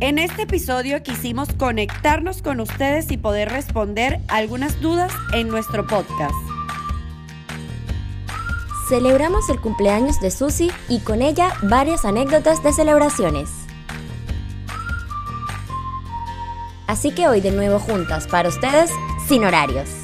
En 0.00 0.20
este 0.20 0.42
episodio 0.42 1.02
quisimos 1.02 1.48
conectarnos 1.54 2.40
con 2.40 2.60
ustedes 2.60 3.10
y 3.10 3.16
poder 3.16 3.48
responder 3.48 4.20
algunas 4.28 4.80
dudas 4.80 5.12
en 5.32 5.48
nuestro 5.48 5.88
podcast. 5.88 6.36
Celebramos 8.88 9.50
el 9.50 9.60
cumpleaños 9.60 10.20
de 10.20 10.30
Susi 10.30 10.70
y 10.88 11.00
con 11.00 11.20
ella 11.20 11.52
varias 11.62 12.04
anécdotas 12.04 12.62
de 12.62 12.72
celebraciones. 12.72 13.50
Así 16.86 17.10
que 17.10 17.26
hoy 17.26 17.40
de 17.40 17.50
nuevo 17.50 17.80
juntas 17.80 18.28
para 18.28 18.50
ustedes, 18.50 18.92
sin 19.26 19.44
horarios. 19.44 19.97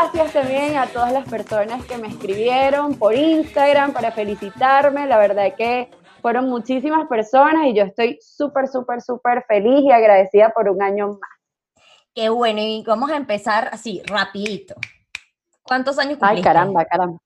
Gracias 0.00 0.32
también 0.32 0.76
a 0.78 0.86
todas 0.86 1.12
las 1.12 1.28
personas 1.28 1.84
que 1.84 1.98
me 1.98 2.08
escribieron 2.08 2.94
por 2.94 3.14
Instagram 3.14 3.92
para 3.92 4.10
felicitarme. 4.10 5.06
La 5.06 5.18
verdad 5.18 5.54
que 5.54 5.90
fueron 6.22 6.48
muchísimas 6.48 7.06
personas 7.06 7.66
y 7.66 7.74
yo 7.74 7.84
estoy 7.84 8.18
súper, 8.22 8.66
súper, 8.66 9.02
súper 9.02 9.44
feliz 9.46 9.82
y 9.84 9.92
agradecida 9.92 10.50
por 10.50 10.70
un 10.70 10.82
año 10.82 11.08
más. 11.08 11.84
Qué 12.14 12.30
bueno, 12.30 12.60
y 12.60 12.82
vamos 12.86 13.10
a 13.10 13.16
empezar 13.16 13.68
así, 13.72 14.02
rapidito. 14.06 14.74
¿Cuántos 15.62 15.98
años 15.98 16.14
Ay, 16.22 16.36
cumpliste? 16.36 16.48
caramba, 16.48 16.84
caramba. 16.86 17.18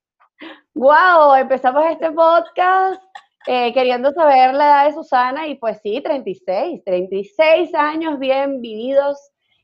Wow, 0.75 1.35
empezamos 1.37 1.85
este 1.87 2.11
podcast 2.11 3.01
eh, 3.47 3.73
queriendo 3.73 4.11
saber 4.11 4.53
la 4.53 4.67
edad 4.67 4.87
de 4.87 4.95
Susana 4.95 5.47
y 5.47 5.55
pues 5.55 5.79
sí, 5.81 6.01
36, 6.03 6.83
36 6.85 7.73
años 7.75 8.19
bien 8.19 8.61
vividos, 8.61 9.17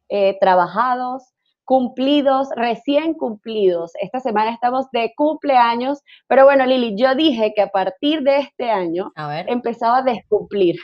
eh, 0.08 0.38
trabajados, 0.41 1.25
cumplidos, 1.70 2.48
recién 2.56 3.14
cumplidos. 3.14 3.92
Esta 4.02 4.18
semana 4.18 4.52
estamos 4.52 4.90
de 4.90 5.12
cumpleaños, 5.16 6.00
pero 6.26 6.44
bueno, 6.44 6.66
Lili, 6.66 6.96
yo 6.96 7.14
dije 7.14 7.52
que 7.54 7.62
a 7.62 7.68
partir 7.68 8.22
de 8.22 8.38
este 8.38 8.68
año 8.68 9.12
A 9.14 9.42
empezaba 9.42 9.98
a 9.98 10.02
descumplir. 10.02 10.80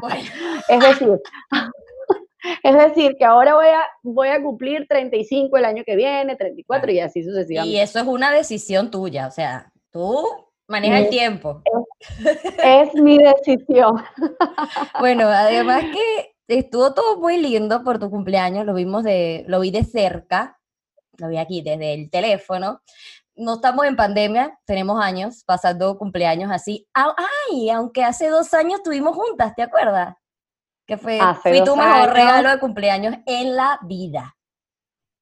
Bueno, 0.00 0.16
Es 0.70 0.80
decir, 0.80 1.20
es 2.62 2.74
decir, 2.74 3.16
que 3.18 3.24
ahora 3.26 3.54
voy 3.54 3.66
a, 3.66 3.82
voy 4.02 4.28
a 4.28 4.42
cumplir 4.42 4.86
35 4.88 5.54
el 5.58 5.66
año 5.66 5.82
que 5.84 5.94
viene, 5.94 6.36
34 6.36 6.90
y 6.90 7.00
así 7.00 7.22
sucesivamente. 7.22 7.76
y 7.76 7.78
eso 7.78 7.98
es 7.98 8.06
una 8.06 8.32
decisión 8.32 8.90
tuya, 8.90 9.26
o 9.26 9.30
sea, 9.30 9.70
tú 9.92 10.24
manejas 10.68 11.02
el 11.02 11.10
tiempo. 11.10 11.60
Es 12.64 12.94
mi 12.94 13.18
decisión. 13.18 14.02
Bueno, 15.00 15.28
además 15.28 15.82
que 15.82 16.37
estuvo 16.48 16.94
todo 16.94 17.18
muy 17.18 17.36
lindo 17.36 17.84
por 17.84 17.98
tu 17.98 18.10
cumpleaños, 18.10 18.64
lo 18.64 18.74
vimos 18.74 19.04
de, 19.04 19.44
lo 19.46 19.60
vi 19.60 19.70
de 19.70 19.84
cerca, 19.84 20.58
lo 21.18 21.28
vi 21.28 21.36
aquí 21.36 21.62
desde 21.62 21.94
el 21.94 22.10
teléfono. 22.10 22.80
No 23.36 23.54
estamos 23.54 23.86
en 23.86 23.94
pandemia, 23.96 24.58
tenemos 24.64 25.00
años 25.00 25.44
pasando 25.44 25.96
cumpleaños 25.96 26.50
así. 26.50 26.88
Ah, 26.94 27.14
Ay, 27.50 27.70
aunque 27.70 28.02
hace 28.02 28.28
dos 28.28 28.52
años 28.54 28.78
estuvimos 28.78 29.14
juntas, 29.14 29.54
¿te 29.54 29.62
acuerdas? 29.62 30.16
Que 30.86 30.96
fue, 30.96 31.20
Hace 31.20 31.50
fui 31.50 31.64
tu 31.64 31.76
mejor 31.76 32.08
años. 32.08 32.14
regalo 32.14 32.50
de 32.50 32.58
cumpleaños 32.58 33.14
en 33.26 33.54
la 33.54 33.78
vida. 33.82 34.34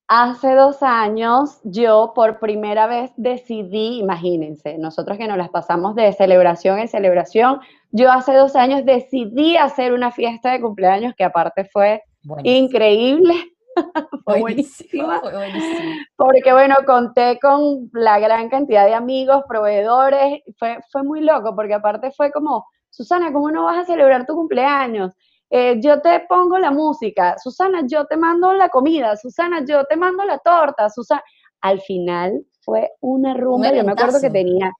Hace 0.09 0.55
dos 0.55 0.85
años 0.85 1.59
yo 1.65 2.13
por 2.15 2.39
primera 2.39 2.87
vez 2.87 3.11
decidí, 3.17 3.99
imagínense, 3.99 4.79
nosotros 4.79 5.19
que 5.19 5.27
nos 5.27 5.37
las 5.37 5.49
pasamos 5.51 5.97
de 5.97 6.13
celebración 6.13 6.79
en 6.79 6.87
celebración, 6.87 7.61
yo 7.97 8.11
hace 8.13 8.35
dos 8.35 8.55
años 8.57 8.85
decidí 8.85 9.57
hacer 9.57 9.93
una 9.93 10.11
fiesta 10.11 10.53
de 10.53 10.61
cumpleaños 10.61 11.15
que 11.17 11.25
aparte 11.25 11.65
fue 11.65 12.03
Buenísimo, 12.23 12.65
increíble, 12.67 13.35
fue 14.25 14.41
buenísimo, 14.41 15.07
buenísima. 15.07 15.21
fue 15.21 15.33
buenísimo. 15.33 15.93
porque 16.17 16.53
bueno, 16.53 16.77
conté 16.87 17.39
con 17.41 17.89
la 17.93 18.19
gran 18.19 18.49
cantidad 18.49 18.85
de 18.85 18.95
amigos, 18.95 19.45
proveedores, 19.49 20.43
fue, 20.59 20.79
fue 20.91 21.03
muy 21.03 21.21
loco, 21.21 21.55
porque 21.55 21.75
aparte 21.75 22.11
fue 22.11 22.31
como, 22.31 22.67
Susana, 22.91 23.33
¿cómo 23.33 23.51
no 23.51 23.65
vas 23.65 23.79
a 23.79 23.85
celebrar 23.85 24.27
tu 24.27 24.35
cumpleaños? 24.35 25.13
Eh, 25.49 25.79
yo 25.81 26.01
te 26.01 26.21
pongo 26.29 26.59
la 26.59 26.73
música, 26.73 27.37
Susana, 27.39 27.83
yo 27.87 28.05
te 28.07 28.17
mando 28.17 28.53
la 28.53 28.69
comida, 28.69 29.17
Susana, 29.17 29.65
yo 29.65 29.85
te 29.85 29.97
mando 29.97 30.25
la 30.25 30.39
torta, 30.39 30.91
Susana. 30.91 31.23
Al 31.61 31.81
final 31.81 32.45
fue 32.61 32.91
una 33.01 33.35
rumba, 33.35 33.73
yo 33.73 33.85
me 33.85 33.93
acuerdo 33.93 34.21
que 34.21 34.31
tenía, 34.31 34.71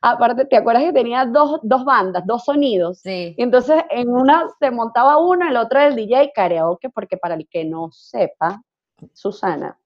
aparte, 0.00 0.44
¿te 0.44 0.56
acuerdas 0.56 0.84
que 0.84 0.92
tenía 0.92 1.24
dos, 1.24 1.60
dos 1.62 1.84
bandas, 1.84 2.26
dos 2.26 2.44
sonidos? 2.44 3.00
Sí. 3.00 3.34
Y 3.36 3.42
entonces 3.42 3.82
en 3.90 4.08
una 4.08 4.46
se 4.58 4.70
montaba 4.70 5.18
uno, 5.18 5.46
en 5.46 5.54
la 5.54 5.62
otra 5.62 5.86
el 5.86 5.96
DJ 5.96 6.32
karaoke, 6.34 6.90
porque 6.90 7.16
para 7.16 7.34
el 7.34 7.48
que 7.48 7.64
no 7.64 7.90
sepa, 7.90 8.62
Susana 9.12 9.78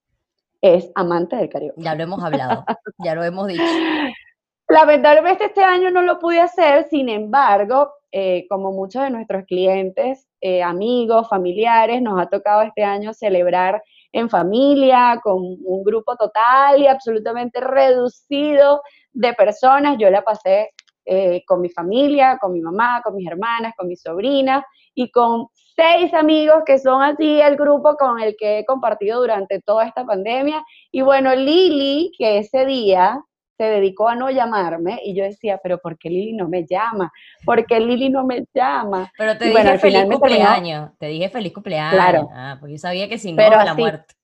es 0.60 0.90
amante 0.94 1.36
del 1.36 1.48
karaoke. 1.48 1.82
Ya 1.82 1.94
lo 1.94 2.02
hemos 2.02 2.22
hablado, 2.22 2.64
ya 2.98 3.14
lo 3.14 3.24
hemos 3.24 3.46
dicho. 3.48 3.62
Lamentablemente 4.68 5.44
este 5.44 5.62
año 5.62 5.90
no 5.90 6.00
lo 6.00 6.18
pude 6.18 6.40
hacer, 6.40 6.88
sin 6.88 7.10
embargo, 7.10 7.92
eh, 8.10 8.46
como 8.48 8.72
muchos 8.72 9.02
de 9.02 9.10
nuestros 9.10 9.44
clientes, 9.44 10.26
eh, 10.40 10.62
amigos, 10.62 11.28
familiares, 11.28 12.00
nos 12.00 12.18
ha 12.18 12.26
tocado 12.26 12.62
este 12.62 12.82
año 12.82 13.12
celebrar 13.12 13.82
en 14.12 14.30
familia, 14.30 15.20
con 15.22 15.42
un 15.42 15.84
grupo 15.84 16.16
total 16.16 16.80
y 16.80 16.86
absolutamente 16.86 17.60
reducido 17.60 18.80
de 19.14 19.32
personas. 19.32 19.96
Yo 19.98 20.10
la 20.10 20.22
pasé 20.22 20.70
eh, 21.06 21.42
con 21.46 21.60
mi 21.60 21.70
familia, 21.70 22.38
con 22.40 22.52
mi 22.52 22.60
mamá, 22.60 23.00
con 23.02 23.14
mis 23.16 23.26
hermanas, 23.26 23.72
con 23.76 23.88
mis 23.88 24.02
sobrinas 24.02 24.64
y 24.94 25.10
con 25.10 25.48
seis 25.76 26.12
amigos 26.14 26.62
que 26.64 26.78
son 26.78 27.02
así 27.02 27.40
el 27.40 27.56
grupo 27.56 27.96
con 27.96 28.20
el 28.20 28.36
que 28.38 28.58
he 28.60 28.64
compartido 28.64 29.20
durante 29.20 29.60
toda 29.60 29.86
esta 29.86 30.04
pandemia. 30.04 30.62
Y 30.92 31.02
bueno, 31.02 31.34
Lili, 31.34 32.12
que 32.16 32.38
ese 32.38 32.64
día 32.64 33.20
se 33.56 33.64
dedicó 33.64 34.08
a 34.08 34.16
no 34.16 34.30
llamarme 34.30 34.98
y 35.04 35.14
yo 35.14 35.22
decía, 35.24 35.60
pero 35.62 35.78
¿por 35.78 35.96
qué 35.98 36.10
Lili 36.10 36.32
no 36.32 36.48
me 36.48 36.64
llama? 36.66 37.12
¿Por 37.44 37.64
qué 37.66 37.78
Lili 37.80 38.08
no 38.10 38.24
me 38.24 38.44
llama? 38.54 39.12
Pero 39.16 39.36
te 39.38 39.44
Y 39.44 39.48
dije 39.48 39.62
bueno, 39.62 39.78
feliz 39.78 39.94
terminó- 39.98 40.18
cumpleaños, 40.20 40.90
te 40.98 41.06
dije 41.06 41.28
feliz 41.28 41.52
cumpleaños. 41.52 41.94
Claro. 41.94 42.28
Ah, 42.32 42.56
porque 42.58 42.72
yo 42.74 42.78
sabía 42.78 43.08
que 43.08 43.18
si 43.18 43.30
no, 43.32 43.36
Pero 43.36 43.56
la 43.62 43.72
así, 43.72 43.80
muerte. 43.80 44.14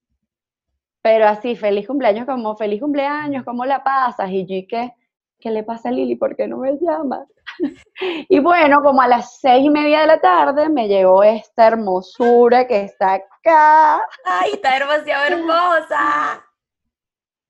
Pero 1.02 1.26
así, 1.26 1.56
feliz 1.56 1.86
cumpleaños, 1.86 2.26
como 2.26 2.56
feliz 2.56 2.80
cumpleaños, 2.80 3.44
¿cómo 3.44 3.64
la 3.64 3.82
pasas? 3.82 4.30
Y 4.30 4.46
yo, 4.46 4.54
¿y 4.56 4.66
qué? 4.66 4.92
¿Qué 5.38 5.50
le 5.50 5.62
pasa 5.62 5.88
a 5.88 5.92
Lili? 5.92 6.16
¿Por 6.16 6.36
qué 6.36 6.46
no 6.46 6.58
me 6.58 6.76
llama? 6.78 7.24
y 8.28 8.38
bueno, 8.40 8.82
como 8.82 9.00
a 9.00 9.08
las 9.08 9.38
seis 9.40 9.64
y 9.64 9.70
media 9.70 10.00
de 10.00 10.06
la 10.06 10.20
tarde 10.20 10.68
me 10.68 10.88
llegó 10.88 11.22
esta 11.22 11.66
hermosura 11.66 12.66
que 12.66 12.82
está 12.82 13.14
acá, 13.14 14.06
¡Ay, 14.24 14.52
está 14.52 14.78
demasiado 14.78 15.24
hermosa! 15.26 16.44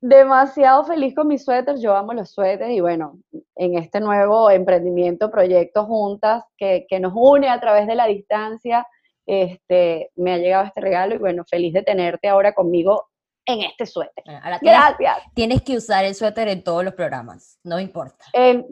demasiado 0.01 0.83
feliz 0.83 1.13
con 1.13 1.27
mis 1.27 1.45
suéteres, 1.45 1.79
yo 1.79 1.95
amo 1.95 2.13
los 2.13 2.31
suéteres 2.31 2.75
y 2.75 2.81
bueno, 2.81 3.19
en 3.55 3.77
este 3.77 3.99
nuevo 3.99 4.49
emprendimiento, 4.49 5.29
proyecto 5.29 5.85
juntas 5.85 6.43
que, 6.57 6.87
que 6.89 6.99
nos 6.99 7.13
une 7.15 7.47
a 7.49 7.59
través 7.59 7.85
de 7.85 7.93
la 7.93 8.07
distancia, 8.07 8.87
este, 9.27 10.09
me 10.15 10.33
ha 10.33 10.37
llegado 10.39 10.65
este 10.65 10.81
regalo 10.81 11.13
y 11.13 11.19
bueno, 11.19 11.43
feliz 11.47 11.73
de 11.73 11.83
tenerte 11.83 12.27
ahora 12.27 12.53
conmigo 12.53 13.10
en 13.45 13.61
este 13.61 13.85
suéter. 13.85 14.23
Ahora 14.43 14.59
tienes, 14.59 14.79
Gracias. 14.79 15.17
tienes 15.33 15.61
que 15.61 15.77
usar 15.77 16.05
el 16.05 16.15
suéter 16.15 16.47
en 16.47 16.63
todos 16.63 16.83
los 16.83 16.93
programas, 16.93 17.59
no 17.63 17.79
importa. 17.79 18.25
En, 18.33 18.65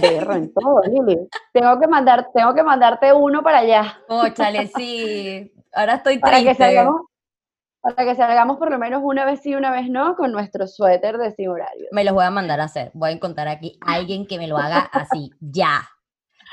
berro, 0.00 0.34
en 0.34 0.52
todo, 0.52 0.82
Lili. 0.84 1.28
Tengo 1.52 1.78
que, 1.78 1.86
mandar, 1.86 2.30
tengo 2.34 2.54
que 2.54 2.62
mandarte 2.62 3.12
uno 3.12 3.42
para 3.42 3.58
allá, 3.58 3.98
Óchale, 4.08 4.68
sí. 4.68 5.52
Ahora 5.74 5.94
estoy 5.94 6.18
para 6.18 6.42
que, 6.42 6.54
salgamos, 6.54 7.02
para 7.80 8.04
que 8.04 8.14
salgamos 8.14 8.56
por 8.56 8.70
lo 8.70 8.78
menos 8.78 9.02
una 9.04 9.24
vez 9.24 9.40
sí, 9.42 9.54
una 9.54 9.70
vez 9.70 9.88
no, 9.90 10.16
con 10.16 10.32
nuestro 10.32 10.66
suéter 10.66 11.18
de 11.18 11.32
sin 11.32 11.48
horario. 11.48 11.88
Me 11.92 12.04
los 12.04 12.14
voy 12.14 12.24
a 12.24 12.30
mandar 12.30 12.60
a 12.60 12.64
hacer. 12.64 12.90
Voy 12.94 13.10
a 13.10 13.12
encontrar 13.12 13.48
aquí 13.48 13.78
a 13.86 13.94
alguien 13.94 14.26
que 14.26 14.38
me 14.38 14.48
lo 14.48 14.56
haga 14.56 14.88
así, 14.92 15.30
ya. 15.40 15.82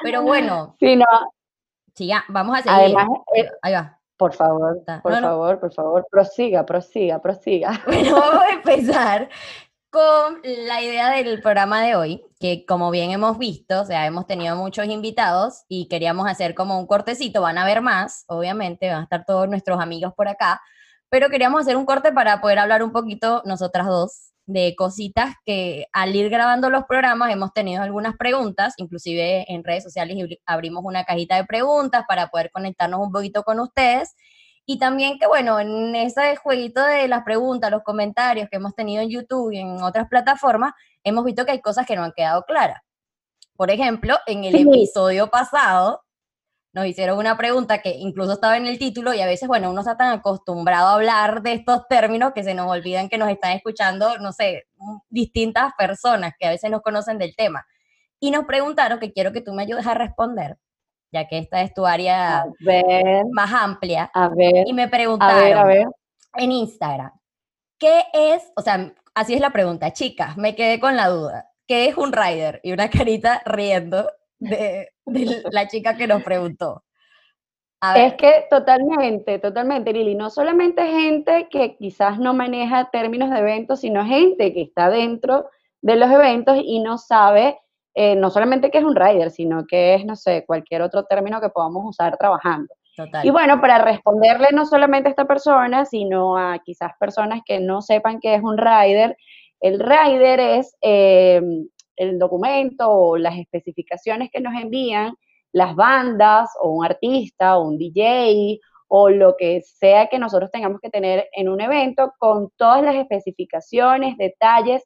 Pero 0.03 0.21
bueno, 0.21 0.75
Sí, 0.79 0.97
no, 0.97 1.05
siga, 1.95 2.25
vamos 2.27 2.59
a 2.59 2.61
seguir. 2.61 2.97
además, 2.97 3.07
eh, 3.33 3.49
Ahí 3.61 3.73
va. 3.73 3.99
Por 4.17 4.33
favor, 4.33 4.83
por 5.03 5.11
No, 5.11 5.21
no. 5.21 5.27
favor, 5.27 5.59
por 5.59 5.73
favor, 5.73 6.07
prosiga, 6.09 6.65
prosiga, 6.65 7.21
prosiga. 7.21 7.81
Bueno, 7.85 8.15
vamos 8.15 8.43
a 8.43 8.53
empezar 8.53 9.29
con 9.89 10.41
la 10.43 10.81
idea 10.81 11.11
del 11.11 11.41
programa 11.41 11.81
de 11.81 11.95
hoy, 11.95 12.25
que 12.39 12.65
como 12.65 12.91
bien 12.91 13.11
hemos 13.11 13.37
visto, 13.37 13.81
o 13.81 13.85
sea, 13.85 14.05
hemos 14.05 14.25
tenido 14.27 14.55
muchos 14.57 14.85
invitados 14.87 15.63
y 15.69 15.87
queríamos 15.87 16.27
hacer 16.29 16.53
como 16.53 16.77
un 16.77 16.85
cortecito, 16.85 17.41
van 17.41 17.57
a 17.57 17.61
haber 17.63 17.81
más, 17.81 18.25
obviamente, 18.27 18.89
van 18.89 18.99
a 18.99 19.03
estar 19.03 19.23
todos 19.25 19.47
nuestros 19.47 19.79
amigos 19.79 20.13
por 20.13 20.27
acá, 20.27 20.61
pero 21.09 21.29
queríamos 21.29 21.61
hacer 21.61 21.77
un 21.77 21.85
corte 21.85 22.11
para 22.11 22.41
poder 22.41 22.59
hablar 22.59 22.83
un 22.83 22.91
poquito 22.91 23.41
nosotras 23.45 23.87
dos 23.87 24.33
de 24.47 24.75
cositas 24.75 25.35
que 25.45 25.87
al 25.91 26.15
ir 26.15 26.29
grabando 26.29 26.69
los 26.69 26.83
programas 26.85 27.31
hemos 27.31 27.51
tenido 27.53 27.81
algunas 27.83 28.15
preguntas, 28.15 28.73
inclusive 28.77 29.45
en 29.51 29.63
redes 29.63 29.83
sociales 29.83 30.15
abri- 30.17 30.39
abrimos 30.45 30.83
una 30.85 31.03
cajita 31.03 31.35
de 31.35 31.45
preguntas 31.45 32.03
para 32.07 32.27
poder 32.27 32.51
conectarnos 32.51 32.99
un 32.99 33.11
poquito 33.11 33.43
con 33.43 33.59
ustedes 33.59 34.15
Y 34.67 34.79
también 34.79 35.19
que, 35.19 35.27
bueno, 35.27 35.59
en 35.59 35.95
ese 35.95 36.35
jueguito 36.37 36.81
de 36.83 37.07
las 37.07 37.23
preguntas, 37.23 37.69
los 37.69 37.83
comentarios 37.83 38.49
que 38.49 38.57
hemos 38.57 38.73
tenido 38.73 39.03
en 39.03 39.09
YouTube 39.09 39.51
y 39.51 39.59
en 39.59 39.81
otras 39.83 40.07
plataformas, 40.07 40.73
hemos 41.03 41.23
visto 41.23 41.45
que 41.45 41.51
hay 41.51 41.61
cosas 41.61 41.85
que 41.85 41.95
no 41.95 42.03
han 42.03 42.13
quedado 42.13 42.41
claras. 42.45 42.81
Por 43.55 43.69
ejemplo, 43.69 44.17
en 44.25 44.43
el 44.43 44.53
Sí. 44.55 44.61
episodio 44.61 45.29
pasado 45.29 46.01
nos 46.75 46.85
hicieron 46.85 47.17
una 47.17 47.37
pregunta 47.37 47.77
que 47.81 47.91
incluso 47.91 48.33
estaba 48.33 48.57
en 48.57 48.67
el 48.67 48.77
título 48.77 49.13
y 49.13 49.21
a 49.21 49.25
veces, 49.25 49.47
bueno, 49.47 49.69
uno 49.71 49.79
está 49.79 49.95
tan 49.95 50.11
acostumbrado 50.11 50.89
a 50.89 50.93
hablar 50.95 51.41
de 51.41 51.53
estos 51.53 51.87
términos 51.87 52.33
que 52.35 52.43
se 52.43 52.53
nos 52.53 52.67
olvidan 52.69 53.07
que 53.07 53.17
nos 53.17 53.29
están 53.29 53.53
escuchando, 53.53 54.17
no 54.17 54.33
sé, 54.33 54.65
m- 54.77 54.99
distintas 55.09 55.71
personas 55.77 56.33
que 56.37 56.45
a 56.45 56.49
veces 56.49 56.69
no 56.69 56.81
conocen 56.81 57.17
del 57.17 57.33
tema. 57.33 57.65
Y 58.19 58.29
nos 58.29 58.43
preguntaron, 58.43 58.99
que 58.99 59.13
quiero 59.13 59.31
que 59.31 59.39
tú 59.39 59.53
me 59.53 59.63
ayudes 59.63 59.87
a 59.87 59.93
responder, 59.93 60.57
ya 61.13 61.29
que 61.29 61.37
esta 61.37 61.61
es 61.61 61.73
tu 61.73 61.85
área 61.85 62.43
ver, 62.59 63.23
más 63.31 63.53
amplia, 63.53 64.11
a 64.13 64.27
ver, 64.27 64.67
y 64.67 64.73
me 64.73 64.83
a 64.83 64.89
preguntaron 64.89 65.43
ver, 65.43 65.57
a 65.57 65.63
ver. 65.63 65.87
en 66.35 66.51
Instagram, 66.51 67.11
¿qué 67.79 68.03
es? 68.13 68.51
O 68.57 68.61
sea, 68.61 68.93
así 69.13 69.33
es 69.33 69.39
la 69.39 69.51
pregunta, 69.51 69.93
chicas, 69.93 70.35
me 70.35 70.55
quedé 70.55 70.81
con 70.81 70.97
la 70.97 71.07
duda. 71.07 71.49
¿Qué 71.67 71.87
es 71.87 71.95
un 71.95 72.11
rider? 72.11 72.59
Y 72.63 72.73
una 72.73 72.89
carita 72.89 73.41
riendo 73.45 74.11
de, 74.39 74.89
de 75.05 75.43
la 75.51 75.67
chica 75.67 75.95
que 75.95 76.07
nos 76.07 76.23
preguntó. 76.23 76.83
Es 77.93 78.15
que 78.15 78.45
totalmente, 78.49 79.37
totalmente, 79.37 79.93
Lili, 79.93 80.15
no 80.15 80.29
solamente 80.29 80.87
gente 80.87 81.47
que 81.49 81.75
quizás 81.75 82.17
no 82.17 82.33
maneja 82.33 82.89
términos 82.89 83.29
de 83.29 83.39
eventos, 83.39 83.81
sino 83.81 84.05
gente 84.05 84.53
que 84.53 84.61
está 84.61 84.89
dentro 84.89 85.49
de 85.81 85.95
los 85.95 86.09
eventos 86.09 86.57
y 86.63 86.79
no 86.79 86.97
sabe 86.97 87.59
eh, 87.93 88.15
no 88.15 88.29
solamente 88.29 88.71
qué 88.71 88.79
es 88.79 88.83
un 88.83 88.95
rider, 88.95 89.29
sino 89.29 89.65
que 89.65 89.95
es, 89.95 90.05
no 90.05 90.15
sé, 90.15 90.43
cualquier 90.45 90.81
otro 90.81 91.05
término 91.05 91.39
que 91.39 91.49
podamos 91.49 91.83
usar 91.85 92.17
trabajando. 92.17 92.73
total. 92.95 93.25
Y 93.25 93.29
bueno, 93.29 93.61
para 93.61 93.77
responderle 93.77 94.47
no 94.51 94.65
solamente 94.65 95.09
a 95.09 95.11
esta 95.11 95.25
persona, 95.25 95.85
sino 95.85 96.37
a 96.37 96.59
quizás 96.59 96.91
personas 96.99 97.41
que 97.45 97.59
no 97.59 97.81
sepan 97.81 98.19
qué 98.19 98.35
es 98.35 98.43
un 98.43 98.57
rider, 98.57 99.15
el 99.61 99.79
rider 99.79 100.39
es 100.39 100.75
eh, 100.81 101.41
el 101.95 102.19
documento 102.19 102.89
o 102.89 103.17
las 103.17 103.37
especificaciones 103.37 104.29
que 104.31 104.41
nos 104.41 104.53
envían 104.59 105.15
las 105.51 105.75
bandas 105.75 106.49
o 106.59 106.69
un 106.69 106.85
artista 106.85 107.57
o 107.57 107.67
un 107.67 107.77
DJ 107.77 108.59
o 108.87 109.09
lo 109.09 109.35
que 109.37 109.61
sea 109.61 110.07
que 110.07 110.19
nosotros 110.19 110.51
tengamos 110.51 110.79
que 110.81 110.89
tener 110.89 111.27
en 111.33 111.49
un 111.49 111.61
evento 111.61 112.13
con 112.19 112.49
todas 112.57 112.83
las 112.83 112.95
especificaciones, 112.95 114.17
detalles 114.17 114.83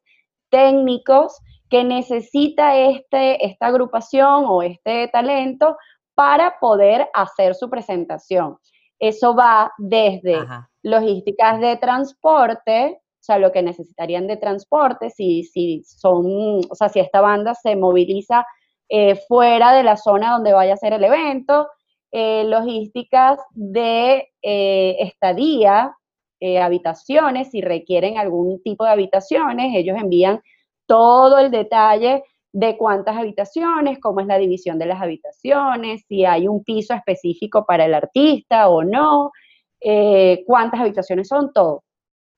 técnicos 0.49 1.37
que 1.69 1.83
necesita 1.83 2.77
este, 2.77 3.45
esta 3.45 3.67
agrupación 3.67 4.45
o 4.47 4.61
este 4.63 5.07
talento 5.09 5.77
para 6.15 6.59
poder 6.59 7.07
hacer 7.13 7.55
su 7.55 7.69
presentación. 7.69 8.57
Eso 8.99 9.35
va 9.35 9.71
desde 9.77 10.35
Ajá, 10.35 10.69
logísticas 10.83 11.59
de 11.59 11.77
transporte, 11.77 12.99
sea, 13.29 13.39
lo 13.39 13.51
que 13.51 13.61
necesitarían 13.61 14.27
de 14.27 14.37
transporte, 14.37 15.09
si, 15.11 15.43
si 15.43 15.83
son, 15.83 16.61
o 16.69 16.75
sea, 16.75 16.89
si 16.89 16.99
esta 16.99 17.21
banda 17.21 17.53
se 17.53 17.75
moviliza 17.75 18.45
eh, 18.89 19.15
fuera 19.27 19.73
de 19.73 19.83
la 19.83 19.97
zona 19.97 20.31
donde 20.31 20.51
vaya 20.51 20.73
a 20.73 20.77
ser 20.77 20.93
el 20.93 21.03
evento, 21.03 21.67
eh, 22.11 22.43
logísticas 22.45 23.39
de 23.51 24.29
eh, 24.41 24.97
estadía, 24.99 25.95
habitaciones, 26.61 27.49
si 27.51 27.59
requieren 27.59 28.17
algún 28.17 28.63
tipo 28.63 28.85
de 28.85 28.91
habitaciones, 28.91 29.75
ellos 29.75 29.97
envían 29.99 30.41
todo 30.85 31.37
el 31.37 31.51
detalle 31.51 32.23
de 32.53 32.77
cuántas 32.77 33.17
habitaciones, 33.17 33.99
cómo 33.99 34.21
es 34.21 34.27
la 34.27 34.37
división 34.37 34.79
de 34.79 34.85
las 34.85 35.01
habitaciones, 35.01 36.05
si 36.07 36.23
hay 36.23 36.47
un 36.47 36.63
piso 36.63 36.93
específico 36.93 37.65
para 37.65 37.85
el 37.85 37.93
artista 37.93 38.69
o 38.69 38.85
no, 38.85 39.31
cuántas 40.45 40.79
habitaciones 40.79 41.27
son, 41.27 41.51
todo. 41.51 41.83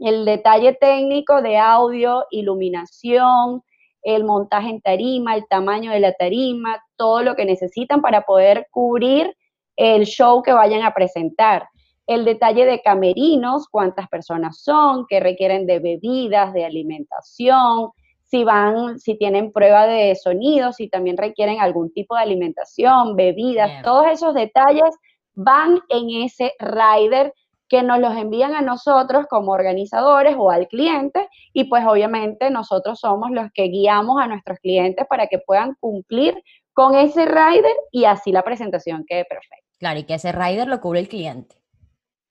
El 0.02 0.26
detalle 0.26 0.74
técnico 0.74 1.44
de 1.44 1.58
audio, 1.58 2.26
iluminación, 2.32 3.62
el 4.02 4.24
montaje 4.24 4.70
en 4.70 4.82
tarima, 4.82 5.36
el 5.36 5.48
tamaño 5.48 5.92
de 5.92 6.00
la 6.00 6.14
tarima, 6.14 6.84
todo 6.98 7.22
lo 7.22 7.36
que 7.36 7.46
necesitan 7.46 8.02
para 8.02 8.24
poder 8.24 8.68
cubrir 8.72 9.36
el 9.76 10.06
show 10.06 10.42
que 10.42 10.54
vayan 10.54 10.82
a 10.82 10.96
presentar. 10.96 11.70
El 12.08 12.26
detalle 12.26 12.66
de 12.66 12.82
camerinos, 12.82 13.68
cuántas 13.70 14.08
personas 14.10 14.64
son, 14.64 15.06
que 15.08 15.20
requieren 15.20 15.68
de 15.68 15.78
bebidas, 15.78 16.52
de 16.52 16.66
alimentación, 16.66 17.92
si 18.26 18.44
van, 18.44 18.98
si 18.98 19.18
tienen 19.20 19.52
prueba 19.52 19.86
de 19.86 20.16
sonido, 20.16 20.74
si 20.74 20.90
también 20.90 21.18
requieren 21.18 21.60
algún 21.60 21.94
tipo 21.94 22.16
de 22.16 22.24
alimentación, 22.24 23.16
bebidas, 23.16 23.70
Bien. 23.70 23.84
todos 23.84 24.08
esos 24.08 24.34
detalles 24.34 24.96
van 25.36 25.80
en 25.90 26.24
ese 26.24 26.54
rider 26.60 27.34
que 27.72 27.84
nos 27.84 28.00
los 28.00 28.18
envían 28.18 28.54
a 28.54 28.62
nosotros 28.62 29.28
como 29.30 29.54
organizadores 29.54 30.36
o 30.38 30.52
al 30.52 30.68
cliente 30.68 31.30
y 31.54 31.70
pues 31.70 31.86
obviamente 31.88 32.50
nosotros 32.50 33.00
somos 33.00 33.32
los 33.32 33.50
que 33.54 33.70
guiamos 33.70 34.22
a 34.22 34.28
nuestros 34.28 34.60
clientes 34.60 35.08
para 35.10 35.28
que 35.28 35.40
puedan 35.40 35.76
cumplir 35.80 36.36
con 36.74 36.96
ese 36.96 37.24
rider 37.26 37.74
y 37.90 38.04
así 38.04 38.34
la 38.34 38.42
presentación 38.44 39.06
quede 39.08 39.24
perfecta. 39.24 39.66
claro, 39.80 40.00
y 40.02 40.04
que 40.04 40.16
ese 40.16 40.34
rider 40.34 40.68
lo 40.68 40.82
cubre 40.82 41.00
el 41.00 41.08
cliente. 41.08 41.56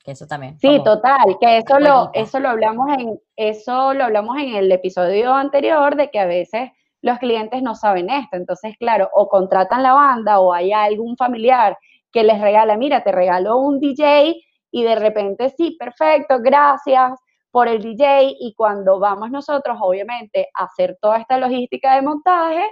Que 0.04 0.10
eso 0.10 0.26
también. 0.26 0.58
Sí, 0.58 0.68
como- 0.68 0.84
total, 0.84 1.38
que 1.40 1.56
eso 1.56 1.78
lo, 1.80 2.10
eso 2.12 2.38
lo 2.38 2.50
hablamos 2.50 2.90
en, 2.98 3.18
eso 3.34 3.94
lo 3.94 4.04
hablamos 4.04 4.36
en 4.36 4.56
el 4.56 4.70
episodio 4.70 5.32
anterior 5.32 5.96
de 5.96 6.10
que 6.10 6.18
a 6.18 6.26
veces 6.26 6.70
los 7.00 7.18
clientes 7.18 7.62
no 7.62 7.74
saben 7.74 8.10
esto. 8.10 8.36
Entonces, 8.36 8.76
claro, 8.78 9.08
o 9.14 9.26
contratan 9.30 9.82
la 9.82 9.94
banda 9.94 10.38
o 10.38 10.52
hay 10.52 10.70
algún 10.72 11.16
familiar 11.16 11.78
que 12.12 12.24
les 12.24 12.38
regala, 12.42 12.76
mira, 12.76 13.02
te 13.02 13.10
regaló 13.12 13.56
un 13.56 13.80
DJ 13.80 14.34
y 14.70 14.82
de 14.84 14.94
repente 14.96 15.48
sí, 15.50 15.76
perfecto, 15.78 16.38
gracias 16.40 17.18
por 17.50 17.66
el 17.68 17.82
DJ 17.82 18.34
y 18.38 18.54
cuando 18.56 18.98
vamos 19.00 19.30
nosotros, 19.30 19.76
obviamente, 19.80 20.48
a 20.54 20.64
hacer 20.64 20.96
toda 21.00 21.18
esta 21.18 21.36
logística 21.38 21.94
de 21.96 22.02
montaje, 22.02 22.64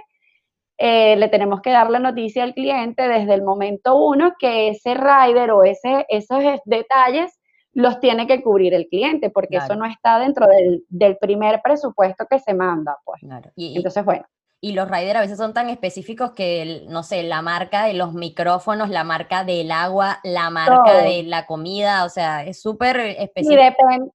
eh, 0.77 1.17
le 1.17 1.27
tenemos 1.27 1.59
que 1.61 1.71
dar 1.71 1.89
la 1.89 1.99
noticia 1.99 2.43
al 2.43 2.53
cliente 2.53 3.07
desde 3.07 3.33
el 3.33 3.43
momento 3.43 3.97
uno 3.97 4.33
que 4.39 4.69
ese 4.69 4.93
rider 4.93 5.51
o 5.51 5.63
ese, 5.63 6.05
esos 6.07 6.41
es- 6.41 6.61
detalles 6.63 7.37
los 7.73 7.99
tiene 7.99 8.25
que 8.27 8.41
cubrir 8.41 8.73
el 8.73 8.87
cliente, 8.87 9.29
porque 9.29 9.57
eso 9.65 9.75
no 9.75 9.85
está 9.85 10.17
dentro 10.19 10.47
del, 10.47 10.83
del 10.87 11.17
primer 11.17 11.61
presupuesto 11.61 12.25
que 12.29 12.39
se 12.39 12.53
manda, 12.53 12.97
pues. 13.03 13.19
claro. 13.21 13.51
Y- 13.55 13.75
Entonces, 13.75 14.03
bueno, 14.05 14.25
y 14.61 14.73
los 14.73 14.89
riders 14.89 15.15
a 15.15 15.21
veces 15.21 15.37
son 15.37 15.53
tan 15.53 15.69
específicos 15.69 16.31
que, 16.31 16.85
no 16.87 17.03
sé, 17.03 17.23
la 17.23 17.41
marca 17.41 17.85
de 17.85 17.93
los 17.93 18.13
micrófonos, 18.13 18.89
la 18.89 19.03
marca 19.03 19.43
del 19.43 19.71
agua, 19.71 20.19
la 20.23 20.49
marca 20.49 20.83
Todo. 20.83 21.03
de 21.03 21.23
la 21.23 21.45
comida, 21.45 22.03
o 22.03 22.09
sea, 22.09 22.43
es 22.43 22.61
súper 22.61 22.97
y 22.97 23.23
específico. 23.23 23.61
depen- 23.61 24.11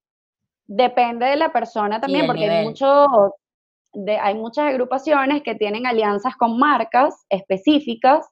depende 0.67 1.27
de 1.27 1.37
la 1.37 1.53
persona 1.53 2.01
también, 2.01 2.27
porque 2.27 2.49
hay, 2.49 2.65
muchos 2.65 3.07
de, 3.95 4.19
hay 4.19 4.35
muchas 4.35 4.67
agrupaciones 4.67 5.43
que 5.43 5.55
tienen 5.55 5.87
alianzas 5.87 6.37
con 6.37 6.59
marcas 6.59 7.25
específicas 7.31 8.27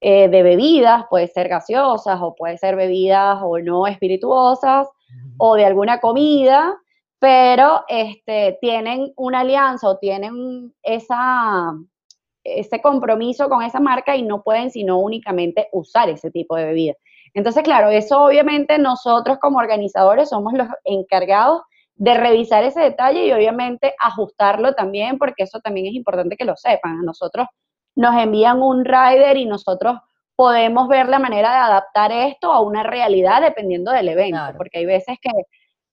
eh, 0.00 0.28
de 0.28 0.42
bebidas, 0.42 1.04
puede 1.08 1.28
ser 1.28 1.48
gaseosas 1.48 2.18
o 2.20 2.34
puede 2.34 2.58
ser 2.58 2.76
bebidas 2.76 3.38
o 3.42 3.58
no 3.58 3.86
espirituosas, 3.86 4.88
o 5.38 5.54
de 5.54 5.64
alguna 5.64 6.00
comida, 6.00 6.74
pero 7.24 7.84
este, 7.88 8.58
tienen 8.60 9.14
una 9.16 9.40
alianza 9.40 9.88
o 9.88 9.96
tienen 9.96 10.74
esa, 10.82 11.72
ese 12.44 12.82
compromiso 12.82 13.48
con 13.48 13.62
esa 13.62 13.80
marca 13.80 14.14
y 14.14 14.22
no 14.22 14.42
pueden 14.42 14.70
sino 14.70 14.98
únicamente 14.98 15.68
usar 15.72 16.10
ese 16.10 16.30
tipo 16.30 16.54
de 16.54 16.66
bebida. 16.66 16.92
Entonces, 17.32 17.62
claro, 17.62 17.88
eso 17.88 18.22
obviamente 18.22 18.78
nosotros 18.78 19.38
como 19.40 19.58
organizadores 19.58 20.28
somos 20.28 20.52
los 20.52 20.68
encargados 20.84 21.62
de 21.94 22.12
revisar 22.12 22.62
ese 22.62 22.82
detalle 22.82 23.24
y 23.24 23.32
obviamente 23.32 23.94
ajustarlo 24.00 24.74
también, 24.74 25.16
porque 25.16 25.44
eso 25.44 25.60
también 25.60 25.86
es 25.86 25.94
importante 25.94 26.36
que 26.36 26.44
lo 26.44 26.56
sepan. 26.56 26.98
A 26.98 27.02
nosotros 27.04 27.46
nos 27.96 28.22
envían 28.22 28.60
un 28.60 28.84
rider 28.84 29.38
y 29.38 29.46
nosotros 29.46 29.96
podemos 30.36 30.88
ver 30.88 31.08
la 31.08 31.20
manera 31.20 31.52
de 31.52 31.56
adaptar 31.56 32.12
esto 32.12 32.52
a 32.52 32.60
una 32.60 32.82
realidad 32.82 33.40
dependiendo 33.40 33.92
del 33.92 34.10
evento, 34.10 34.36
Claro. 34.36 34.58
porque 34.58 34.80
hay 34.80 34.84
veces 34.84 35.16
que 35.22 35.30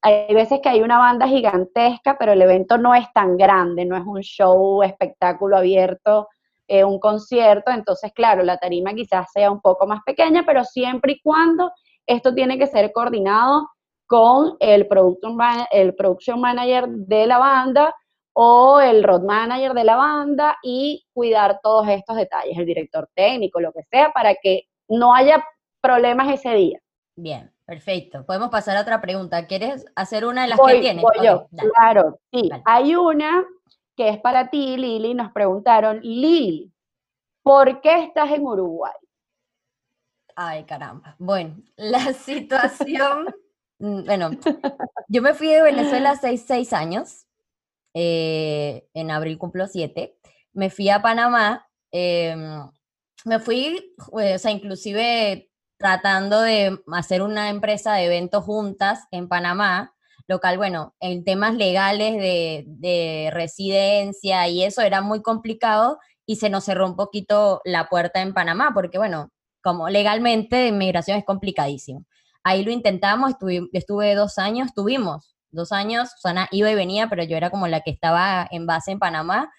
hay 0.02 0.34
veces 0.34 0.60
que 0.62 0.70
hay 0.70 0.82
una 0.82 0.98
banda 0.98 1.28
gigantesca, 1.28 2.18
pero 2.18 2.34
el 2.34 2.42
evento 2.42 2.78
no 2.78 2.96
es 2.96 3.12
tan 3.14 3.38
grande, 3.38 3.86
no 3.86 3.96
es 3.96 4.04
un 4.06 4.22
show, 4.22 4.82
espectáculo 4.84 5.58
abierto, 5.58 6.28
eh, 6.68 6.84
un 6.84 7.00
concierto, 7.00 7.72
entonces 7.72 8.12
claro, 8.14 8.44
la 8.44 8.58
tarima 8.58 8.94
quizás 8.94 9.32
sea 9.32 9.52
un 9.52 9.62
poco 9.62 9.86
más 9.86 10.00
pequeña, 10.06 10.44
pero 10.46 10.64
siempre 10.64 11.14
y 11.14 11.22
cuando 11.22 11.72
esto 12.08 12.34
tiene 12.34 12.58
que 12.58 12.68
ser 12.68 12.92
coordinado 12.92 13.70
con 14.08 14.58
el, 14.60 14.88
production 14.88 15.38
el 15.72 15.96
production 15.96 16.42
manager 16.42 16.88
de 16.90 17.28
la 17.28 17.38
banda 17.38 17.96
o 18.34 18.80
el 18.80 19.04
road 19.04 19.24
manager 19.24 19.74
de 19.74 19.84
la 19.84 19.98
banda 19.98 20.58
y 20.64 21.06
cuidar 21.14 21.60
todos 21.62 21.88
estos 21.88 22.16
detalles, 22.16 22.58
el 22.58 22.66
director 22.66 23.10
técnico, 23.14 23.60
lo 23.60 23.72
que 23.72 23.84
sea, 23.84 24.12
para 24.12 24.36
que 24.36 24.64
no 24.88 25.14
haya 25.14 25.44
problemas 25.82 26.34
ese 26.34 26.54
día. 26.54 26.80
Bien, 27.16 27.51
perfecto. 27.72 28.26
Podemos 28.26 28.50
pasar 28.50 28.76
a 28.76 28.82
otra 28.82 29.00
pregunta. 29.00 29.48
¿Quieres 29.48 29.86
hacer 29.96 30.26
una 30.26 30.42
de 30.44 30.50
las 30.50 30.58
Voy, 30.58 30.74
que 30.74 30.80
tienes? 30.82 31.02
voy 31.04 31.26
yo, 31.26 31.48
claro, 31.74 32.20
sí. 32.30 32.50
Hay 32.66 32.96
una 32.96 33.46
que 33.96 34.10
es 34.10 34.20
para 34.20 34.50
ti, 34.50 34.76
Lili, 34.76 35.14
nos 35.14 35.32
preguntaron, 35.32 36.02
Lili, 36.02 36.70
¿por 37.42 37.80
qué 37.80 38.04
estás 38.04 38.30
en 38.32 38.46
Uruguay? 38.46 38.92
Ay, 40.36 40.66
caramba. 40.66 41.16
Bueno, 41.18 41.56
la 41.78 42.12
situación 42.14 43.34
Mm, 43.80 44.06
Bueno, 44.06 44.30
yo 45.08 45.22
me 45.24 45.34
fui 45.34 45.48
de 45.48 45.64
Venezuela 45.64 46.12
hace 46.12 46.38
seis 46.38 46.72
años. 46.74 47.26
eh, 47.94 48.86
en 48.94 49.12
abril 49.12 49.38
cumplo 49.38 49.66
siete. 49.68 50.18
Me 50.54 50.70
fui 50.70 50.90
a 50.90 51.02
Panamá. 51.02 51.68
em, 51.92 52.70
me 53.26 53.40
fui, 53.40 53.94
eh, 54.20 54.36
o 54.36 54.40
sea, 54.40 54.52
inclusive 54.52 55.50
tratando 55.82 56.42
de 56.42 56.80
hacer 56.94 57.22
una 57.22 57.50
empresa 57.50 57.94
de 57.94 58.06
eventos 58.06 58.44
juntas 58.46 59.08
en 59.12 59.28
Panamá, 59.28 59.94
local, 60.28 60.58
bueno, 60.58 60.96
en 61.00 61.24
temas 61.26 61.56
legales 61.56 62.14
de, 62.14 62.64
de 62.68 63.30
residencia 63.34 64.48
y 64.48 64.64
eso 64.64 64.82
era 64.82 65.02
muy 65.02 65.22
complicado 65.22 66.00
y 66.26 66.38
se 66.38 66.50
nos 66.50 66.64
cerró 66.66 66.86
un 66.86 66.96
poquito 66.96 67.62
la 67.66 67.90
puerta 67.90 68.22
en 68.22 68.34
Panamá, 68.34 68.72
porque 68.74 68.98
bueno, 68.98 69.32
como 69.62 69.90
legalmente 69.90 70.68
inmigración 70.68 71.18
es 71.18 71.26
complicadísimo. 71.26 72.06
Ahí 72.44 72.64
lo 72.64 72.72
intentamos, 72.72 73.32
estuve, 73.32 73.68
estuve 73.74 74.16
dos 74.16 74.38
años, 74.38 74.68
estuvimos 74.68 75.36
dos 75.52 75.72
años, 75.72 76.12
Susana 76.12 76.48
iba 76.52 76.72
y 76.72 76.76
venía, 76.76 77.08
pero 77.10 77.24
yo 77.24 77.36
era 77.36 77.50
como 77.50 77.68
la 77.68 77.82
que 77.82 77.92
estaba 77.92 78.48
en 78.52 78.66
base 78.66 78.92
en 78.92 79.00
Panamá. 79.00 79.52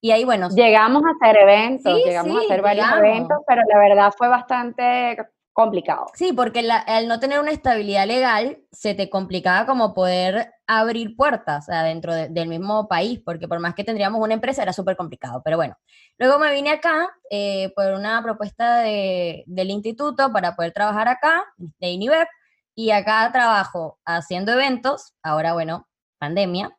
Y 0.00 0.10
ahí, 0.10 0.24
bueno, 0.24 0.48
Llegamos 0.50 1.02
a 1.04 1.10
hacer 1.10 1.40
eventos, 1.40 1.96
Sí, 1.96 2.04
llegamos 2.04 2.36
a 2.36 2.40
sí, 2.40 2.46
hacer 2.46 2.62
varios 2.62 2.86
llegamos. 2.86 3.06
eventos, 3.06 3.38
pero 3.46 3.62
la 3.72 3.78
verdad 3.78 4.12
fue 4.16 4.28
bastante 4.28 5.16
complicado. 5.56 6.06
Sí, 6.14 6.32
porque 6.34 6.60
al 6.70 7.08
no 7.08 7.18
tener 7.18 7.40
una 7.40 7.50
estabilidad 7.50 8.06
legal, 8.06 8.58
se 8.72 8.94
te 8.94 9.08
complicaba 9.08 9.64
como 9.64 9.94
poder 9.94 10.52
abrir 10.66 11.16
puertas 11.16 11.64
o 11.68 11.72
sea, 11.72 11.82
dentro 11.82 12.14
de- 12.14 12.28
del 12.28 12.48
mismo 12.48 12.88
país, 12.88 13.20
porque 13.24 13.48
por 13.48 13.58
más 13.58 13.74
que 13.74 13.82
tendríamos 13.82 14.20
una 14.20 14.34
empresa 14.34 14.62
era 14.62 14.74
súper 14.74 14.96
complicado. 14.96 15.40
Pero 15.42 15.56
bueno, 15.56 15.74
luego 16.18 16.38
me 16.38 16.52
vine 16.52 16.70
acá 16.70 17.08
eh, 17.30 17.72
por 17.74 17.92
una 17.94 18.22
propuesta 18.22 18.80
de- 18.80 19.44
del 19.46 19.70
instituto 19.70 20.30
para 20.30 20.54
poder 20.56 20.72
trabajar 20.72 21.08
acá, 21.08 21.42
de 21.56 21.88
INIVEP, 21.88 22.28
y 22.74 22.90
acá 22.90 23.30
trabajo 23.32 23.98
haciendo 24.04 24.52
eventos, 24.52 25.14
ahora 25.22 25.54
bueno, 25.54 25.88
pandemia, 26.18 26.76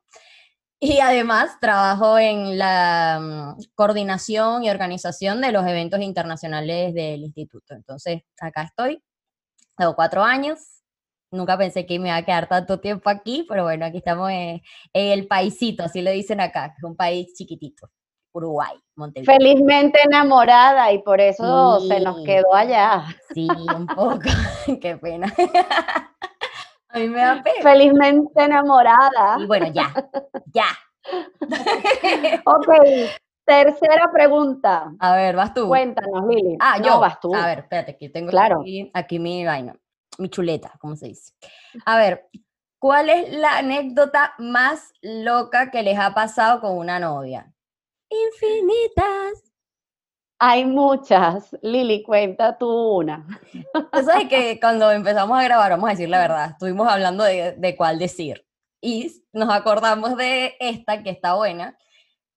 y 0.80 1.00
además 1.00 1.60
trabajo 1.60 2.18
en 2.20 2.58
la 2.58 3.56
mm, 3.58 3.62
coordinación 3.76 4.64
y 4.64 4.70
organización 4.70 5.42
de 5.42 5.52
los 5.52 5.66
eventos 5.66 6.00
internacionales 6.02 6.94
del 6.94 7.24
instituto. 7.24 7.74
Entonces, 7.74 8.22
acá 8.40 8.64
estoy, 8.64 9.02
tengo 9.76 9.96
cuatro 9.96 10.24
años. 10.24 10.60
Nunca 11.32 11.58
pensé 11.58 11.86
que 11.86 12.00
me 12.00 12.08
iba 12.10 12.18
a 12.18 12.24
quedar 12.24 12.48
tanto 12.48 12.80
tiempo 12.80 13.10
aquí, 13.10 13.46
pero 13.50 13.64
bueno, 13.64 13.86
aquí 13.86 13.98
estamos 13.98 14.30
en, 14.32 14.62
en 14.94 15.12
el 15.12 15.28
paisito, 15.28 15.84
así 15.84 16.02
le 16.02 16.12
dicen 16.12 16.40
acá, 16.40 16.70
que 16.70 16.76
es 16.78 16.84
un 16.84 16.96
país 16.96 17.34
chiquitito, 17.36 17.90
Uruguay, 18.32 18.78
Montevideo. 18.96 19.34
Felizmente 19.36 20.00
enamorada 20.06 20.92
y 20.94 21.00
por 21.04 21.20
eso 21.20 21.82
se 21.82 22.00
nos 22.00 22.18
Sí. 22.18 22.24
quedó 22.24 22.54
allá. 22.56 23.08
Sí, 23.34 23.48
un 23.50 23.88
poco, 23.88 24.22
qué 24.82 24.96
pena. 24.98 25.34
A 26.98 27.00
mí 27.00 27.08
me 27.10 27.22
da 27.22 27.44
pena. 27.44 27.62
Felizmente 27.62 28.44
enamorada. 28.44 29.38
Y 29.40 29.46
bueno, 29.46 29.68
ya, 29.68 29.94
ya. 30.54 30.66
Ok, 32.46 32.68
tercera 33.46 34.12
pregunta. 34.12 34.92
A 35.00 35.16
ver, 35.16 35.36
vas 35.36 35.54
tú. 35.54 35.68
Cuéntanos, 35.68 36.28
Lili. 36.28 36.58
Ah, 36.60 36.78
No, 36.80 36.86
yo. 36.86 37.00
vas 37.00 37.20
tú. 37.20 37.34
A 37.34 37.46
ver, 37.46 37.60
espérate, 37.60 37.98
que 37.98 38.10
tengo 38.10 38.30
Claro. 38.30 38.62
aquí, 38.62 38.92
aquí 38.94 39.20
mi 39.20 39.46
vaina, 39.46 39.76
mi 40.18 40.30
chuleta, 40.30 40.74
¿cómo 40.80 40.96
se 40.96 41.08
dice? 41.08 41.34
A 41.86 41.98
ver, 41.98 42.28
¿cuál 42.80 43.10
es 43.10 43.32
la 43.32 43.58
anécdota 43.60 44.34
más 44.40 44.92
loca 45.02 45.72
que 45.72 45.82
les 45.84 45.98
ha 45.98 46.14
pasado 46.14 46.60
con 46.60 46.78
una 46.78 47.00
novia? 47.00 47.54
Infinitas. 48.10 49.47
Hay 50.40 50.66
muchas. 50.66 51.56
Lili, 51.62 52.04
cuenta 52.04 52.58
tú 52.58 52.70
una. 52.98 53.26
Tú 53.92 54.04
sabes 54.04 54.30
que 54.30 54.60
cuando 54.60 54.92
empezamos 54.92 55.38
a 55.40 55.44
grabar, 55.44 55.72
vamos 55.72 55.88
a 55.88 55.92
decir 55.94 56.10
la 56.10 56.20
verdad, 56.20 56.52
estuvimos 56.52 56.88
hablando 56.88 57.24
de, 57.24 57.54
de 57.58 57.76
cuál 57.76 57.98
decir. 57.98 58.46
Y 58.80 59.12
nos 59.34 59.50
acordamos 59.50 60.16
de 60.16 60.56
esta 60.60 61.02
que 61.02 61.10
está 61.10 61.34
buena. 61.34 61.76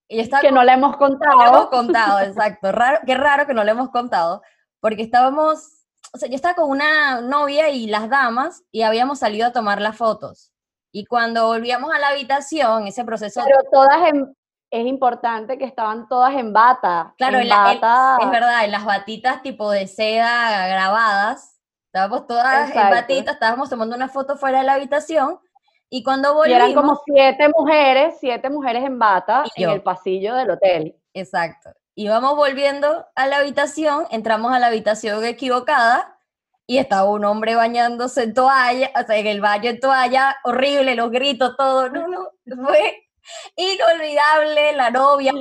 Y 0.08 0.20
está 0.20 0.40
Que 0.40 0.50
no 0.50 0.64
la 0.64 0.72
hemos 0.74 0.92
No 0.98 0.98
lo 0.98 1.06
hemos 1.06 1.18
contado. 1.20 1.70
contado, 1.70 2.20
exacto. 2.26 2.72
Raro, 2.72 3.00
qué 3.06 3.14
raro 3.14 3.46
que 3.46 3.54
no 3.54 3.64
lo 3.64 3.70
hemos 3.70 3.90
contado, 3.90 4.42
porque 4.80 5.02
estábamos, 5.02 5.84
o 6.14 6.18
sea, 6.18 6.28
yo 6.28 6.34
estaba 6.34 6.54
con 6.54 6.70
una 6.70 7.20
novia 7.20 7.68
y 7.68 7.86
las 7.86 8.08
damas 8.08 8.64
y 8.72 8.82
habíamos 8.82 9.18
salido 9.18 9.46
a 9.46 9.52
tomar 9.52 9.80
las 9.80 9.96
fotos. 9.96 10.52
Y 10.92 11.04
cuando 11.04 11.46
volvíamos 11.46 11.92
a 11.94 11.98
la 12.00 12.08
habitación, 12.08 12.86
ese 12.88 13.04
proceso, 13.04 13.42
Pero 13.44 13.58
todas 13.70 14.08
en- 14.08 14.34
es 14.70 14.86
importante 14.86 15.58
que 15.58 15.64
estaban 15.64 16.08
todas 16.08 16.34
en 16.34 16.52
bata. 16.52 17.14
claro, 17.18 17.36
en 17.38 17.42
en 17.42 17.48
la- 17.48 17.72
el- 17.72 17.80
bata. 17.80 18.18
es 18.24 18.30
verdad, 18.30 18.64
en 18.64 18.70
las 18.72 18.84
batitas 18.84 19.42
tipo 19.42 19.70
de 19.70 19.86
seda 19.86 20.66
grabadas, 20.68 21.60
estábamos 21.86 22.26
todas 22.26 22.70
en 22.70 22.76
Exacto. 22.76 22.94
batitas, 22.94 23.34
estábamos 23.34 23.68
tomando 23.70 23.96
una 23.96 24.08
foto 24.08 24.36
fuera 24.36 24.58
de 24.58 24.64
la 24.64 24.74
habitación 24.74 25.40
y 25.88 26.04
cuando 26.04 26.30
Y 26.30 26.34
volvimos, 26.34 26.56
eran 26.56 26.74
como 26.74 27.00
siete 27.04 27.48
mujeres, 27.48 28.14
siete 28.20 28.48
mujeres 28.48 28.84
en 28.84 28.98
bata 28.98 29.42
Y 29.56 29.64
en 29.64 29.70
el 29.70 29.82
pasillo 29.82 30.36
del 30.36 30.50
hotel. 30.52 30.96
Exacto. 31.14 31.70
Íbamos 31.96 32.36
volviendo 32.36 33.06
a 33.16 33.26
la 33.26 33.38
habitación, 33.38 34.06
entramos 34.10 34.52
a 34.52 34.60
la 34.60 34.68
habitación 34.68 35.24
equivocada 35.24 36.16
y 36.64 36.78
estaba 36.78 37.10
un 37.10 37.24
hombre 37.24 37.56
bañándose 37.56 38.22
en 38.22 38.34
toalla, 38.34 38.92
o 38.94 39.04
sea, 39.04 39.16
en 39.16 39.26
el 39.26 39.40
baño 39.40 39.70
en 39.70 39.80
toalla, 39.80 40.36
horrible, 40.44 40.94
los 40.94 41.10
gritos, 41.10 41.56
todo. 41.56 41.88
No, 41.90 42.06
no, 42.06 42.28
fue 42.68 43.09
inolvidable. 43.56 44.72
La 44.74 44.90
novia, 44.90 45.32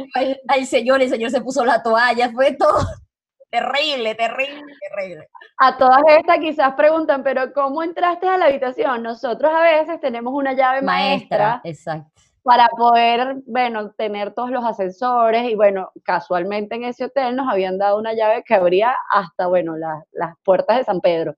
señor, 0.65 1.01
el 1.01 1.09
señor 1.09 1.31
se 1.31 1.41
puso 1.41 1.65
la 1.65 1.81
toalla, 1.83 2.29
fue 2.31 2.53
todo 2.55 2.79
terrible, 3.51 4.15
terrible, 4.15 4.63
terrible. 4.89 5.27
A 5.57 5.77
todas 5.77 6.01
estas 6.17 6.37
quizás 6.39 6.73
preguntan, 6.75 7.23
pero 7.23 7.51
¿cómo 7.53 7.83
entraste 7.83 8.27
a 8.27 8.37
la 8.37 8.45
habitación? 8.45 9.03
Nosotros 9.03 9.51
a 9.53 9.61
veces 9.61 9.99
tenemos 9.99 10.33
una 10.33 10.53
llave 10.53 10.81
maestra, 10.81 11.61
Maestra, 11.61 11.61
exacto. 11.63 12.11
para 12.43 12.67
poder, 12.69 13.37
bueno, 13.47 13.91
tener 13.91 14.33
todos 14.33 14.51
los 14.51 14.63
ascensores 14.63 15.49
y 15.49 15.55
bueno, 15.55 15.91
casualmente 16.03 16.75
en 16.75 16.83
ese 16.85 17.05
hotel 17.05 17.35
nos 17.35 17.49
habían 17.51 17.77
dado 17.77 17.97
una 17.97 18.13
llave 18.13 18.43
que 18.45 18.53
abría 18.55 18.95
hasta, 19.11 19.47
bueno, 19.47 19.75
la- 19.77 20.03
las 20.11 20.35
puertas 20.43 20.77
de 20.77 20.83
San 20.85 21.01
Pedro. 21.01 21.35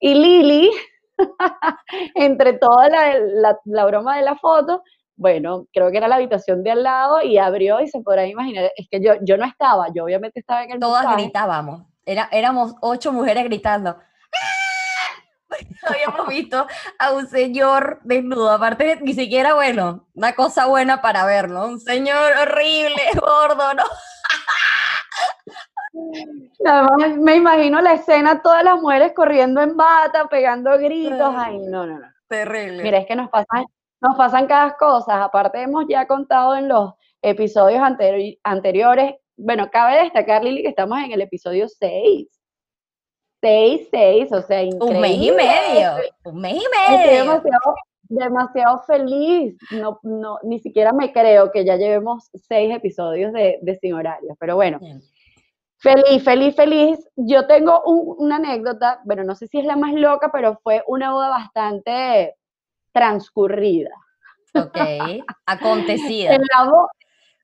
Y 0.00 0.14
Lili, 0.14 0.70
entre 2.14 2.54
toda 2.54 2.88
la, 2.88 3.18
la- 3.18 3.58
la 3.64 3.84
broma 3.86 4.16
de 4.16 4.22
la 4.22 4.36
foto, 4.36 4.82
bueno, 5.22 5.66
creo 5.72 5.90
que 5.90 5.96
era 5.96 6.08
la 6.08 6.16
habitación 6.16 6.62
de 6.62 6.72
al 6.72 6.82
lado 6.82 7.22
y 7.22 7.38
abrió 7.38 7.80
y 7.80 7.88
se 7.88 8.00
podrán 8.00 8.28
imaginar, 8.28 8.70
es 8.76 8.88
que 8.90 9.00
yo, 9.00 9.14
yo 9.22 9.36
no 9.36 9.46
estaba, 9.46 9.86
yo 9.94 10.04
obviamente 10.04 10.40
estaba 10.40 10.64
en 10.64 10.72
el 10.72 10.80
Todas 10.80 11.16
gritábamos. 11.16 11.82
Era, 12.04 12.28
éramos 12.32 12.74
ocho 12.80 13.12
mujeres 13.12 13.44
gritando. 13.44 13.90
¡Ah! 13.90 15.52
Habíamos 15.86 16.26
visto 16.26 16.66
a 16.98 17.12
un 17.12 17.28
señor 17.28 18.00
desnudo, 18.02 18.50
aparte 18.50 18.98
ni 19.02 19.14
siquiera 19.14 19.54
bueno, 19.54 20.08
una 20.14 20.34
cosa 20.34 20.66
buena 20.66 21.00
para 21.00 21.24
ver, 21.24 21.48
¿no? 21.48 21.66
Un 21.66 21.78
señor 21.78 22.32
horrible, 22.42 23.02
gordo, 23.20 23.74
¿no? 23.74 23.84
Además, 26.66 27.18
me 27.18 27.36
imagino 27.36 27.80
la 27.80 27.92
escena, 27.92 28.42
todas 28.42 28.64
las 28.64 28.80
mujeres 28.80 29.12
corriendo 29.14 29.60
en 29.60 29.76
bata, 29.76 30.26
pegando 30.28 30.76
gritos. 30.78 31.32
Ay, 31.36 31.58
no, 31.58 31.86
no, 31.86 32.00
no. 32.00 32.06
Terrible. 32.28 32.82
Mira, 32.82 32.98
es 32.98 33.06
que 33.06 33.14
nos 33.14 33.28
pasan, 33.28 33.66
nos 34.02 34.16
pasan 34.16 34.46
cada 34.46 34.76
cosa. 34.76 35.24
Aparte, 35.24 35.62
hemos 35.62 35.84
ya 35.88 36.06
contado 36.06 36.54
en 36.56 36.68
los 36.68 36.92
episodios 37.22 37.80
anteri- 37.80 38.38
anteriores. 38.42 39.14
Bueno, 39.36 39.70
cabe 39.70 40.02
destacar, 40.02 40.42
Lili, 40.44 40.62
que 40.62 40.68
estamos 40.68 40.98
en 40.98 41.12
el 41.12 41.20
episodio 41.22 41.68
6. 41.68 42.28
6, 43.40 43.88
6, 43.90 44.32
o 44.32 44.42
sea, 44.42 44.62
increíble. 44.62 44.94
un 44.96 45.00
mes 45.00 45.16
y 45.16 45.30
medio, 45.32 45.90
un 46.24 46.40
mes 46.40 46.52
y 46.54 46.58
Estoy 46.58 46.96
medio. 46.96 47.18
demasiado, 47.24 47.74
demasiado 48.08 48.82
feliz. 48.86 49.56
No, 49.72 49.98
no, 50.04 50.38
ni 50.44 50.60
siquiera 50.60 50.92
me 50.92 51.12
creo 51.12 51.50
que 51.50 51.64
ya 51.64 51.76
llevemos 51.76 52.30
seis 52.34 52.72
episodios 52.74 53.32
de, 53.32 53.58
de 53.62 53.76
Sin 53.78 53.94
Horarios. 53.94 54.36
Pero 54.38 54.54
bueno, 54.54 54.78
Bien. 54.78 55.00
Feliz, 55.78 56.22
feliz, 56.22 56.54
feliz. 56.54 57.08
Yo 57.16 57.48
tengo 57.48 57.82
un- 57.84 58.14
una 58.18 58.36
anécdota, 58.36 59.00
bueno, 59.04 59.24
no 59.24 59.34
sé 59.34 59.48
si 59.48 59.58
es 59.58 59.64
la 59.64 59.74
más 59.74 59.92
loca, 59.94 60.30
pero 60.32 60.60
fue 60.62 60.84
una 60.86 61.12
boda 61.12 61.28
bastante 61.30 62.36
transcurrida. 62.92 63.90
Ok, 64.54 64.76
acontecida. 65.46 66.34
En 66.34 66.42
la 66.54 66.70
boda, 66.70 66.88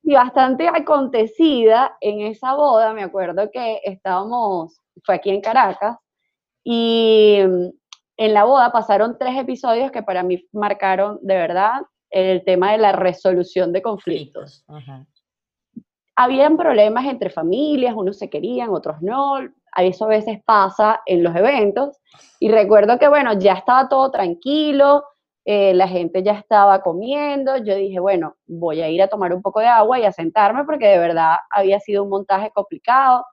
y 0.02 0.14
bastante 0.14 0.68
acontecida 0.68 1.96
en 2.00 2.20
esa 2.20 2.54
boda, 2.54 2.92
me 2.92 3.02
acuerdo 3.02 3.50
que 3.50 3.80
estábamos, 3.84 4.80
fue 5.04 5.16
aquí 5.16 5.30
en 5.30 5.40
Caracas, 5.40 5.96
y 6.64 7.40
mm, 7.46 7.68
en 8.18 8.34
la 8.34 8.44
boda 8.44 8.72
pasaron 8.72 9.16
tres 9.18 9.36
episodios 9.36 9.90
que 9.90 10.02
para 10.02 10.22
mí 10.22 10.46
marcaron 10.52 11.18
de 11.22 11.34
verdad 11.34 11.82
el 12.10 12.44
tema 12.44 12.72
de 12.72 12.78
la 12.78 12.92
resolución 12.92 13.72
de 13.72 13.82
conflictos. 13.82 14.64
Ajá. 14.68 15.06
habían 16.16 16.56
problemas 16.56 17.06
entre 17.06 17.30
familias, 17.30 17.94
unos 17.94 18.18
se 18.18 18.28
querían, 18.28 18.70
otros 18.70 19.00
no, 19.02 19.38
eso 19.76 20.04
a 20.06 20.08
veces 20.08 20.40
pasa 20.44 21.00
en 21.06 21.22
los 21.22 21.34
eventos, 21.36 21.96
y 22.40 22.50
recuerdo 22.50 22.98
que, 22.98 23.08
bueno, 23.08 23.38
ya 23.38 23.52
estaba 23.52 23.88
todo 23.88 24.10
tranquilo, 24.10 25.04
eh, 25.50 25.72
la 25.72 25.88
gente 25.88 26.22
ya 26.22 26.32
estaba 26.32 26.82
comiendo, 26.82 27.56
yo 27.56 27.74
dije, 27.74 27.98
bueno, 28.00 28.36
voy 28.46 28.82
a 28.82 28.90
ir 28.90 29.00
a 29.00 29.08
tomar 29.08 29.32
un 29.32 29.40
poco 29.40 29.60
de 29.60 29.66
agua 29.66 29.98
y 29.98 30.04
a 30.04 30.12
sentarme 30.12 30.64
porque 30.66 30.88
de 30.88 30.98
verdad 30.98 31.36
había 31.50 31.80
sido 31.80 32.04
un 32.04 32.10
montaje 32.10 32.50
complicado, 32.54 33.24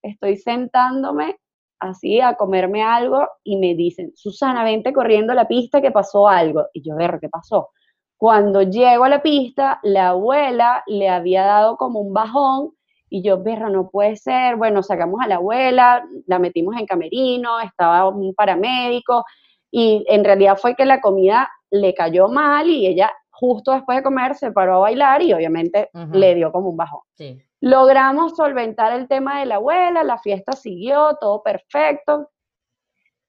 estoy 0.00 0.38
sentándome 0.38 1.36
así 1.78 2.18
a 2.18 2.36
comerme 2.36 2.82
algo 2.82 3.28
y 3.44 3.58
me 3.58 3.74
dicen, 3.74 4.10
Susana, 4.16 4.64
vente 4.64 4.94
corriendo 4.94 5.32
a 5.34 5.36
la 5.36 5.48
pista 5.48 5.82
que 5.82 5.90
pasó 5.90 6.28
algo. 6.28 6.64
Y 6.72 6.80
yo, 6.82 6.96
ver, 6.96 7.18
¿qué 7.20 7.28
pasó? 7.28 7.68
Cuando 8.16 8.62
llego 8.62 9.04
a 9.04 9.10
la 9.10 9.20
pista, 9.20 9.80
la 9.82 10.10
abuela 10.10 10.82
le 10.86 11.10
había 11.10 11.44
dado 11.44 11.76
como 11.76 12.00
un 12.00 12.14
bajón 12.14 12.70
y 13.10 13.22
yo, 13.22 13.42
berra, 13.42 13.68
no 13.68 13.90
puede 13.90 14.16
ser. 14.16 14.56
Bueno, 14.56 14.82
sacamos 14.82 15.20
a 15.22 15.28
la 15.28 15.34
abuela, 15.34 16.06
la 16.26 16.38
metimos 16.38 16.74
en 16.78 16.86
camerino, 16.86 17.60
estaba 17.60 18.08
un 18.08 18.34
paramédico 18.34 19.26
y 19.70 20.04
en 20.08 20.24
realidad 20.24 20.58
fue 20.60 20.74
que 20.74 20.84
la 20.84 21.00
comida 21.00 21.50
le 21.70 21.94
cayó 21.94 22.28
mal 22.28 22.68
y 22.68 22.86
ella 22.86 23.12
justo 23.30 23.72
después 23.72 23.96
de 23.96 24.02
comer 24.02 24.34
se 24.34 24.52
paró 24.52 24.76
a 24.76 24.78
bailar 24.80 25.22
y 25.22 25.32
obviamente 25.32 25.88
le 26.12 26.34
dio 26.34 26.52
como 26.52 26.68
un 26.68 26.76
bajón. 26.76 27.00
Sí. 27.14 27.42
Logramos 27.60 28.36
solventar 28.36 28.92
el 28.92 29.08
tema 29.08 29.40
de 29.40 29.46
la 29.46 29.56
abuela, 29.56 30.02
la 30.02 30.18
fiesta 30.18 30.52
siguió, 30.52 31.16
todo 31.20 31.42
perfecto. 31.42 32.30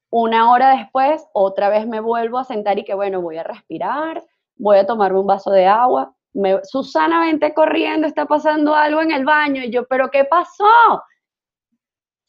Una 0.10 0.52
hora 0.52 0.76
después, 0.76 1.26
otra 1.34 1.70
vez 1.70 1.88
me 1.88 2.02
vuelvo 2.02 2.38
a 2.40 2.44
sentar 2.44 2.78
y 2.78 2.84
que 2.84 2.94
bueno, 2.94 3.22
voy 3.22 3.38
a 3.38 3.44
respirar, 3.44 4.22
voy 4.58 4.78
a 4.78 4.86
tomarme 4.86 5.20
un 5.20 5.28
vaso 5.28 5.52
de 5.52 5.66
agua. 5.66 6.14
Me, 6.34 6.60
Susana, 6.64 7.22
vente 7.22 7.54
corriendo, 7.54 8.08
está 8.08 8.26
pasando 8.26 8.76
algo 8.76 9.02
en 9.02 9.12
el 9.12 9.26
baño. 9.26 9.64
Y 9.64 9.70
yo, 9.70 9.86
¿pero 9.86 10.10
qué 10.10 10.26
pasó? 10.26 10.66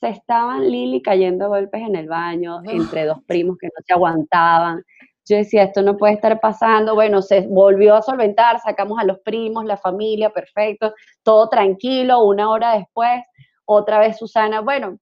Se 0.02 0.08
estaban 0.08 0.68
Lili 0.68 1.00
cayendo 1.00 1.44
a 1.44 1.48
golpes 1.48 1.80
en 1.80 1.94
el 1.94 2.08
baño, 2.08 2.60
entre 2.64 3.04
dos 3.04 3.22
primos 3.24 3.56
que 3.56 3.68
no 3.68 3.84
se 3.86 3.92
aguantaban. 3.92 4.82
Yo 5.24 5.36
decía, 5.36 5.62
esto 5.62 5.80
no 5.82 5.96
puede 5.96 6.14
estar 6.14 6.40
pasando. 6.40 6.96
Bueno, 6.96 7.22
se 7.22 7.42
volvió 7.46 7.94
a 7.94 8.02
solventar, 8.02 8.58
sacamos 8.58 8.98
a 8.98 9.04
los 9.04 9.20
primos, 9.20 9.64
la 9.64 9.76
familia, 9.76 10.30
perfecto, 10.30 10.92
todo 11.22 11.48
tranquilo. 11.48 12.24
Una 12.24 12.50
hora 12.50 12.74
después, 12.74 13.22
otra 13.64 14.00
vez 14.00 14.18
Susana, 14.18 14.60
bueno, 14.60 14.98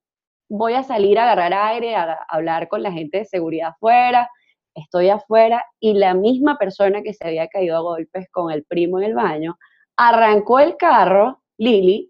voy 0.51 0.75
a 0.75 0.83
salir 0.83 1.19
a 1.19 1.23
agarrar 1.23 1.55
aire, 1.55 1.97
a, 1.97 2.13
a 2.13 2.27
hablar 2.29 2.69
con 2.69 2.83
la 2.83 2.93
gente 2.93 3.21
de 3.21 3.25
seguridad 3.25 3.71
afuera. 3.71 4.29
Estoy 4.75 5.09
afuera 5.09 5.65
y 5.81 5.95
la 5.95 6.13
misma 6.13 6.59
persona 6.59 7.01
que 7.01 7.15
se 7.15 7.27
había 7.27 7.49
caído 7.49 7.79
a 7.79 7.81
golpes 7.81 8.29
con 8.31 8.53
el 8.53 8.65
primo 8.65 8.99
en 8.99 9.07
el 9.07 9.15
baño 9.15 9.57
arrancó 9.97 10.59
el 10.59 10.77
carro, 10.77 11.43
Lili, 11.59 12.10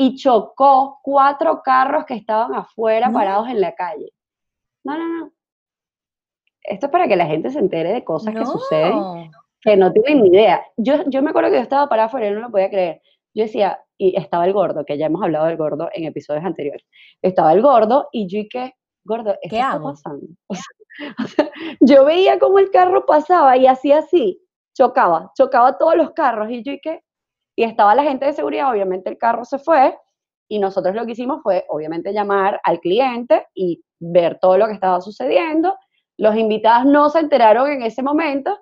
y 0.00 0.14
chocó 0.14 1.00
cuatro 1.02 1.60
carros 1.60 2.04
que 2.04 2.14
estaban 2.14 2.54
afuera 2.54 3.08
No. 3.08 3.14
parados 3.14 3.48
en 3.48 3.60
la 3.60 3.74
calle. 3.74 4.12
No, 4.84 4.96
no, 4.96 5.08
no. 5.08 5.32
Esto 6.62 6.86
es 6.86 6.92
para 6.92 7.08
que 7.08 7.16
la 7.16 7.26
gente 7.26 7.50
se 7.50 7.58
entere 7.58 7.92
de 7.92 8.04
cosas 8.04 8.32
que 8.32 8.46
suceden 8.46 9.30
que 9.60 9.76
no 9.76 9.90
tienen 9.92 10.22
ni 10.22 10.28
idea. 10.28 10.64
Yo, 10.76 11.02
yo 11.06 11.20
me 11.20 11.30
acuerdo 11.30 11.50
que 11.50 11.56
yo 11.56 11.62
estaba 11.62 11.88
parada 11.88 12.06
afuera 12.06 12.28
y 12.28 12.30
no 12.30 12.38
lo 12.40 12.50
podía 12.50 12.70
creer. 12.70 13.02
Yo 13.34 13.42
decía, 13.42 13.80
y 13.98 14.16
estaba 14.16 14.44
el 14.46 14.52
gordo, 14.52 14.84
que 14.84 14.96
ya 14.96 15.06
hemos 15.06 15.20
hablado 15.20 15.46
del 15.46 15.56
gordo 15.56 15.88
en 15.92 16.04
episodios 16.04 16.44
anteriores. 16.44 16.86
Estaba 17.20 17.52
el 17.52 17.60
gordo 17.60 18.08
y 18.12 18.28
yo 18.28 18.38
y 18.38 18.48
que, 18.48 18.74
gordo, 19.04 19.30
¿esto 19.30 19.48
¿Qué 19.50 19.56
está 19.56 19.72
hago? 19.72 19.90
pasando? 19.90 20.26
O 20.48 20.54
sea, 20.54 21.14
o 21.24 21.26
sea, 21.26 21.50
yo 21.80 22.04
veía 22.04 22.38
cómo 22.38 22.60
el 22.60 22.70
carro 22.70 23.04
pasaba 23.04 23.56
y 23.56 23.66
hacía 23.66 23.98
así, 23.98 24.40
chocaba, 24.76 25.32
chocaba 25.36 25.76
todos 25.76 25.96
los 25.96 26.10
carros 26.12 26.50
y 26.50 26.62
yo 26.62 26.72
y 26.72 26.80
que, 26.80 27.02
y 27.58 27.64
estaba 27.64 27.92
la 27.96 28.04
gente 28.04 28.24
de 28.24 28.32
seguridad, 28.34 28.70
obviamente 28.70 29.10
el 29.10 29.18
carro 29.18 29.44
se 29.44 29.58
fue 29.58 29.98
y 30.46 30.60
nosotros 30.60 30.94
lo 30.94 31.04
que 31.04 31.12
hicimos 31.12 31.42
fue, 31.42 31.64
obviamente, 31.68 32.12
llamar 32.12 32.60
al 32.62 32.78
cliente 32.78 33.48
y 33.52 33.82
ver 33.98 34.38
todo 34.40 34.56
lo 34.56 34.68
que 34.68 34.74
estaba 34.74 35.00
sucediendo. 35.00 35.76
Los 36.16 36.36
invitados 36.36 36.86
no 36.86 37.10
se 37.10 37.18
enteraron 37.18 37.68
en 37.68 37.82
ese 37.82 38.00
momento, 38.00 38.56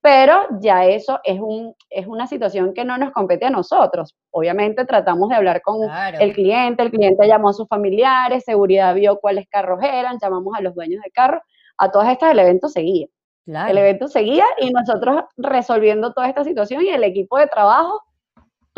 pero 0.00 0.48
ya 0.60 0.84
eso 0.84 1.20
es, 1.22 1.38
un, 1.38 1.76
es 1.90 2.08
una 2.08 2.26
situación 2.26 2.74
que 2.74 2.84
no 2.84 2.98
nos 2.98 3.12
compete 3.12 3.46
a 3.46 3.50
nosotros. 3.50 4.16
Obviamente 4.32 4.84
tratamos 4.84 5.28
de 5.28 5.36
hablar 5.36 5.62
con 5.62 5.82
Claro. 5.82 6.18
el 6.18 6.32
cliente, 6.32 6.82
el 6.82 6.90
cliente 6.90 7.28
llamó 7.28 7.50
a 7.50 7.52
sus 7.52 7.68
familiares, 7.68 8.42
seguridad 8.44 8.96
vio 8.96 9.20
cuáles 9.20 9.46
carros 9.48 9.78
eran, 9.80 10.18
llamamos 10.20 10.56
a 10.58 10.60
los 10.60 10.74
dueños 10.74 11.00
de 11.04 11.10
carro, 11.12 11.40
a 11.78 11.92
todas 11.92 12.10
estas 12.10 12.32
el 12.32 12.40
evento 12.40 12.68
seguía. 12.68 13.06
Claro. 13.44 13.70
El 13.70 13.78
evento 13.78 14.08
seguía 14.08 14.44
y 14.58 14.72
nosotros 14.72 15.22
resolviendo 15.36 16.12
toda 16.12 16.28
esta 16.28 16.42
situación 16.42 16.82
y 16.82 16.88
el 16.88 17.04
equipo 17.04 17.38
de 17.38 17.46
trabajo 17.46 18.02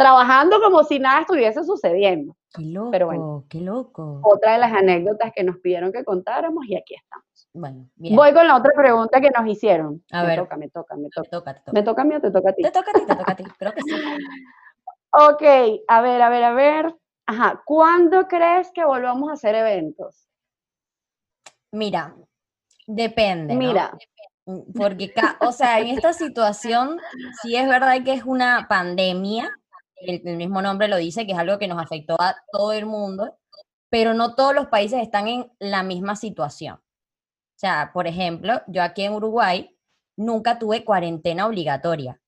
trabajando 0.03 0.61
como 0.61 0.83
si 0.85 0.99
nada 0.99 1.21
estuviese 1.21 1.65
sucediendo. 1.65 2.37
Qué 2.55 2.63
loco, 2.63 2.91
pero 2.91 3.07
bueno. 3.07 3.45
qué 3.49 3.61
loco. 3.61 4.21
Otra 4.23 4.53
de 4.53 4.59
las 4.59 4.73
anécdotas 4.73 5.33
que 5.35 5.43
nos 5.43 5.59
pidieron 5.59 5.93
que 5.93 6.05
contáramos 6.05 6.67
y 6.67 6.77
aquí 6.77 6.95
estamos. 6.95 7.49
Bueno, 7.55 7.89
bien. 7.95 8.17
Voy 8.17 8.33
con 8.35 8.47
la 8.47 8.57
otra 8.57 8.73
pregunta 8.77 9.21
que 9.21 9.31
nos 9.31 9.47
hicieron. 9.47 10.03
A 10.11 10.23
me 10.23 10.29
ver. 10.29 10.39
toca, 10.41 10.57
me 10.57 10.69
toca, 10.69 10.97
me 10.97 11.09
toca. 11.09 11.29
toca, 11.31 11.55
te 11.55 11.61
toca. 11.61 11.73
¿Me 11.73 11.83
toca 11.83 12.03
a 12.03 12.05
mí 12.05 12.15
o 12.15 12.21
te 12.21 12.31
toca 12.31 12.51
a 12.51 12.53
ti? 12.53 12.63
Te 12.63 12.71
toca 12.71 12.91
a 12.91 12.95
ti, 12.95 13.07
te 13.07 13.17
toca 13.17 13.33
a 13.33 13.37
ti. 13.37 13.45
Creo 13.59 13.73
que 13.73 13.83
sí. 13.83 13.95
Ok, 15.13 15.43
a 15.89 16.01
ver, 16.01 16.23
a 16.23 16.29
ver, 16.29 16.45
a 16.45 16.53
ver. 16.53 16.97
Ajá, 17.27 17.63
¿cuándo 17.65 18.27
crees 18.27 18.71
que 18.73 18.85
volvamos 18.85 19.31
a 19.31 19.35
hacer 19.35 19.55
eventos? 19.55 20.29
Mira, 21.71 22.15
depende. 22.87 23.55
Mira, 23.55 23.97
Porque, 24.75 25.13
o 25.41 25.53
sea, 25.53 25.81
en 25.81 25.89
esta 25.89 26.13
situación, 26.13 26.99
sí 27.43 27.57
es 27.57 27.69
verdad 27.69 28.03
que 28.05 28.15
es 28.15 28.25
una 28.25 28.67
pandemia, 28.69 29.51
el, 30.07 30.23
el 30.25 30.37
mismo 30.37 30.63
nombre 30.63 30.89
lo 30.89 30.97
dice, 30.97 31.27
que 31.27 31.33
es 31.33 31.39
algo 31.39 31.59
que 31.59 31.69
nos 31.69 31.83
afectó 31.83 32.17
a 32.21 32.37
todo 32.51 32.73
el 32.73 32.87
mundo, 32.87 33.39
pero 33.91 34.15
no 34.15 34.35
todos 34.35 34.55
los 34.55 34.69
países 34.69 35.03
están 35.03 35.29
en 35.29 35.51
la 35.59 35.83
misma 35.83 36.17
situación. 36.17 36.77
O 36.77 37.59
sea, 37.63 37.91
por 37.93 38.07
ejemplo, 38.07 38.63
yo 38.67 38.83
aquí 38.83 39.05
en 39.05 39.13
Uruguay 39.13 39.77
nunca 40.17 40.59
tuve 40.59 40.85
cuarentena 40.85 41.47
obligatoria. 41.47 42.21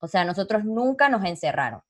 O 0.00 0.08
sea, 0.08 0.24
nosotros 0.24 0.64
nunca 0.64 1.08
nos 1.08 1.24
encerraron. 1.24 1.82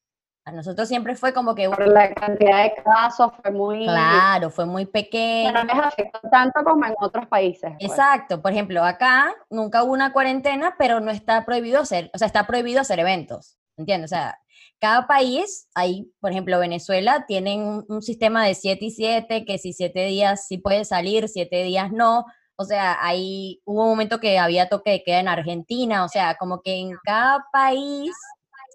A 0.44 0.50
nosotros 0.50 0.88
siempre 0.88 1.14
fue 1.14 1.32
como 1.32 1.54
que, 1.54 1.68
por 1.68 1.86
la 1.86 2.12
cantidad 2.12 2.64
de 2.64 2.74
casos 2.82 3.32
fue 3.40 3.52
muy... 3.52 3.84
claro, 3.84 4.50
fue 4.50 4.66
muy 4.66 4.86
que 4.86 4.90
pequeño. 4.90 5.52
no 5.52 5.62
les 5.62 5.76
afectó 5.76 6.18
tanto 6.28 6.64
como 6.64 6.84
en 6.84 6.94
otros 6.98 7.28
países. 7.28 7.70
pues. 7.78 7.90
Exacto, 7.90 8.42
por 8.42 8.50
ejemplo, 8.50 8.82
acá 8.82 9.32
nunca 9.50 9.84
hubo 9.84 9.92
una 9.92 10.12
cuarentena, 10.12 10.74
pero 10.76 10.98
no 10.98 11.12
está 11.12 11.44
prohibido 11.44 11.80
hacer, 11.80 12.10
o 12.12 12.18
sea, 12.18 12.26
está 12.26 12.44
prohibido 12.44 12.80
hacer 12.80 12.98
eventos, 12.98 13.56
¿entiendes? 13.76 14.10
O 14.10 14.14
sea, 14.16 14.41
cada 14.82 15.06
país, 15.06 15.68
ahí, 15.76 16.10
por 16.18 16.32
ejemplo, 16.32 16.58
Venezuela, 16.58 17.24
tienen 17.28 17.84
un, 17.88 18.02
sistema 18.02 18.44
de 18.44 18.56
7 18.56 18.84
y 18.84 18.90
7, 18.90 19.44
que 19.44 19.56
si 19.56 19.72
7 19.72 20.06
días 20.06 20.48
sí 20.48 20.58
puede 20.58 20.84
salir, 20.84 21.28
7 21.28 21.62
días 21.62 21.92
no, 21.92 22.24
o 22.56 22.64
sea, 22.64 22.98
ahí 23.00 23.62
hubo 23.64 23.84
un 23.84 23.90
momento 23.90 24.18
que 24.18 24.40
había 24.40 24.68
toque 24.68 24.90
de 24.90 25.02
queda 25.04 25.20
en 25.20 25.28
Argentina, 25.28 26.04
o 26.04 26.08
sea, 26.08 26.34
como 26.34 26.62
que 26.62 26.74
en 26.74 26.98
cada 27.04 27.46
país 27.52 28.10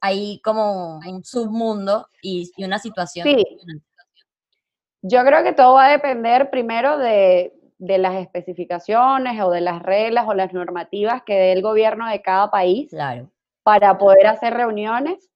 hay 0.02 0.40
como 0.46 1.00
un 1.00 1.26
submundo 1.26 2.08
y, 2.22 2.52
y 2.56 2.64
una 2.64 2.80
situación. 2.80 3.28
Sí. 3.28 3.46
Yo 5.02 5.26
creo 5.26 5.44
que 5.44 5.52
todo 5.52 5.74
va 5.74 5.88
a 5.88 5.92
depender 5.92 6.50
primero 6.50 6.98
de, 6.98 7.54
de 7.80 7.98
las 7.98 8.16
especificaciones 8.16 9.42
o 9.42 9.52
de 9.52 9.60
las 9.60 9.84
reglas 9.84 10.26
o 10.26 10.34
las 10.34 10.54
normativas 10.54 11.22
que 11.24 11.34
dé 11.34 11.52
el 11.52 11.62
gobierno 11.62 12.08
de 12.08 12.22
cada 12.22 12.50
país 12.50 12.90
Claro, 12.92 13.30
para 13.64 13.98
poder 13.98 14.28
hacer 14.28 14.54
reuniones, 14.54 15.30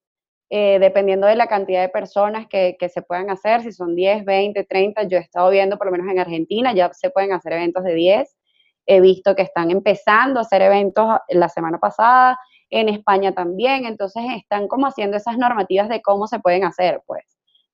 eh, 0.54 0.78
dependiendo 0.78 1.26
de 1.26 1.34
la 1.34 1.46
cantidad 1.46 1.80
de 1.80 1.88
personas 1.88 2.46
que, 2.46 2.76
se 2.92 3.00
puedan 3.00 3.30
hacer, 3.30 3.62
si 3.62 3.72
son 3.72 3.96
10, 3.96 4.26
20, 4.26 4.64
30. 4.64 5.04
Yo 5.04 5.16
he 5.16 5.22
estado 5.22 5.48
viendo, 5.48 5.78
por 5.78 5.86
lo 5.86 5.92
menos 5.92 6.12
en 6.12 6.18
Argentina, 6.18 6.74
ya 6.74 6.92
se 6.92 7.08
pueden 7.08 7.32
hacer 7.32 7.54
eventos 7.54 7.82
de 7.84 7.94
10. 7.94 8.36
He 8.84 9.00
visto 9.00 9.34
que 9.34 9.40
están 9.40 9.70
empezando 9.70 10.38
a 10.38 10.42
hacer 10.42 10.60
eventos 10.60 11.08
la 11.30 11.48
semana 11.48 11.78
pasada, 11.78 12.38
en 12.68 12.90
España 12.90 13.32
también, 13.32 13.86
entonces 13.86 14.24
están 14.36 14.68
como 14.68 14.86
haciendo 14.86 15.16
esas 15.16 15.38
normativas 15.38 15.88
de 15.88 16.02
cómo 16.02 16.26
se 16.26 16.38
pueden 16.38 16.64
hacer, 16.64 17.00
pues. 17.06 17.24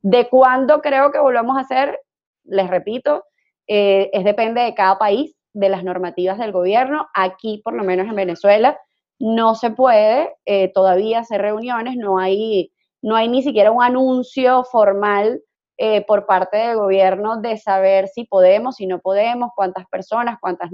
De 0.00 0.28
cuándo 0.28 0.80
creo 0.80 1.10
que 1.10 1.18
volvamos 1.18 1.56
a 1.56 1.62
hacer, 1.62 1.98
les 2.44 2.70
repito, 2.70 3.24
eh, 3.66 4.08
es 4.12 4.22
depende 4.22 4.60
de 4.60 4.74
cada 4.74 4.98
país, 4.98 5.34
de 5.52 5.68
las 5.68 5.82
normativas 5.82 6.38
del 6.38 6.52
gobierno. 6.52 7.08
Aquí, 7.12 7.60
por 7.64 7.74
lo 7.74 7.82
menos 7.82 8.06
en 8.06 8.14
Venezuela, 8.14 8.78
no 9.18 9.54
se 9.54 9.70
puede 9.70 10.34
eh, 10.46 10.72
todavía 10.72 11.20
hacer 11.20 11.42
reuniones, 11.42 11.96
no 11.96 12.18
hay, 12.18 12.72
no 13.02 13.16
hay 13.16 13.28
ni 13.28 13.42
siquiera 13.42 13.70
un 13.70 13.82
anuncio 13.82 14.64
formal 14.64 15.42
eh, 15.76 16.04
por 16.06 16.26
parte 16.26 16.56
del 16.56 16.76
gobierno 16.76 17.40
de 17.40 17.56
saber 17.56 18.08
si 18.08 18.24
podemos, 18.24 18.76
si 18.76 18.86
no 18.86 18.98
podemos, 19.00 19.50
cuántas 19.54 19.86
personas, 19.86 20.38
cuántas, 20.40 20.70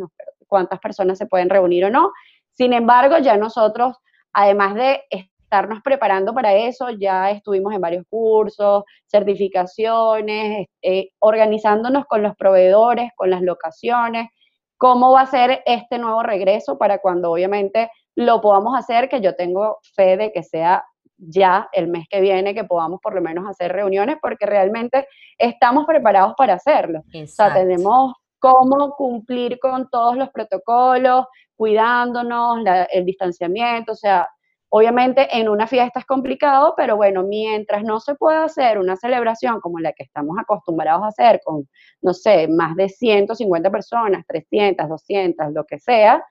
cuántas 0.46 0.78
personas 0.80 1.18
se 1.18 1.26
pueden 1.26 1.50
reunir 1.50 1.84
o 1.86 1.90
no. 1.90 2.12
Sin 2.52 2.72
embargo, 2.72 3.18
ya 3.18 3.36
nosotros, 3.36 3.96
además 4.32 4.74
de 4.74 5.02
estarnos 5.10 5.82
preparando 5.82 6.34
para 6.34 6.54
eso, 6.54 6.90
ya 6.90 7.30
estuvimos 7.30 7.74
en 7.74 7.80
varios 7.80 8.04
cursos, 8.08 8.84
certificaciones, 9.06 10.66
eh, 10.82 11.10
organizándonos 11.18 12.06
con 12.06 12.22
los 12.22 12.34
proveedores, 12.36 13.10
con 13.14 13.30
las 13.30 13.42
locaciones, 13.42 14.28
cómo 14.76 15.12
va 15.12 15.22
a 15.22 15.26
ser 15.26 15.62
este 15.66 15.98
nuevo 15.98 16.22
regreso 16.22 16.78
para 16.78 16.98
cuando 16.98 17.30
obviamente 17.30 17.90
lo 18.16 18.40
podamos 18.40 18.78
hacer, 18.78 19.08
que 19.08 19.20
yo 19.20 19.34
tengo 19.34 19.78
fe 19.94 20.16
de 20.16 20.32
que 20.32 20.42
sea 20.42 20.84
ya 21.16 21.68
el 21.72 21.88
mes 21.88 22.06
que 22.08 22.20
viene, 22.20 22.54
que 22.54 22.64
podamos 22.64 23.00
por 23.00 23.14
lo 23.14 23.20
menos 23.20 23.48
hacer 23.48 23.72
reuniones, 23.72 24.16
porque 24.20 24.46
realmente 24.46 25.06
estamos 25.38 25.86
preparados 25.86 26.34
para 26.36 26.54
hacerlo. 26.54 27.00
O 27.00 27.10
sea, 27.10 27.20
exacto. 27.22 27.60
tenemos 27.60 28.14
cómo 28.38 28.94
cumplir 28.96 29.58
con 29.58 29.88
todos 29.88 30.16
los 30.16 30.28
protocolos, 30.30 31.26
cuidándonos, 31.56 32.62
la- 32.62 32.84
el 32.84 33.04
distanciamiento, 33.04 33.92
o 33.92 33.96
sea, 33.96 34.28
Obviamente 34.76 35.28
en 35.38 35.48
una 35.48 35.68
fiesta 35.68 36.00
es 36.00 36.04
complicado, 36.04 36.74
pero 36.76 36.96
bueno, 36.96 37.22
mientras 37.22 37.84
no 37.84 38.00
se 38.00 38.16
pueda 38.16 38.42
hacer 38.42 38.76
una 38.80 38.96
celebración 38.96 39.60
como 39.60 39.78
la 39.78 39.92
que 39.92 40.02
estamos 40.02 40.36
acostumbrados 40.36 41.04
a 41.04 41.06
hacer 41.06 41.40
con, 41.44 41.68
no 42.02 42.12
sé, 42.12 42.48
más 42.48 42.74
de 42.74 42.88
150 42.88 43.70
personas, 43.70 44.26
300, 44.26 44.88
200, 44.88 45.52
lo 45.52 45.64
que 45.64 45.78
sea, 45.78 46.24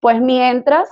pues 0.00 0.18
mientras 0.18 0.88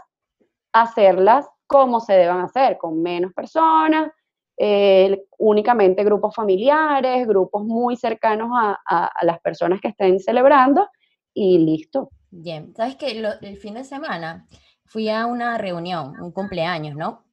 hacerlas 0.83 1.47
como 1.67 2.01
se 2.01 2.15
deban 2.15 2.41
hacer, 2.41 2.79
con 2.79 3.03
menos 3.03 3.33
personas, 3.35 4.11
eh, 4.57 5.25
únicamente 5.39 6.03
grupos 6.05 6.35
familiares, 6.35 7.27
grupos 7.27 7.65
muy 7.65 7.97
cercanos 7.97 8.51
a, 8.55 8.79
a- 8.89 9.07
a 9.15 9.25
las 9.25 9.39
personas 9.41 9.81
que 9.81 9.89
estén 9.89 10.19
celebrando 10.19 10.89
y 11.35 11.59
listo. 11.59 12.11
Bien, 12.31 12.75
sabes 12.75 12.97
que 12.97 13.11
el 13.43 13.57
fin 13.59 13.75
de 13.75 13.85
semana 13.85 14.47
fui 14.87 15.09
a 15.09 15.27
una 15.27 15.59
reunión, 15.59 16.15
un 16.21 16.33
cumpleaños, 16.33 16.97
¿no? 16.97 17.25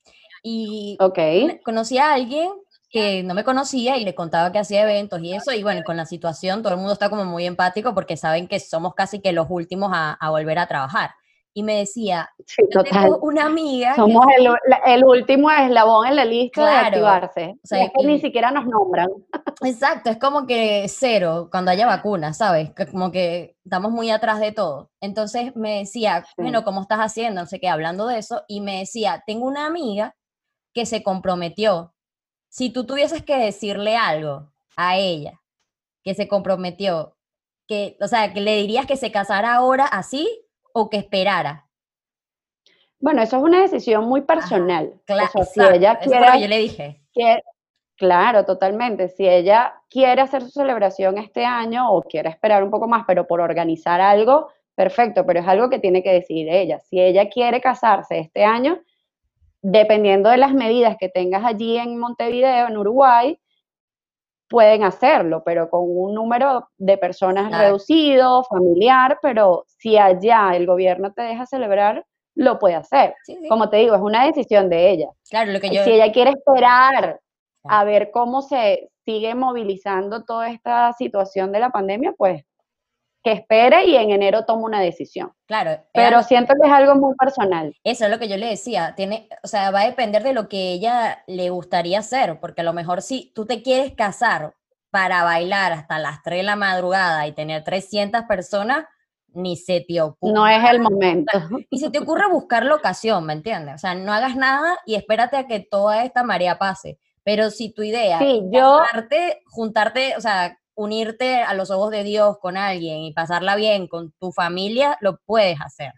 Y 0.44 0.98
Ok, 1.00 1.16
cono- 1.16 1.60
conocí 1.64 1.98
a 1.98 2.14
alguien 2.14 2.52
que 2.90 3.24
no 3.24 3.34
me 3.34 3.44
conocía 3.44 3.98
y 3.98 4.06
le 4.06 4.14
contaba 4.16 4.52
que 4.52 4.60
hacía 4.60 4.84
eventos 4.84 5.20
y 5.22 5.34
eso, 5.34 5.52
y 5.52 5.64
bueno, 5.64 5.82
con 5.84 5.98
la 5.98 6.06
situación 6.06 6.62
todo 6.62 6.74
el 6.74 6.78
mundo 6.80 6.94
está 6.94 7.10
como 7.10 7.26
muy 7.26 7.46
empático 7.46 7.94
porque 7.94 8.16
saben 8.16 8.48
que 8.48 8.60
somos 8.60 8.94
casi 8.94 9.20
que 9.22 9.34
los 9.34 9.48
últimos 9.50 9.92
a, 9.94 10.14
a 10.14 10.30
volver 10.30 10.60
a 10.60 10.68
trabajar. 10.68 11.12
Y 11.58 11.64
me 11.64 11.78
decía, 11.78 12.30
sí, 12.46 12.62
yo 12.70 12.84
total. 12.84 13.04
tengo 13.04 13.20
una 13.20 13.46
amiga 13.46 13.92
que 13.92 14.02
Somos 14.02 14.26
el, 14.38 14.44
la- 14.44 14.82
el 14.88 15.06
último 15.06 15.50
eslabón 15.50 16.06
en 16.08 16.16
la 16.18 16.26
lista 16.26 16.62
de 16.66 16.68
Claro, 16.70 16.86
activarse. 16.88 17.56
o 17.64 17.66
sea, 17.68 17.80
Y 17.82 17.86
es 17.86 17.92
que 17.96 18.04
y- 18.04 18.08
ni 18.08 18.20
siquiera 18.20 18.52
nos 18.52 18.66
nombran. 18.66 19.08
Exacto, 19.64 20.10
es 20.10 20.18
como 20.18 20.46
que 20.46 20.86
cero 20.90 21.48
cuando 21.50 21.72
haya 21.72 21.88
vacunas, 21.88 22.38
¿sabes? 22.38 22.74
Que 22.74 22.86
como 22.88 23.10
que 23.10 23.56
estamos 23.64 23.90
muy 23.92 24.10
atrás 24.12 24.42
de 24.42 24.52
todo. 24.52 24.92
Entonces 25.00 25.56
me 25.56 25.78
decía, 25.80 26.26
bueno. 26.36 26.66
¿cómo 26.66 26.82
estás 26.82 27.00
haciendo? 27.00 27.40
No 27.40 27.48
sé 27.48 27.62
qué, 27.62 27.70
hablando 27.70 28.06
de 28.08 28.18
eso, 28.18 28.44
y 28.50 28.60
me 28.60 28.80
decía, 28.80 29.24
tengo 29.26 29.46
una 29.48 29.66
amiga 29.66 30.14
que 30.74 30.86
se 30.86 31.04
comprometió. 31.04 31.94
Si 32.50 32.70
tú 32.70 32.86
tuvieses 32.86 33.24
que 33.24 33.38
decirle 33.38 33.96
algo 33.96 34.52
a 34.76 34.98
ella, 34.98 35.40
que 36.04 36.16
se 36.16 36.28
comprometió, 36.28 37.16
que, 37.66 37.98
o 38.02 38.08
sea, 38.10 38.34
que 38.34 38.42
le 38.42 38.58
dirías 38.58 38.86
que 38.86 38.98
se 38.98 39.10
casara 39.12 39.56
ahora 39.56 39.86
así 39.86 40.42
o 40.78 40.90
que 40.90 40.98
esperara. 40.98 41.66
Bueno, 43.00 43.22
eso 43.22 43.38
es 43.38 43.44
una 43.44 43.62
decisión 43.62 44.06
muy 44.06 44.22
personal. 44.22 44.94
Cla- 45.08 45.24
o 45.24 45.28
sea, 45.28 45.44
si 45.46 45.60
exacto, 45.62 45.74
ella 45.76 46.00
eso 46.02 46.40
yo 46.40 46.48
le 46.48 46.58
dije. 46.58 47.02
quiere- 47.14 47.44
claro, 47.96 48.44
totalmente. 48.46 49.08
Si 49.08 49.26
ella 49.28 49.74
quiere 49.90 50.22
hacer 50.22 50.42
su 50.42 50.50
celebración 50.50 51.18
este 51.18 51.46
año 51.46 51.90
o 51.92 52.02
quiere 52.02 52.30
esperar 52.30 52.62
un 52.62 52.72
poco 52.72 52.88
más, 52.90 53.06
pero 53.08 53.26
por 53.26 53.40
organizar 53.40 54.02
algo, 54.02 54.50
perfecto, 54.76 55.26
pero 55.26 55.40
es 55.40 55.48
algo 55.48 55.70
que 55.70 55.80
tiene 55.80 56.04
que 56.04 56.12
decidir 56.12 56.50
ella. 56.50 56.80
Si 56.80 57.00
ella 57.00 57.30
quiere 57.30 57.62
casarse 57.62 58.20
este 58.20 58.44
año, 58.44 58.80
dependiendo 59.62 60.30
de 60.30 60.38
las 60.38 60.54
medidas 60.54 60.98
que 61.00 61.08
tengas 61.08 61.46
allí 61.46 61.78
en 61.78 61.98
Montevideo, 61.98 62.68
en 62.68 62.78
Uruguay, 62.78 63.40
pueden 64.48 64.84
hacerlo, 64.84 65.44
pero 65.44 65.70
con 65.70 65.82
un 65.86 66.14
número 66.14 66.70
de 66.78 66.98
personas 66.98 67.48
Claro. 67.50 67.64
reducido, 67.64 68.44
familiar, 68.44 69.20
pero 69.22 69.66
si 69.68 69.98
allá 69.98 70.56
el 70.56 70.66
gobierno 70.66 71.12
te 71.14 71.24
deja 71.24 71.46
celebrar, 71.46 72.06
lo 72.36 72.60
puede 72.60 72.76
hacer. 72.76 73.16
Sí, 73.24 73.38
sí. 73.42 73.48
Como 73.48 73.70
te 73.70 73.78
digo, 73.78 73.96
es 73.96 74.02
una 74.02 74.26
decisión 74.26 74.70
de 74.70 74.92
ella. 74.92 75.10
Claro, 75.30 75.52
lo 75.52 75.60
que 75.60 75.70
yo... 75.70 75.84
Si 75.84 75.92
ella 75.92 76.12
quiere 76.12 76.32
esperar 76.32 77.20
a 77.64 77.84
ver 77.84 78.12
cómo 78.12 78.42
se 78.42 78.90
sigue 79.06 79.34
movilizando 79.36 80.24
toda 80.24 80.50
esta 80.50 80.94
situación 80.94 81.52
de 81.52 81.60
la 81.60 81.70
pandemia, 81.70 82.14
pues 82.18 82.44
que 83.26 83.32
espere 83.32 83.86
y 83.86 83.96
en 83.96 84.12
enero 84.12 84.46
toma 84.46 84.62
una 84.66 84.80
decisión. 84.80 85.34
Claro, 85.48 85.72
era 85.72 85.84
Pero 85.94 86.22
siento 86.24 86.54
que 86.62 86.68
es 86.68 86.74
algo 86.74 86.94
muy 86.94 87.16
personal. 87.16 87.76
Eso 87.84 88.06
es 88.06 88.12
lo 88.12 88.20
que 88.20 88.28
yo 88.28 88.38
le 88.38 88.46
decía, 88.46 88.94
tiene, 88.96 89.28
o 89.44 89.48
sea, 89.48 89.72
va 89.72 89.82
a 89.82 89.86
depender 89.88 90.22
de 90.22 90.34
lo 90.34 90.48
que 90.48 90.72
ella 90.74 91.24
le 91.26 91.50
gustaría 91.50 91.98
hacer, 92.00 92.40
porque 92.40 92.62
a 92.62 92.64
lo 92.64 92.72
mejor 92.72 93.02
si 93.02 93.32
tú 93.34 93.48
te 93.48 93.64
quieres 93.64 93.94
casar 93.96 94.54
para 94.92 95.24
bailar 95.24 95.72
hasta 95.74 95.98
las 95.98 96.22
3 96.22 96.38
de 96.40 96.44
la 96.44 96.56
madrugada 96.56 97.26
y 97.26 97.32
tener 97.32 97.64
300 97.64 98.22
personas, 98.26 98.86
ni 99.34 99.58
se 99.58 99.84
te 99.86 100.00
ocurre. 100.02 100.32
No 100.34 100.48
es 100.48 100.64
el 100.70 100.80
momento. 100.80 101.32
Y 101.72 101.80
se 101.80 101.90
te 101.90 101.98
ocurre 101.98 102.30
buscar 102.30 102.64
la 102.64 102.76
ocasión, 102.76 103.26
¿me 103.26 103.34
entiendes? 103.34 103.74
O 103.74 103.78
sea, 103.80 103.96
no 103.96 104.14
hagas 104.14 104.36
nada 104.36 104.78
y 104.86 104.94
espérate 104.94 105.36
a 105.36 105.48
que 105.48 105.60
toda 105.62 106.04
esta 106.04 106.22
marea 106.24 106.60
pase. 106.60 107.00
Pero 107.24 107.50
si 107.50 107.74
tu 107.74 107.82
idea 107.82 108.20
Sí, 108.20 108.44
es 108.46 108.52
yo- 108.52 108.78
casarte, 108.86 109.42
juntarte, 109.48 110.14
o 110.16 110.22
sea, 110.22 110.60
unirte 110.76 111.42
a 111.42 111.54
los 111.54 111.72
ojos 111.72 111.92
de 111.92 112.04
Dios 112.04 112.38
con 112.40 112.58
alguien 112.58 113.00
y 113.00 113.14
pasarla 113.14 113.56
bien 113.56 113.88
con 113.88 114.12
tu 114.20 114.32
familia, 114.32 114.98
lo 115.02 115.18
puedes 115.26 115.60
hacer. 115.62 115.94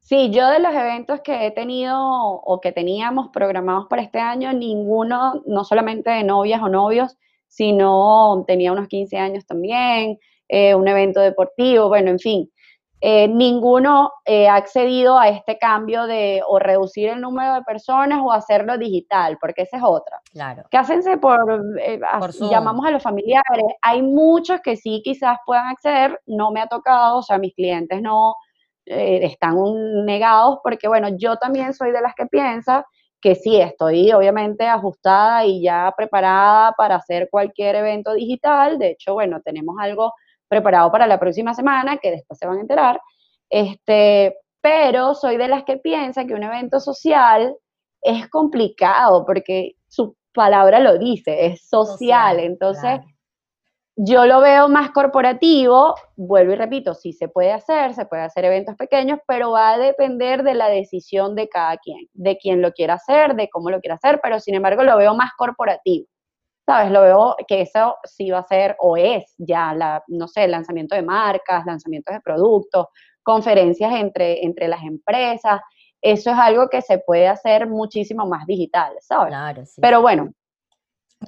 Sí, 0.00 0.30
yo 0.30 0.48
de 0.48 0.58
los 0.58 0.74
eventos 0.74 1.20
que 1.20 1.46
he 1.46 1.50
tenido 1.52 1.96
o 2.00 2.60
que 2.60 2.72
teníamos 2.72 3.28
programados 3.32 3.86
para 3.88 4.02
este 4.02 4.18
año, 4.18 4.52
ninguno, 4.52 5.42
no 5.46 5.64
solamente 5.64 6.10
de 6.10 6.24
novias 6.24 6.60
o 6.62 6.68
novios, 6.68 7.16
sino 7.46 8.44
tenía 8.46 8.72
unos 8.72 8.88
15 8.88 9.18
años 9.18 9.46
también, 9.46 10.18
eh, 10.48 10.74
un 10.74 10.88
evento 10.88 11.20
deportivo, 11.20 11.88
bueno, 11.88 12.10
en 12.10 12.18
fin. 12.18 12.50
Eh, 13.00 13.28
ninguno 13.28 14.12
eh, 14.24 14.48
ha 14.48 14.56
accedido 14.56 15.18
a 15.18 15.28
este 15.28 15.58
cambio 15.58 16.06
de 16.06 16.42
o 16.46 16.58
reducir 16.58 17.08
el 17.08 17.20
número 17.20 17.54
de 17.54 17.62
personas 17.62 18.20
o 18.22 18.30
hacerlo 18.30 18.76
digital, 18.76 19.38
porque 19.40 19.62
esa 19.62 19.78
es 19.78 19.82
otra. 19.84 20.20
Claro. 20.32 20.64
Cásense 20.70 21.16
por, 21.16 21.62
eh, 21.80 21.98
Por 22.18 22.32
llamamos 22.50 22.84
a 22.86 22.90
los 22.90 23.02
familiares. 23.02 23.64
Hay 23.82 24.02
muchos 24.02 24.60
que 24.60 24.76
sí 24.76 25.00
quizás 25.02 25.38
puedan 25.46 25.66
acceder, 25.66 26.20
no 26.26 26.50
me 26.50 26.60
ha 26.60 26.66
tocado, 26.66 27.18
o 27.18 27.22
sea, 27.22 27.38
mis 27.38 27.54
clientes 27.54 28.02
no 28.02 28.34
eh, 28.86 29.20
están 29.22 29.56
un- 29.56 30.04
negados 30.04 30.58
porque, 30.62 30.88
bueno, 30.88 31.08
yo 31.16 31.36
también 31.36 31.72
soy 31.74 31.92
de 31.92 32.00
las 32.00 32.14
que 32.14 32.26
piensa 32.26 32.84
que 33.22 33.34
sí, 33.34 33.60
estoy 33.60 34.10
obviamente 34.12 34.66
ajustada 34.66 35.44
y 35.44 35.62
ya 35.62 35.92
preparada 35.96 36.72
para 36.72 36.96
hacer 36.96 37.28
cualquier 37.30 37.76
evento 37.76 38.14
digital. 38.14 38.78
De 38.78 38.90
hecho, 38.92 39.12
bueno, 39.14 39.40
tenemos 39.44 39.76
algo 39.78 40.14
preparado 40.50 40.90
para 40.90 41.06
la 41.06 41.18
próxima 41.18 41.54
semana 41.54 41.96
que 41.96 42.10
después 42.10 42.38
se 42.38 42.46
van 42.46 42.58
a 42.58 42.62
enterar. 42.62 43.00
Este, 43.48 44.36
pero 44.60 45.14
soy 45.14 45.36
de 45.36 45.48
las 45.48 45.64
que 45.64 45.78
piensa 45.78 46.26
que 46.26 46.34
un 46.34 46.42
evento 46.42 46.80
social 46.80 47.56
es 48.02 48.28
complicado 48.28 49.24
porque 49.24 49.72
su 49.88 50.16
palabra 50.34 50.80
lo 50.80 50.98
dice, 50.98 51.46
es 51.46 51.66
social. 51.68 52.40
Entonces, 52.40 52.82
claro. 52.82 53.04
yo 53.96 54.26
lo 54.26 54.40
veo 54.40 54.68
más 54.68 54.90
corporativo, 54.90 55.94
vuelvo 56.16 56.52
y 56.52 56.56
repito, 56.56 56.94
sí 56.94 57.12
se 57.12 57.28
puede 57.28 57.52
hacer, 57.52 57.94
se 57.94 58.06
puede 58.06 58.22
hacer 58.22 58.44
eventos 58.44 58.76
pequeños, 58.76 59.20
pero 59.26 59.52
va 59.52 59.74
a 59.74 59.78
depender 59.78 60.42
de 60.42 60.54
la 60.54 60.68
decisión 60.68 61.34
de 61.36 61.48
cada 61.48 61.76
quien, 61.78 62.08
de 62.12 62.36
quién 62.38 62.60
lo 62.60 62.72
quiera 62.72 62.94
hacer, 62.94 63.34
de 63.36 63.48
cómo 63.48 63.70
lo 63.70 63.80
quiera 63.80 63.94
hacer, 63.94 64.20
pero 64.22 64.40
sin 64.40 64.56
embargo 64.56 64.82
lo 64.82 64.96
veo 64.96 65.14
más 65.14 65.30
corporativo. 65.36 66.06
¿Sabes? 66.70 66.92
Lo 66.92 67.00
veo 67.02 67.36
que 67.48 67.62
eso 67.62 67.96
sí 68.04 68.30
va 68.30 68.38
a 68.38 68.44
ser 68.46 68.76
o 68.78 68.96
es 68.96 69.34
ya, 69.38 69.74
la, 69.74 70.04
no 70.06 70.28
sé, 70.28 70.46
lanzamiento 70.46 70.94
de 70.94 71.02
marcas, 71.02 71.66
lanzamientos 71.66 72.14
de 72.14 72.20
productos, 72.20 72.86
conferencias 73.24 73.92
entre, 73.94 74.44
entre 74.44 74.68
las 74.68 74.82
empresas. 74.84 75.60
Eso 76.00 76.30
es 76.30 76.38
algo 76.38 76.68
que 76.68 76.80
se 76.80 76.98
puede 76.98 77.26
hacer 77.26 77.66
muchísimo 77.66 78.24
más 78.26 78.46
digital, 78.46 78.92
¿sabes? 79.00 79.30
Claro, 79.30 79.66
sí. 79.66 79.80
Pero 79.80 80.00
bueno, 80.00 80.32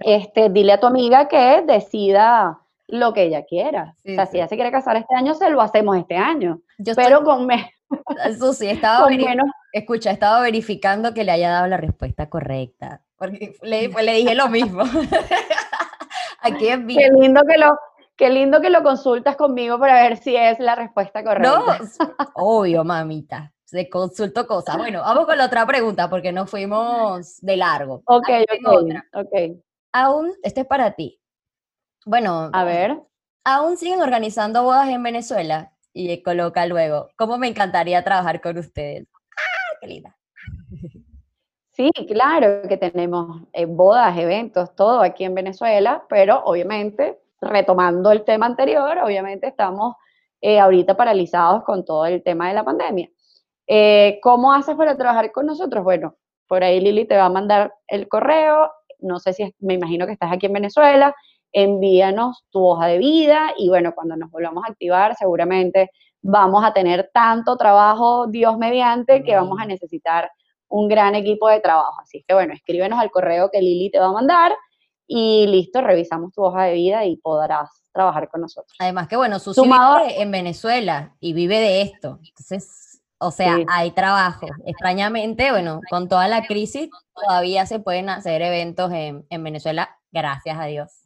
este, 0.01 0.49
dile 0.49 0.75
a 0.75 0.81
tu 0.81 0.87
amiga 0.87 1.27
que 1.29 1.63
decida 1.67 2.59
lo 2.87 3.13
que 3.13 3.25
ella 3.25 3.45
quiera. 3.45 3.95
Sí, 4.05 4.13
o 4.13 4.15
sea, 4.15 4.27
sí. 4.27 4.33
si 4.33 4.37
ella 4.39 4.49
se 4.49 4.55
quiere 4.55 4.71
casar 4.71 4.97
este 4.97 5.15
año, 5.17 5.35
se 5.35 5.51
lo 5.51 5.61
hacemos 5.61 5.97
este 5.97 6.17
año. 6.17 6.61
Yo 6.79 6.93
estoy- 6.93 7.05
Pero 7.05 7.25
con, 7.25 7.47
me- 7.47 7.73
eso 8.27 8.53
sí, 8.53 8.69
estaba 8.69 9.05
con 9.07 9.17
menos. 9.17 9.47
Escucha, 9.73 10.11
estaba 10.11 10.41
verificando 10.41 11.15
que 11.15 11.25
le 11.25 11.33
haya 11.33 11.51
dado 11.51 11.67
la 11.67 11.77
respuesta 11.79 12.29
correcta, 12.29 13.03
porque 13.17 13.55
le, 13.63 13.89
pues 13.91 14.05
le 14.05 14.13
dije 14.15 14.35
lo 14.35 14.49
mismo. 14.49 14.85
Aquí 16.41 16.69
en 16.69 16.87
vivo. 16.87 17.01
Qué 17.01 17.11
lindo 17.21 17.43
que 17.49 17.59
lo, 17.59 17.79
qué 18.17 18.31
lindo 18.31 18.61
que 18.61 18.71
lo 18.71 18.83
consultas 18.83 19.37
conmigo 19.37 19.79
para 19.79 20.03
ver 20.03 20.17
si 20.19 20.37
es 20.37 20.59
la 20.59 20.75
respuesta 20.75 21.23
correcta. 21.23 21.79
No, 21.79 22.27
obvio, 22.35 22.85
mamita. 22.85 23.53
Se 23.65 23.89
consultó 23.89 24.47
cosas. 24.47 24.77
Bueno, 24.77 25.01
vamos 25.01 25.25
con 25.25 25.39
la 25.39 25.47
otra 25.47 25.65
pregunta 25.67 26.11
porque 26.11 26.31
nos 26.33 26.51
fuimos 26.51 27.39
de 27.41 27.57
largo. 27.57 28.03
Ok, 28.05 28.29
Aquí 28.29 28.45
tengo 28.49 28.71
ok, 28.73 28.83
otra. 28.83 29.05
ok. 29.15 29.57
Aún, 29.93 30.33
este 30.43 30.61
es 30.63 30.67
para 30.67 30.91
ti. 30.93 31.21
Bueno, 32.05 32.51
A 32.53 32.65
ver. 32.65 32.99
aún 33.45 33.77
siguen 33.79 34.03
organizando 34.03 34.63
bodas 34.65 34.89
en 34.89 35.03
Venezuela 35.03 35.73
y 35.95 36.23
coloca 36.23 36.67
luego, 36.67 37.11
¿cómo 37.17 37.39
me 37.39 37.47
encantaría 37.49 38.03
trabajar 38.05 38.41
con 38.41 38.59
ustedes? 38.59 39.07
Sí, 41.73 41.91
claro 42.07 42.69
que 42.69 42.77
tenemos 42.77 43.43
eh, 43.53 43.65
bodas, 43.65 44.17
eventos, 44.19 44.75
todo 44.77 45.01
aquí 45.01 45.25
en 45.25 45.35
Venezuela, 45.35 46.05
pero 46.09 46.43
obviamente, 46.45 47.19
retomando 47.41 48.11
el 48.13 48.25
tema 48.25 48.45
anterior, 48.47 48.99
obviamente 48.99 49.47
estamos 49.47 49.95
eh, 50.43 50.59
ahorita 50.61 50.97
paralizados 50.97 51.65
con 51.65 51.85
todo 51.85 52.05
el 52.07 52.23
tema 52.23 52.49
de 52.49 52.55
la 52.55 52.65
pandemia. 52.65 53.09
Eh, 53.67 54.19
¿Cómo 54.23 54.53
haces 54.53 54.77
para 54.77 54.97
trabajar 54.99 55.33
con 55.33 55.47
nosotros? 55.47 55.83
Bueno, 55.83 56.17
por 56.47 56.63
ahí 56.63 56.81
Lili 56.81 57.07
te 57.07 57.17
va 57.17 57.27
a 57.27 57.31
mandar 57.31 57.73
el 57.89 58.07
correo, 58.09 58.71
no 58.99 59.19
sé 59.19 59.33
si, 59.33 59.45
es- 59.45 59.55
me 59.61 59.75
imagino 59.75 60.07
que 60.07 60.13
estás 60.13 60.31
aquí 60.33 60.47
en 60.47 60.53
Venezuela, 60.53 61.15
envíanos 61.53 62.45
tu 62.51 62.65
hoja 62.67 62.87
de 62.87 62.99
vida 62.99 63.53
y 63.57 63.69
bueno, 63.71 63.95
cuando 63.95 64.17
nos 64.17 64.31
volvamos 64.31 64.65
a 64.67 64.73
activar, 64.73 65.15
seguramente 65.17 65.91
vamos 66.23 66.65
a 66.65 66.73
tener 66.73 67.11
tanto 67.13 67.57
trabajo, 67.57 68.27
Dios 68.29 68.57
mediante, 68.57 69.23
que 69.25 69.35
vamos 69.37 69.59
a 69.61 69.67
necesitar 69.67 70.31
un 70.69 70.89
gran 70.89 71.15
equipo 71.15 71.49
de 71.49 71.61
trabajo. 71.61 72.01
Así 72.01 72.25
que 72.27 72.33
bueno, 72.35 72.55
escríbenos 72.55 72.99
al 72.99 73.11
correo 73.11 73.51
que 73.51 73.61
Lili 73.61 73.91
te 73.91 73.99
va 73.99 74.07
a 74.07 74.13
mandar 74.13 74.53
y 75.07 75.47
listo, 75.49 75.81
revisamos 75.83 76.33
tu 76.33 76.43
hoja 76.43 76.65
de 76.65 76.75
vida 76.75 77.05
y 77.05 77.17
podrás 77.17 77.69
trabajar 77.93 78.29
con 78.31 78.41
nosotros. 78.41 78.75
Además 78.79 79.09
que 79.09 79.17
bueno, 79.17 79.39
Susi 79.39 79.61
Sumado- 79.61 79.99
vive 80.07 80.23
en 80.23 80.31
Venezuela 80.31 81.15
y 81.21 81.35
vive 81.35 81.59
de 81.59 81.83
esto. 81.83 82.19
Entonces, 82.27 83.03
o 83.19 83.31
sea, 83.31 83.57
Sí. 83.57 83.67
hay 83.69 83.91
trabajo. 83.91 84.47
Extrañamente, 84.65 85.51
bueno, 85.51 85.81
con 85.91 86.09
toda 86.09 86.27
la 86.29 86.45
crisis 86.47 86.89
todavía 87.15 87.67
se 87.67 87.79
pueden 87.81 88.09
hacer 88.09 88.41
eventos 88.43 88.91
en, 88.93 89.27
en 89.29 89.45
Venezuela, 89.45 89.99
gracias 90.11 90.59
a 90.59 90.65
Dios. 90.65 91.02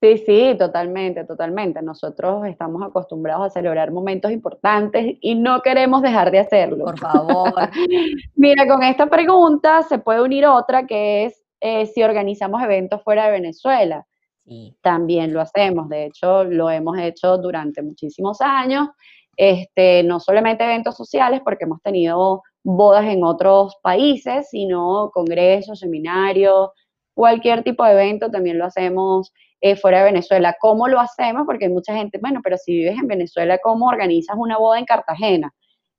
Sí, 0.00 0.18
sí, 0.18 0.54
totalmente, 0.58 1.24
totalmente. 1.24 1.80
Nosotros 1.80 2.46
estamos 2.46 2.82
acostumbrados 2.82 3.46
a 3.46 3.50
celebrar 3.50 3.90
momentos 3.90 4.30
importantes 4.30 5.16
y 5.20 5.34
no 5.34 5.62
queremos 5.62 6.02
dejar 6.02 6.30
de 6.30 6.40
hacerlo. 6.40 6.84
Por 6.84 6.98
favor. 6.98 7.52
Mira, 8.36 8.66
con 8.68 8.82
esta 8.82 9.06
pregunta 9.06 9.82
se 9.84 9.98
puede 9.98 10.20
unir 10.20 10.44
otra 10.46 10.86
que 10.86 11.24
es 11.24 11.42
eh, 11.60 11.86
si 11.86 12.02
organizamos 12.02 12.62
eventos 12.62 13.02
fuera 13.02 13.26
de 13.26 13.32
Venezuela. 13.32 14.06
Sí. 14.44 14.76
También 14.82 15.32
lo 15.32 15.40
hacemos, 15.40 15.88
de 15.88 16.06
hecho 16.06 16.44
lo 16.44 16.70
hemos 16.70 16.98
hecho 16.98 17.38
durante 17.38 17.82
muchísimos 17.82 18.40
años, 18.40 18.88
este, 19.36 20.04
no 20.04 20.20
solamente 20.20 20.62
eventos 20.62 20.96
sociales, 20.96 21.40
porque 21.42 21.64
hemos 21.64 21.82
tenido 21.82 22.42
bodas 22.62 23.06
en 23.06 23.24
otros 23.24 23.76
países, 23.82 24.48
sino 24.50 25.10
congresos, 25.12 25.80
seminarios, 25.80 26.70
cualquier 27.14 27.64
tipo 27.64 27.82
de 27.84 27.92
evento 27.92 28.30
también 28.30 28.58
lo 28.58 28.66
hacemos 28.66 29.32
eh, 29.60 29.76
fuera 29.76 29.98
de 29.98 30.04
Venezuela. 30.04 30.56
¿Cómo 30.60 30.88
lo 30.88 31.00
hacemos? 31.00 31.44
Porque 31.46 31.66
hay 31.66 31.72
mucha 31.72 31.94
gente, 31.94 32.18
bueno, 32.20 32.40
pero 32.42 32.56
si 32.58 32.72
vives 32.72 32.98
en 32.98 33.06
Venezuela, 33.06 33.58
¿cómo 33.62 33.86
organizas 33.86 34.36
una 34.38 34.58
boda 34.58 34.78
en 34.78 34.84
Cartagena? 34.84 35.52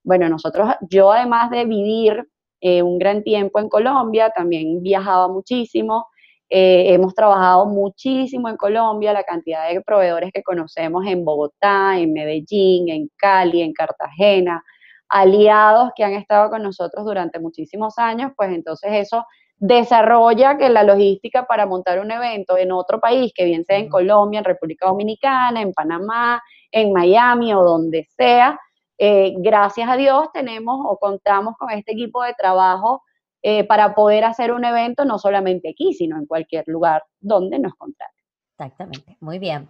Bueno, 0.03 0.29
nosotros, 0.29 0.69
yo 0.89 1.11
además 1.11 1.49
de 1.49 1.65
vivir 1.65 2.27
eh, 2.61 2.81
un 2.81 2.97
gran 2.97 3.23
tiempo 3.23 3.59
en 3.59 3.69
Colombia, 3.69 4.29
también 4.29 4.81
viajaba 4.81 5.27
muchísimo. 5.27 6.05
Eh, 6.49 6.93
hemos 6.93 7.13
trabajado 7.13 7.65
muchísimo 7.65 8.47
en 8.47 8.57
Colombia, 8.57 9.11
la 9.11 9.23
cantidad 9.23 9.69
de 9.69 9.81
proveedores 9.81 10.31
que 10.33 10.43
conocemos 10.43 11.05
en 11.05 11.25
Bogotá, 11.25 11.99
en 11.99 12.13
Medellín, 12.13 12.89
en 12.89 13.09
Cali, 13.17 13.61
en 13.61 13.73
Cartagena, 13.73 14.63
aliados 15.09 15.91
que 15.95 16.03
han 16.03 16.13
estado 16.13 16.49
con 16.49 16.63
nosotros 16.63 17.05
durante 17.05 17.39
muchísimos 17.39 17.97
años, 17.97 18.31
pues 18.35 18.51
entonces 18.51 18.91
eso 18.93 19.25
desarrolla 19.57 20.57
que 20.57 20.69
la 20.69 20.83
logística 20.83 21.45
para 21.47 21.65
montar 21.65 21.99
un 21.99 22.11
evento 22.11 22.57
en 22.57 22.71
otro 22.71 22.99
país, 22.99 23.31
que 23.35 23.45
bien 23.45 23.65
sea 23.65 23.77
en. 23.77 23.89
Colombia, 23.89 24.39
en 24.39 24.45
República 24.45 24.87
Dominicana, 24.87 25.61
en 25.61 25.73
Panamá, 25.73 26.41
en 26.71 26.93
Miami 26.93 27.53
o 27.53 27.63
donde 27.63 28.05
sea, 28.15 28.59
eh, 28.99 29.33
gracias 29.37 29.89
a 29.89 29.95
Dios 29.95 30.27
tenemos 30.33 30.79
o 30.83 30.97
contamos 30.97 31.55
con 31.57 31.69
este 31.71 31.91
equipo 31.93 32.23
de 32.23 32.33
trabajo 32.33 33.03
eh, 33.41 33.63
para 33.63 33.93
poder 33.95 34.25
hacer 34.25 34.51
un 34.51 34.65
evento 34.65 35.05
no 35.05 35.19
solamente 35.19 35.69
aquí, 35.69 35.93
sino 35.93 36.17
en 36.17 36.25
cualquier 36.25 36.63
lugar 36.67 37.03
donde 37.19 37.59
nos 37.59 37.73
contraten. 37.75 38.15
Exactamente. 38.53 39.17
Muy 39.19 39.37
bien. 39.39 39.69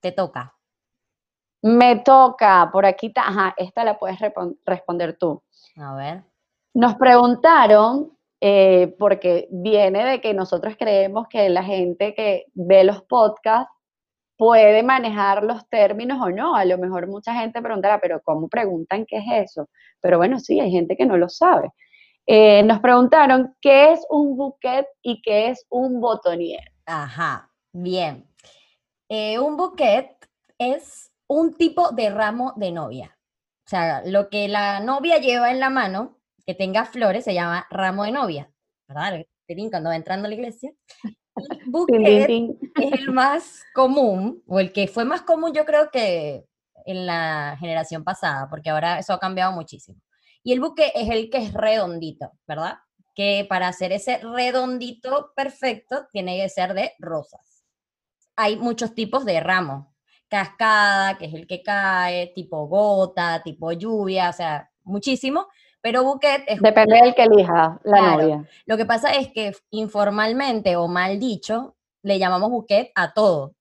Te 0.00 0.12
toca. 0.12 0.54
Me 1.62 1.96
toca, 2.00 2.68
por 2.72 2.84
aquí, 2.86 3.12
ta- 3.12 3.28
ajá, 3.28 3.54
esta 3.56 3.84
la 3.84 3.98
puedes 3.98 4.18
responder 4.64 5.16
tú. 5.18 5.42
A 5.76 5.94
ver. 5.94 6.24
Nos 6.74 6.94
preguntaron, 6.96 8.16
eh, 8.40 8.94
porque 8.98 9.48
viene 9.50 10.04
de 10.04 10.20
que 10.20 10.34
nosotros 10.34 10.76
creemos 10.78 11.26
que 11.28 11.48
la 11.48 11.64
gente 11.64 12.14
que 12.14 12.46
ve 12.54 12.84
los 12.84 13.02
podcasts 13.02 13.72
puede 14.36 14.82
manejar 14.84 15.42
los 15.42 15.68
términos 15.68 16.18
o 16.22 16.30
no. 16.30 16.54
A 16.54 16.64
lo 16.64 16.78
mejor 16.78 17.08
mucha 17.08 17.34
gente 17.34 17.60
preguntará, 17.60 18.00
pero 18.00 18.22
¿cómo 18.22 18.48
preguntan 18.48 19.04
qué 19.06 19.16
es 19.18 19.50
eso? 19.50 19.68
Pero 20.00 20.18
bueno, 20.18 20.38
sí, 20.38 20.60
hay 20.60 20.70
gente 20.70 20.96
que 20.96 21.06
no 21.06 21.16
lo 21.16 21.28
sabe. 21.28 21.72
Eh, 22.26 22.62
nos 22.62 22.80
preguntaron 22.80 23.56
qué 23.60 23.92
es 23.92 24.06
un 24.10 24.36
bouquet 24.36 24.86
y 25.02 25.20
qué 25.22 25.48
es 25.48 25.66
un 25.70 26.00
botonier. 26.00 26.62
Ajá. 26.86 27.50
Bien. 27.72 28.28
Eh, 29.08 29.38
un 29.38 29.56
bouquet 29.56 30.14
es 30.58 31.10
un 31.26 31.54
tipo 31.54 31.90
de 31.90 32.10
ramo 32.10 32.52
de 32.56 32.70
novia. 32.70 33.18
O 33.66 33.68
sea, 33.68 34.02
lo 34.04 34.28
que 34.28 34.46
la 34.46 34.80
novia 34.80 35.18
lleva 35.18 35.50
en 35.50 35.58
la 35.58 35.70
mano, 35.70 36.17
que 36.48 36.54
tenga 36.54 36.86
flores, 36.86 37.26
se 37.26 37.34
llama 37.34 37.66
ramo 37.68 38.04
de 38.04 38.12
novia. 38.12 38.50
¿Verdad? 38.88 39.22
Cuando 39.68 39.90
va 39.90 39.96
entrando 39.96 40.24
a 40.24 40.28
la 40.30 40.34
iglesia. 40.34 40.72
Tin, 41.36 41.36
bouquet 41.66 42.54
es 42.80 42.92
el 42.92 43.12
más 43.12 43.62
común, 43.74 44.42
o 44.46 44.58
el 44.58 44.72
que 44.72 44.88
fue 44.88 45.04
más 45.04 45.20
común 45.20 45.52
yo 45.52 45.66
creo 45.66 45.90
que 45.90 46.46
en 46.86 47.04
la 47.04 47.54
generación 47.60 48.02
pasada, 48.02 48.48
porque 48.48 48.70
ahora 48.70 48.98
eso 48.98 49.12
ha 49.12 49.20
cambiado 49.20 49.52
muchísimo. 49.52 50.00
Y 50.42 50.54
el 50.54 50.60
buque 50.60 50.90
es 50.94 51.10
el 51.10 51.28
que 51.28 51.36
es 51.36 51.52
redondito, 51.52 52.32
¿verdad? 52.46 52.78
Que 53.14 53.44
para 53.46 53.68
hacer 53.68 53.92
ese 53.92 54.16
redondito 54.16 55.32
perfecto 55.36 56.06
tiene 56.10 56.40
que 56.40 56.48
ser 56.48 56.72
de 56.72 56.94
rosas. 56.98 57.62
Hay 58.36 58.56
muchos 58.56 58.94
tipos 58.94 59.26
de 59.26 59.38
ramos. 59.40 59.86
Cascada, 60.28 61.18
que 61.18 61.26
es 61.26 61.34
el 61.34 61.46
que 61.46 61.62
cae, 61.62 62.32
tipo 62.34 62.66
gota, 62.68 63.42
tipo 63.42 63.70
lluvia, 63.72 64.30
o 64.30 64.32
sea, 64.32 64.70
muchísimo. 64.84 65.46
Pero 65.80 66.02
buquet 66.04 66.44
es 66.48 66.60
Depende 66.60 66.96
del 67.00 67.14
que 67.14 67.22
elija 67.24 67.80
la 67.84 67.98
Claro. 67.98 68.22
novia. 68.22 68.48
lo 68.66 68.76
que 68.76 68.84
pasa 68.86 69.12
es 69.12 69.28
que 69.32 69.52
informalmente 69.70 70.76
o 70.76 70.88
mal 70.88 71.18
dicho, 71.18 71.76
le 72.02 72.18
llamamos 72.18 72.50
bouquet 72.50 72.90
a 72.94 73.12
todo. 73.12 73.54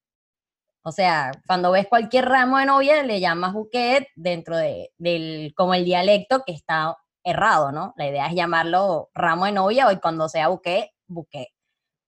O 0.83 0.91
sea, 0.91 1.31
cuando 1.45 1.71
ves 1.71 1.87
cualquier 1.87 2.25
ramo 2.25 2.57
de 2.57 2.65
novia, 2.65 3.03
le 3.03 3.19
llamas 3.19 3.53
bouquet 3.53 4.07
dentro 4.15 4.55
de, 4.57 4.91
del, 4.97 5.53
como 5.55 5.73
el 5.73 5.83
dialecto 5.85 6.43
que 6.45 6.53
está 6.53 6.97
errado, 7.23 7.71
¿no? 7.73 7.93
La 7.97 8.07
idea 8.07 8.27
es 8.27 8.33
llamarlo 8.35 9.09
ramo 9.13 9.45
de 9.45 9.51
novia 9.51 9.89
o 9.89 9.99
cuando 9.99 10.29
sea 10.29 10.47
bouquet, 10.47 10.89
bouquet. 11.07 11.49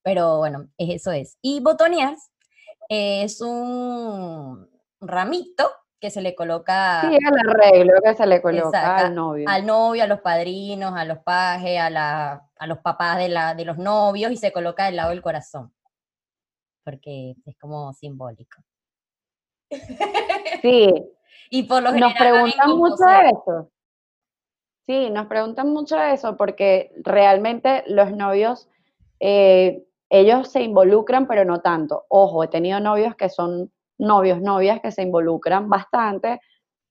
Pero 0.02 0.38
bueno, 0.38 0.70
es- 0.78 0.96
eso 1.02 1.12
es. 1.12 1.38
Y 1.42 1.60
botonías 1.60 2.32
es 2.88 3.42
un 3.42 4.70
ramito 5.02 5.70
que 6.00 6.10
se 6.10 6.22
le 6.22 6.34
coloca 6.36 7.02
Sí, 7.02 7.16
el 7.18 7.50
arreglo 7.50 7.94
que 8.04 8.16
se 8.16 8.26
le 8.26 8.42
coloca 8.42 8.68
Exacto, 8.80 9.06
al 9.08 9.16
novio. 9.16 9.50
al 9.50 9.66
novio, 9.66 10.04
a 10.04 10.08
los 10.08 10.22
padrinos, 10.22 10.94
a 10.96 11.06
los 11.06 11.20
pajes, 11.20 11.80
a, 11.80 11.90
la, 11.90 12.50
a 12.58 12.68
los 12.68 12.80
papás 12.80 13.18
de, 13.18 13.30
la, 13.30 13.54
de 13.54 13.66
los 13.66 13.78
novios 13.78 14.32
y 14.32 14.38
se 14.38 14.52
coloca 14.52 14.86
del 14.86 14.96
lado 14.96 15.10
del 15.10 15.22
corazón. 15.22 15.74
Porque 16.84 17.36
es 17.46 17.58
como 17.58 17.94
simbólico. 17.94 18.62
Sí, 20.62 20.92
Y 21.50 21.64
por 21.64 21.82
lo 21.82 21.92
Nos 21.92 22.14
general 22.14 22.34
preguntan 22.34 22.78
mucho 22.78 23.04
de 23.06 23.30
eso. 23.30 23.72
Sí, 24.86 25.10
nos 25.10 25.28
preguntan 25.28 25.70
mucho 25.70 25.98
de 25.98 26.14
eso 26.14 26.38
porque 26.38 26.92
realmente 27.04 27.84
los 27.88 28.12
novios, 28.12 28.70
eh, 29.20 29.84
ellos 30.10 30.50
se 30.50 30.62
involucran, 30.62 31.28
pero 31.28 31.46
no 31.46 31.62
tanto. 31.62 32.06
Ojo, 32.10 32.44
he 32.44 32.48
tenido 32.48 32.80
novios 32.80 33.16
que 33.16 33.30
son 33.30 33.72
novios, 34.00 34.42
novias 34.42 34.82
que 34.82 34.92
se 34.92 35.04
involucran 35.04 35.70
bastante, 35.70 36.40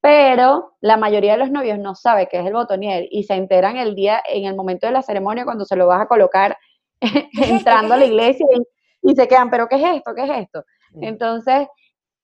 pero 0.00 0.74
la 0.80 0.96
mayoría 0.96 1.32
de 1.32 1.38
los 1.38 1.50
novios 1.50 1.78
no 1.78 1.94
sabe 1.94 2.28
qué 2.28 2.38
es 2.38 2.46
el 2.46 2.52
botonier 2.52 3.08
y 3.10 3.24
se 3.24 3.34
enteran 3.34 3.76
el 3.76 3.94
día, 3.94 4.22
en 4.28 4.44
el 4.44 4.54
momento 4.54 4.86
de 4.86 4.92
la 4.92 5.02
ceremonia, 5.02 5.44
cuando 5.44 5.64
se 5.64 5.76
lo 5.76 5.86
vas 5.86 6.02
a 6.02 6.06
colocar 6.06 6.56
entrando 7.00 7.94
a 7.94 7.96
la 7.96 8.04
¿Qué 8.04 8.06
es 8.06 8.10
iglesia 8.12 8.46
y, 9.02 9.10
y 9.10 9.14
se 9.16 9.26
quedan, 9.26 9.50
pero 9.50 9.68
¿qué 9.68 9.76
es 9.76 9.96
esto? 9.96 10.14
¿Qué 10.14 10.22
es 10.22 10.30
esto? 10.30 10.64
Entonces, 11.00 11.68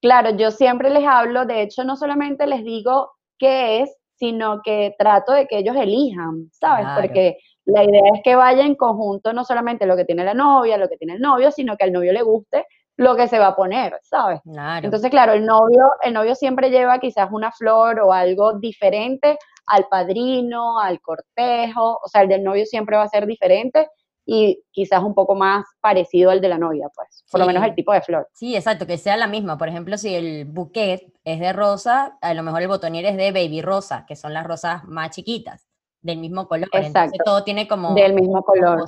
claro, 0.00 0.30
yo 0.36 0.50
siempre 0.50 0.90
les 0.90 1.04
hablo, 1.04 1.44
de 1.44 1.62
hecho, 1.62 1.84
no 1.84 1.96
solamente 1.96 2.46
les 2.46 2.64
digo 2.64 3.10
qué 3.38 3.82
es, 3.82 3.96
sino 4.16 4.62
que 4.62 4.94
trato 4.98 5.32
de 5.32 5.46
que 5.46 5.58
ellos 5.58 5.76
elijan, 5.76 6.48
¿sabes? 6.52 6.84
Claro. 6.84 7.00
Porque 7.00 7.38
la 7.64 7.84
idea 7.84 8.02
es 8.14 8.20
que 8.22 8.36
vaya 8.36 8.64
en 8.64 8.74
conjunto 8.74 9.32
no 9.32 9.44
solamente 9.44 9.86
lo 9.86 9.96
que 9.96 10.04
tiene 10.04 10.24
la 10.24 10.34
novia, 10.34 10.76
lo 10.76 10.88
que 10.88 10.96
tiene 10.96 11.14
el 11.14 11.20
novio, 11.20 11.50
sino 11.50 11.76
que 11.76 11.84
al 11.84 11.92
novio 11.92 12.12
le 12.12 12.22
guste 12.22 12.66
lo 12.96 13.16
que 13.16 13.28
se 13.28 13.38
va 13.38 13.48
a 13.48 13.56
poner, 13.56 13.98
¿sabes? 14.02 14.40
Claro. 14.42 14.84
Entonces, 14.84 15.10
claro, 15.10 15.32
el 15.32 15.44
novio, 15.44 15.84
el 16.02 16.14
novio 16.14 16.34
siempre 16.34 16.70
lleva 16.70 16.98
quizás 17.00 17.28
una 17.32 17.50
flor 17.52 18.00
o 18.00 18.12
algo 18.12 18.58
diferente 18.58 19.36
al 19.66 19.86
padrino, 19.88 20.78
al 20.78 21.00
cortejo, 21.00 21.98
o 22.04 22.08
sea, 22.08 22.22
el 22.22 22.28
del 22.28 22.44
novio 22.44 22.66
siempre 22.66 22.96
va 22.96 23.02
a 23.02 23.08
ser 23.08 23.26
diferente 23.26 23.88
y 24.26 24.62
quizás 24.70 25.02
un 25.02 25.14
poco 25.14 25.34
más 25.34 25.64
parecido 25.80 26.30
al 26.30 26.40
de 26.40 26.48
la 26.48 26.56
novia, 26.58 26.88
pues, 26.94 27.24
por 27.30 27.40
lo 27.40 27.46
menos 27.46 27.62
el 27.64 27.74
tipo 27.74 27.92
de 27.92 28.00
flor. 28.00 28.28
Sí, 28.32 28.56
exacto, 28.56 28.86
que 28.86 28.96
sea 28.96 29.16
la 29.16 29.26
misma. 29.26 29.58
Por 29.58 29.68
ejemplo, 29.68 29.98
si 29.98 30.14
el 30.14 30.44
bouquet 30.46 31.12
es 31.24 31.40
de 31.40 31.52
rosa, 31.52 32.16
a 32.20 32.32
lo 32.34 32.42
mejor 32.42 32.62
el 32.62 32.68
botonier 32.68 33.04
es 33.06 33.16
de 33.16 33.32
baby 33.32 33.60
rosa, 33.60 34.04
que 34.06 34.16
son 34.16 34.32
las 34.32 34.46
rosas 34.46 34.84
más 34.84 35.10
chiquitas, 35.10 35.66
del 36.00 36.18
mismo 36.18 36.46
color. 36.48 36.68
Entonces 36.72 36.90
Exacto, 36.90 37.18
todo 37.24 37.44
tiene 37.44 37.66
como 37.68 37.94
del 37.94 38.14
mismo 38.14 38.42
color. 38.42 38.84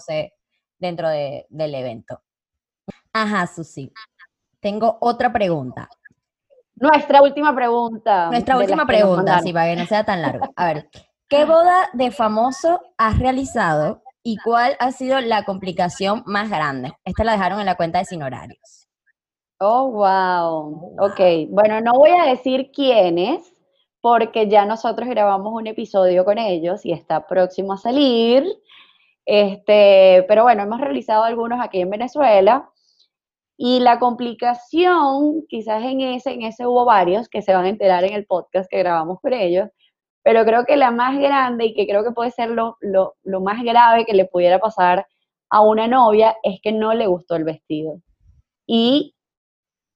dentro 0.79 1.09
de- 1.09 1.47
del 1.49 1.75
evento. 1.75 2.21
Ajá, 3.16 3.46
Susi. 3.46 3.90
Tengo 4.61 4.98
otra 5.00 5.33
pregunta. 5.33 5.88
Nuestra 6.74 7.22
última 7.22 7.55
pregunta. 7.55 8.29
Nuestra 8.29 8.59
última 8.59 8.87
pregunta, 8.87 9.40
sí, 9.40 9.55
para 9.55 9.70
que 9.70 9.76
no 9.76 9.87
sea 9.87 10.05
tan 10.05 10.20
largo. 10.20 10.52
A 10.55 10.66
ver, 10.66 10.90
¿qué 11.31 11.46
boda 11.46 11.88
de 11.94 12.11
famoso 12.11 12.79
has 12.98 13.18
realizado 13.18 14.02
y 14.22 14.37
cuál 14.37 14.76
ha 14.81 14.92
sido 14.92 15.18
la 15.20 15.44
complicación 15.46 16.24
más 16.26 16.50
grande? 16.50 16.92
Esta 17.07 17.24
la 17.24 17.33
dejaron 17.33 17.59
en 17.59 17.64
la 17.64 17.76
cuenta 17.76 18.00
de 18.00 18.05
Sin 18.05 18.22
Horarios. 18.22 18.87
Oh, 19.61 19.90
wow. 19.92 20.96
Ok, 21.00 21.48
bueno, 21.48 21.81
no 21.81 21.94
voy 21.94 22.11
a 22.11 22.26
decir 22.26 22.70
quiénes, 22.70 23.50
porque 24.02 24.46
ya 24.46 24.66
nosotros 24.66 25.09
grabamos 25.09 25.55
un 25.55 25.68
episodio 25.68 26.26
con 26.26 26.37
ellos 26.37 26.85
y 26.85 26.92
está 26.92 27.26
próximo 27.26 27.72
a 27.72 27.79
salir. 27.79 28.44
Este, 29.24 30.22
pero 30.29 30.42
bueno, 30.42 30.64
hemos 30.64 30.83
realizado 30.83 31.24
algunos 31.24 31.62
aquí 31.62 31.81
en 31.81 31.88
Venezuela. 31.88 32.70
Y 33.59 33.81
la 33.81 33.99
complicación, 33.99 35.47
quizás 35.49 35.83
en 35.83 36.01
ese, 36.01 36.33
en 36.33 36.42
ese 36.42 36.66
hubo 36.66 36.85
varios 36.85 37.29
que 37.29 37.42
se 37.42 37.55
van 37.55 37.64
a 37.64 37.71
enterar 37.71 38.05
en 38.05 38.12
el 38.12 38.27
podcast 38.27 38.69
que 38.71 38.79
grabamos 38.79 39.21
con 39.21 39.33
ellos, 39.33 39.69
pero 40.23 40.45
creo 40.45 40.66
que 40.66 40.77
la 40.77 40.90
más 40.90 41.19
grande 41.19 41.66
y 41.66 41.75
que 41.75 41.87
creo 41.87 42.05
que 42.05 42.11
puede 42.11 42.31
ser 42.31 42.51
lo, 42.51 42.77
lo, 42.81 43.14
lo 43.23 43.40
más 43.40 43.62
grave 43.62 44.05
que 44.05 44.14
le 44.14 44.27
pudiera 44.27 44.59
pasar 44.59 45.07
a 45.51 45.62
una 45.62 45.87
novia 45.87 46.37
es 46.42 46.61
que 46.62 46.73
no 46.73 46.92
le 46.92 47.07
gustó 47.07 47.37
el 47.37 47.45
vestido. 47.45 48.01
Y 48.66 49.14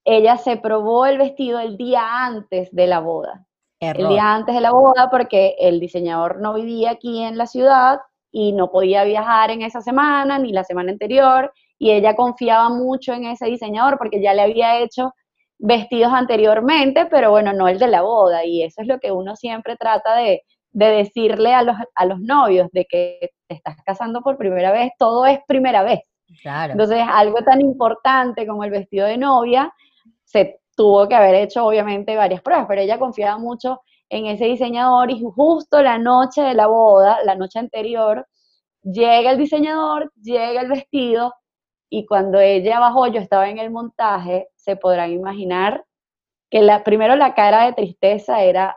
ella 0.04 0.36
se 0.36 0.56
probó 0.56 1.06
el 1.06 1.18
vestido 1.18 1.58
el 1.60 1.76
día 1.76 2.24
antes 2.24 2.70
de 2.72 2.86
la 2.86 3.00
boda. 3.00 3.46
El 3.80 4.08
día 4.08 4.34
antes 4.34 4.54
de 4.54 4.60
la 4.60 4.72
boda 4.72 5.08
porque 5.10 5.56
el 5.58 5.80
diseñador 5.80 6.40
no 6.40 6.52
vivía 6.52 6.90
aquí 6.90 7.22
en 7.22 7.38
la 7.38 7.46
ciudad 7.46 8.00
y 8.30 8.52
no 8.52 8.70
podía 8.70 9.04
viajar 9.04 9.50
en 9.50 9.62
esa 9.62 9.80
semana 9.80 10.38
ni 10.38 10.52
la 10.52 10.64
semana 10.64 10.92
anterior 10.92 11.52
y 11.80 11.90
ella 11.92 12.14
confiaba 12.14 12.68
mucho 12.68 13.14
en 13.14 13.24
ese 13.24 13.46
diseñador 13.46 13.96
porque 13.96 14.20
ya 14.20 14.34
le 14.34 14.42
había 14.42 14.78
hecho 14.80 15.14
vestidos 15.58 16.12
anteriormente, 16.12 17.06
pero 17.06 17.30
bueno, 17.30 17.54
no 17.54 17.68
el 17.68 17.78
de 17.78 17.88
la 17.88 18.02
boda 18.02 18.44
y 18.44 18.62
eso 18.62 18.82
es 18.82 18.86
lo 18.86 19.00
que 19.00 19.10
uno 19.10 19.34
siempre 19.34 19.76
trata 19.76 20.14
de, 20.16 20.42
de 20.72 20.86
decirle 20.86 21.54
a 21.54 21.62
los, 21.62 21.76
a 21.94 22.04
los 22.04 22.20
novios, 22.20 22.68
de 22.72 22.84
que 22.84 23.30
te 23.46 23.54
estás 23.54 23.76
casando 23.82 24.20
por 24.20 24.36
primera 24.36 24.72
vez, 24.72 24.92
todo 24.98 25.24
es 25.24 25.38
primera 25.48 25.82
vez. 25.82 26.00
Claro. 26.42 26.72
Entonces, 26.72 27.02
algo 27.10 27.38
tan 27.38 27.62
importante 27.62 28.46
como 28.46 28.62
el 28.64 28.70
vestido 28.70 29.06
de 29.06 29.16
novia, 29.16 29.72
se 30.24 30.60
tuvo 30.76 31.08
que 31.08 31.14
haber 31.14 31.34
hecho 31.34 31.64
obviamente 31.64 32.14
varias 32.14 32.42
pruebas, 32.42 32.66
pero 32.68 32.82
ella 32.82 32.98
confiaba 32.98 33.38
mucho 33.38 33.80
en 34.10 34.26
ese 34.26 34.44
diseñador 34.44 35.10
y 35.10 35.22
justo 35.34 35.80
la 35.82 35.96
noche 35.96 36.42
de 36.42 36.52
la 36.52 36.66
boda, 36.66 37.20
la 37.24 37.36
noche 37.36 37.58
anterior, 37.58 38.26
llega 38.82 39.30
el 39.30 39.38
diseñador, 39.38 40.12
llega 40.22 40.60
el 40.60 40.68
vestido 40.68 41.32
y 41.90 42.06
cuando 42.06 42.38
ella 42.40 42.78
bajó, 42.80 43.08
yo 43.08 43.20
estaba 43.20 43.50
en 43.50 43.58
el 43.58 43.70
montaje, 43.70 44.48
se 44.54 44.76
podrán 44.76 45.10
imaginar 45.10 45.84
que 46.48 46.62
la, 46.62 46.84
primero 46.84 47.16
la 47.16 47.34
cara 47.34 47.66
de 47.66 47.72
tristeza 47.72 48.42
era 48.42 48.76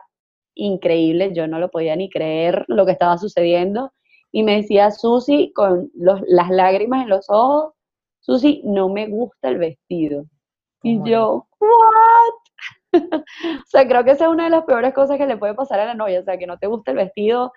increíble, 0.54 1.32
yo 1.32 1.46
no 1.46 1.58
lo 1.58 1.70
podía 1.70 1.96
ni 1.96 2.10
creer 2.10 2.64
lo 2.68 2.84
que 2.84 2.92
estaba 2.92 3.16
sucediendo 3.18 3.92
y 4.32 4.42
me 4.42 4.56
decía 4.56 4.90
Susi 4.90 5.52
con 5.54 5.90
los- 5.94 6.22
las 6.26 6.50
lágrimas 6.50 7.02
en 7.04 7.08
los 7.08 7.26
ojos, 7.28 7.72
Susi, 8.20 8.62
no 8.64 8.88
me 8.88 9.06
gusta 9.06 9.48
el 9.48 9.58
vestido. 9.58 10.24
Y 10.82 10.96
¿Cómo 10.96 11.06
yo, 11.06 11.46
¿what? 11.60 12.92
o 13.24 13.66
sea, 13.66 13.86
creo 13.86 14.04
que 14.04 14.12
esa 14.12 14.24
es 14.24 14.30
una 14.30 14.44
de 14.44 14.50
las 14.50 14.64
peores 14.64 14.92
cosas 14.94 15.18
que 15.18 15.26
le 15.26 15.36
puede 15.36 15.54
pasar 15.54 15.80
a 15.80 15.86
la 15.86 15.94
novia, 15.94 16.20
o 16.20 16.24
sea, 16.24 16.36
que 16.38 16.46
no 16.46 16.58
te 16.58 16.66
gusta 16.66 16.90
el 16.90 16.96
vestido, 16.96 17.52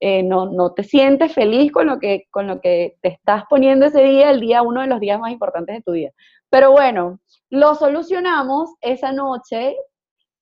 eh, 0.00 0.22
no, 0.22 0.46
no 0.46 0.72
te 0.72 0.84
sientes 0.84 1.32
feliz 1.32 1.72
con 1.72 1.86
lo, 1.86 1.98
que, 1.98 2.26
con 2.30 2.46
lo 2.46 2.60
que 2.60 2.96
te 3.00 3.08
estás 3.08 3.44
poniendo 3.48 3.86
ese 3.86 4.02
día, 4.02 4.30
el 4.30 4.40
día, 4.40 4.62
uno 4.62 4.82
de 4.82 4.86
los 4.88 5.00
días 5.00 5.18
más 5.18 5.32
importantes 5.32 5.76
de 5.76 5.82
tu 5.82 5.92
vida. 5.92 6.10
Pero 6.50 6.70
bueno, 6.72 7.18
lo 7.50 7.74
solucionamos 7.74 8.74
esa 8.80 9.12
noche, 9.12 9.76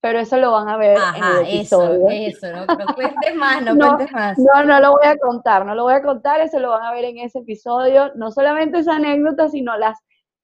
pero 0.00 0.18
eso 0.18 0.36
lo 0.36 0.52
van 0.52 0.68
a 0.68 0.76
ver 0.76 0.98
Ajá, 0.98 1.40
en 1.40 1.46
el 1.46 1.60
eso, 1.60 1.82
episodio. 1.82 2.08
eso, 2.10 2.52
no, 2.52 2.66
no 2.66 2.66
cuentes 2.94 3.34
más, 3.36 3.62
no, 3.62 3.74
No, 3.74 3.86
cuentes 3.96 4.12
más. 4.12 4.38
No, 4.38 4.64
no 4.64 4.80
lo 4.80 4.92
voy 4.92 5.06
a 5.06 5.16
contar, 5.16 5.64
no 5.64 5.74
lo 5.74 5.84
voy 5.84 5.94
a 5.94 6.02
contar, 6.02 6.40
eso 6.40 6.58
lo 6.58 6.70
van 6.70 6.82
a 6.82 6.92
ver 6.92 7.04
en 7.04 7.18
ese 7.18 7.38
episodio. 7.38 8.12
No 8.16 8.30
solamente 8.30 8.80
esa 8.80 8.96
anécdota, 8.96 9.48
sino 9.48 9.76
las 9.78 9.98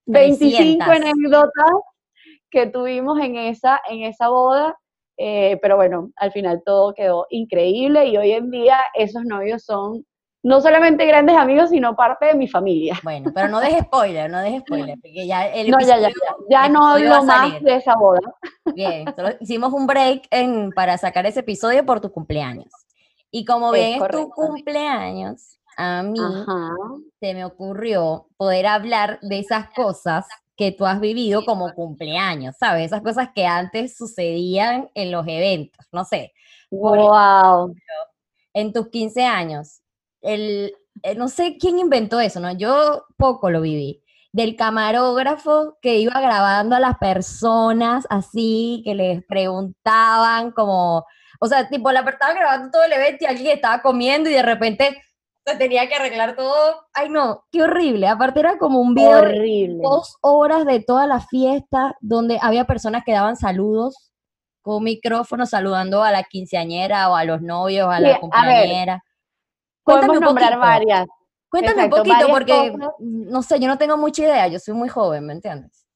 25 0.06 0.56
300. 0.56 0.88
anécdotas 0.88 1.72
que 2.50 2.66
tuvimos 2.66 3.18
en 3.20 3.36
esa, 3.36 3.80
en 3.88 4.02
esa 4.02 4.28
boda. 4.28 4.76
Eh, 5.22 5.58
pero 5.60 5.76
bueno, 5.76 6.10
al 6.16 6.32
final 6.32 6.62
todo 6.64 6.94
quedó 6.94 7.26
increíble 7.28 8.06
y 8.06 8.16
hoy 8.16 8.32
en 8.32 8.50
día 8.50 8.78
esos 8.94 9.22
novios 9.26 9.62
son 9.62 10.06
no 10.42 10.62
solamente 10.62 11.04
grandes 11.04 11.36
amigos, 11.36 11.68
sino 11.68 11.94
parte 11.94 12.24
de 12.24 12.34
mi 12.34 12.48
familia. 12.48 12.98
Bueno, 13.02 13.30
pero 13.34 13.48
no 13.48 13.60
dejes 13.60 13.82
spoiler, 13.82 14.30
no 14.30 14.40
dejes 14.40 14.62
spoiler, 14.62 14.96
porque 15.02 15.26
ya 15.26 15.46
el 15.48 15.70
No, 15.70 15.78
ya, 15.80 15.98
ya, 15.98 16.08
episodio- 16.08 16.14
ya, 16.48 16.62
ya 16.62 16.66
el 16.68 16.72
no 16.72 16.78
episodio 16.96 17.14
hablo 17.14 17.26
más 17.26 17.60
de 17.62 17.74
esa 17.76 17.94
boda. 17.96 18.20
Bien, 18.74 19.14
solo 19.14 19.28
hicimos 19.40 19.74
un 19.74 19.86
break 19.86 20.22
en, 20.30 20.70
para 20.72 20.96
sacar 20.96 21.26
ese 21.26 21.40
episodio 21.40 21.84
por 21.84 22.00
tu 22.00 22.10
cumpleaños. 22.10 22.72
Y 23.30 23.44
como 23.44 23.74
Es 23.74 23.78
bien 23.80 23.92
es 23.92 23.98
tu 23.98 24.00
correcto. 24.00 24.32
cumpleaños, 24.34 25.58
a 25.76 26.02
mí 26.02 26.18
Ajá. 26.18 26.74
se 27.20 27.34
me 27.34 27.44
ocurrió 27.44 28.26
poder 28.38 28.66
hablar 28.68 29.18
de 29.20 29.38
esas 29.40 29.68
cosas 29.74 30.26
que 30.60 30.72
tú 30.72 30.84
has 30.84 31.00
vivido 31.00 31.42
como 31.46 31.72
cumpleaños, 31.72 32.54
¿sabes? 32.58 32.84
Esas 32.84 33.00
cosas 33.00 33.30
que 33.34 33.46
antes 33.46 33.96
sucedían 33.96 34.90
en 34.94 35.10
los 35.10 35.26
eventos, 35.26 35.86
no 35.90 36.04
sé, 36.04 36.34
Por 36.68 36.98
Wow. 36.98 37.74
en 38.52 38.70
tus 38.70 38.88
15 38.90 39.24
años. 39.24 39.80
El, 40.20 40.74
eh, 41.02 41.14
no 41.14 41.28
sé 41.28 41.56
quién 41.58 41.78
inventó 41.78 42.20
eso, 42.20 42.40
¿no? 42.40 42.52
Yo 42.52 43.06
poco 43.16 43.48
lo 43.48 43.62
viví. 43.62 44.02
Del 44.32 44.54
camarógrafo 44.54 45.78
que 45.80 45.96
iba 45.96 46.20
grabando 46.20 46.76
a 46.76 46.80
las 46.80 46.98
personas 46.98 48.06
así, 48.10 48.82
que 48.84 48.94
les 48.94 49.24
preguntaban 49.24 50.50
como, 50.50 51.06
o 51.40 51.46
sea, 51.46 51.70
tipo, 51.70 51.90
la 51.90 52.04
persona 52.04 52.34
grabando 52.34 52.70
todo 52.70 52.84
el 52.84 52.92
evento 52.92 53.24
y 53.24 53.28
alguien 53.28 53.56
estaba 53.56 53.80
comiendo 53.80 54.28
y 54.28 54.34
de 54.34 54.42
repente 54.42 55.02
se 55.46 55.56
tenía 55.56 55.88
que 55.88 55.94
arreglar 55.94 56.36
todo. 56.36 56.86
Ay, 56.94 57.08
no, 57.08 57.44
qué 57.50 57.62
horrible. 57.62 58.06
Aparte 58.08 58.40
era 58.40 58.58
como 58.58 58.80
un 58.80 58.94
video 58.94 59.22
de 59.22 59.28
Horrible. 59.38 59.82
dos 59.82 60.16
horas 60.20 60.64
de 60.66 60.80
toda 60.80 61.06
la 61.06 61.20
fiesta 61.20 61.96
donde 62.00 62.38
había 62.42 62.66
personas 62.66 63.02
que 63.04 63.12
daban 63.12 63.36
saludos 63.36 64.10
con 64.62 64.84
micrófono 64.84 65.46
saludando 65.46 66.02
a 66.02 66.12
la 66.12 66.22
quinceañera 66.24 67.08
o 67.10 67.16
a 67.16 67.24
los 67.24 67.40
novios, 67.40 67.88
a 67.90 67.96
Sí, 67.96 68.02
la 68.02 68.08
a 68.08 68.12
ver, 68.12 68.20
cumpleañera. 68.20 69.04
Podemos 69.82 70.06
Cuéntame 70.06 70.18
un 70.18 70.24
nombrar 70.24 70.48
poquito. 70.50 70.60
varias. 70.66 71.06
Cuéntame 71.50 71.84
Exacto, 71.84 71.96
un 71.96 72.08
poquito 72.08 72.28
porque, 72.30 72.72
cosas. 72.72 72.94
no 73.00 73.42
sé, 73.42 73.58
yo 73.58 73.66
no 73.68 73.78
tengo 73.78 73.96
mucha 73.96 74.22
idea, 74.22 74.46
yo 74.48 74.58
soy 74.60 74.74
muy 74.74 74.88
joven, 74.88 75.26
¿me 75.26 75.32
entiendes? 75.32 75.86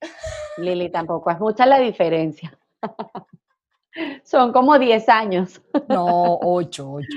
Lili, 0.56 0.90
tampoco 0.90 1.30
es 1.30 1.38
mucha 1.40 1.66
la 1.66 1.78
diferencia. 1.78 2.56
Son 4.24 4.52
como 4.52 4.78
10 4.78 5.08
años. 5.08 5.60
No, 5.88 6.38
ocho, 6.42 6.92
ocho. 6.92 7.08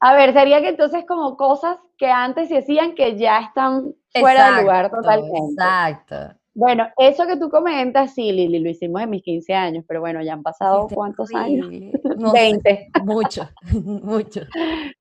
A 0.00 0.14
ver, 0.14 0.32
sería 0.32 0.60
que 0.60 0.68
entonces 0.68 1.04
como 1.06 1.36
cosas 1.36 1.76
que 1.96 2.06
antes 2.06 2.48
se 2.48 2.58
hacían 2.58 2.94
que 2.94 3.16
ya 3.16 3.40
están 3.40 3.94
fuera 4.14 4.56
de 4.56 4.62
lugar 4.62 4.86
Exacto, 4.86 5.02
totalmente. 5.02 5.52
Exacto. 5.54 6.38
Bueno, 6.54 6.88
eso 6.96 7.24
que 7.26 7.36
tú 7.36 7.50
comentas, 7.50 8.14
sí, 8.14 8.32
Lili, 8.32 8.58
lo 8.58 8.68
hicimos 8.68 9.00
en 9.00 9.10
mis 9.10 9.22
15 9.22 9.54
años, 9.54 9.84
pero 9.86 10.00
bueno, 10.00 10.20
ya 10.22 10.32
han 10.32 10.42
pasado 10.42 10.88
cuántos 10.92 11.32
años? 11.32 11.68
No 12.16 12.32
sé, 12.32 12.38
20. 12.40 12.88
mucho, 13.04 13.48
mucho. 14.02 14.40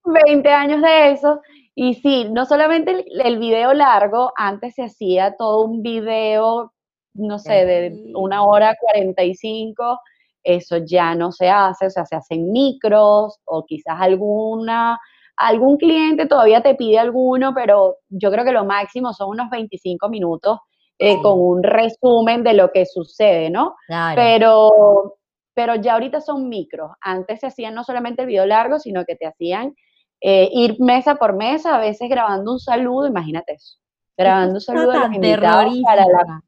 20 0.06 0.50
años 0.50 0.84
de 0.84 1.12
eso. 1.14 1.42
Y 1.74 1.96
sí, 1.96 2.28
no 2.30 2.46
solamente 2.46 2.92
el, 2.92 3.22
el 3.22 3.40
video 3.40 3.74
largo, 3.74 4.32
antes 4.36 4.76
se 4.76 4.84
hacía 4.84 5.36
todo 5.36 5.66
un 5.66 5.82
video, 5.82 6.74
no 7.16 7.40
sé, 7.40 7.66
de 7.66 8.12
una 8.16 8.44
hora 8.44 8.76
45, 8.80 10.00
eso 10.48 10.78
ya 10.78 11.14
no 11.14 11.32
se 11.32 11.50
hace, 11.50 11.88
o 11.88 11.90
sea, 11.90 12.06
se 12.06 12.16
hacen 12.16 12.52
micros 12.52 13.40
o 13.46 13.66
quizás 13.66 14.00
alguna, 14.00 14.98
algún 15.36 15.78
cliente 15.78 16.26
todavía 16.26 16.62
te 16.64 16.76
pide 16.76 16.98
alguno, 17.00 17.54
pero 17.54 17.98
yo 18.10 18.32
creo 18.32 18.46
que 18.46 18.52
lo 18.54 18.64
máximo 18.64 19.14
son 19.14 19.30
unos 19.30 19.50
25 19.50 20.08
minutos 20.10 20.60
eh, 21.00 21.14
Sí. 21.14 21.22
con 21.22 21.40
un 21.40 21.64
resumen 21.64 22.44
de 22.44 22.54
lo 22.54 22.72
que 22.72 22.86
sucede, 22.86 23.50
¿no? 23.50 23.76
Claro. 23.88 24.16
pero, 24.16 25.16
pero 25.54 25.76
ya 25.76 25.94
ahorita 25.94 26.22
son 26.22 26.48
micros. 26.50 26.92
Antes 27.02 27.42
se 27.42 27.48
hacían 27.48 27.76
no 27.76 27.84
solamente 27.84 28.22
el 28.24 28.28
video 28.30 28.46
largo, 28.46 28.80
sino 28.80 29.06
que 29.06 29.16
te 29.16 29.28
hacían 29.28 29.76
eh, 30.22 30.50
ir 30.52 30.78
mesa 30.80 31.16
por 31.16 31.36
mesa, 31.36 31.76
a 31.76 31.80
veces 31.80 32.10
grabando 32.10 32.54
un 32.54 32.60
saludo, 32.60 33.06
imagínate 33.06 33.54
eso, 33.54 33.78
grabando 34.18 34.56
un 34.56 34.62
saludo 34.62 34.92
de 34.94 35.00
los 35.00 35.14
invitados 35.14 35.74
para 35.84 36.06
la. 36.08 36.42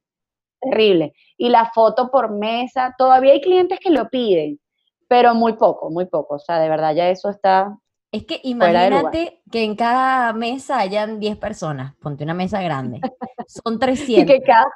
Terrible. 0.59 1.13
Y 1.37 1.49
la 1.49 1.71
foto 1.73 2.09
por 2.11 2.31
mesa, 2.31 2.95
todavía 2.97 3.33
hay 3.33 3.41
clientes 3.41 3.79
que 3.79 3.89
lo 3.89 4.09
piden, 4.09 4.59
pero 5.07 5.33
muy 5.35 5.53
poco, 5.53 5.89
muy 5.89 6.05
poco. 6.05 6.35
O 6.35 6.39
sea, 6.39 6.59
de 6.59 6.69
verdad 6.69 6.93
ya 6.93 7.09
eso 7.09 7.29
está 7.29 7.77
Es 8.11 8.25
que 8.25 8.39
imagínate 8.43 9.41
que 9.51 9.63
en 9.63 9.75
cada 9.75 10.33
mesa 10.33 10.79
hayan 10.79 11.19
10 11.19 11.37
personas, 11.37 11.95
ponte 11.95 12.23
una 12.23 12.33
mesa 12.33 12.61
grande, 12.61 13.01
son 13.47 13.75
Y 13.75 13.79
300. 13.79 14.25
que 14.25 14.41
cada, 14.41 14.67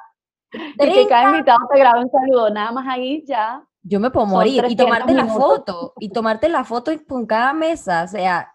y 0.52 0.72
que 0.76 0.86
30, 0.86 1.08
cada 1.08 1.30
invitado 1.30 1.58
te 1.72 1.78
grabe 1.78 2.00
un 2.00 2.10
saludo, 2.10 2.50
nada 2.50 2.72
más 2.72 2.86
ahí 2.88 3.24
ya. 3.26 3.62
yo 3.82 4.00
me 4.00 4.10
puedo 4.10 4.26
morir. 4.26 4.64
Y 4.68 4.76
300 4.76 4.86
tomarte 4.86 5.14
la 5.14 5.26
foto, 5.26 5.92
y 6.00 6.08
tomarte 6.10 6.48
la 6.48 6.64
foto 6.64 6.92
con 7.08 7.26
cada 7.26 7.52
mesa, 7.52 8.04
o 8.04 8.08
sea, 8.08 8.52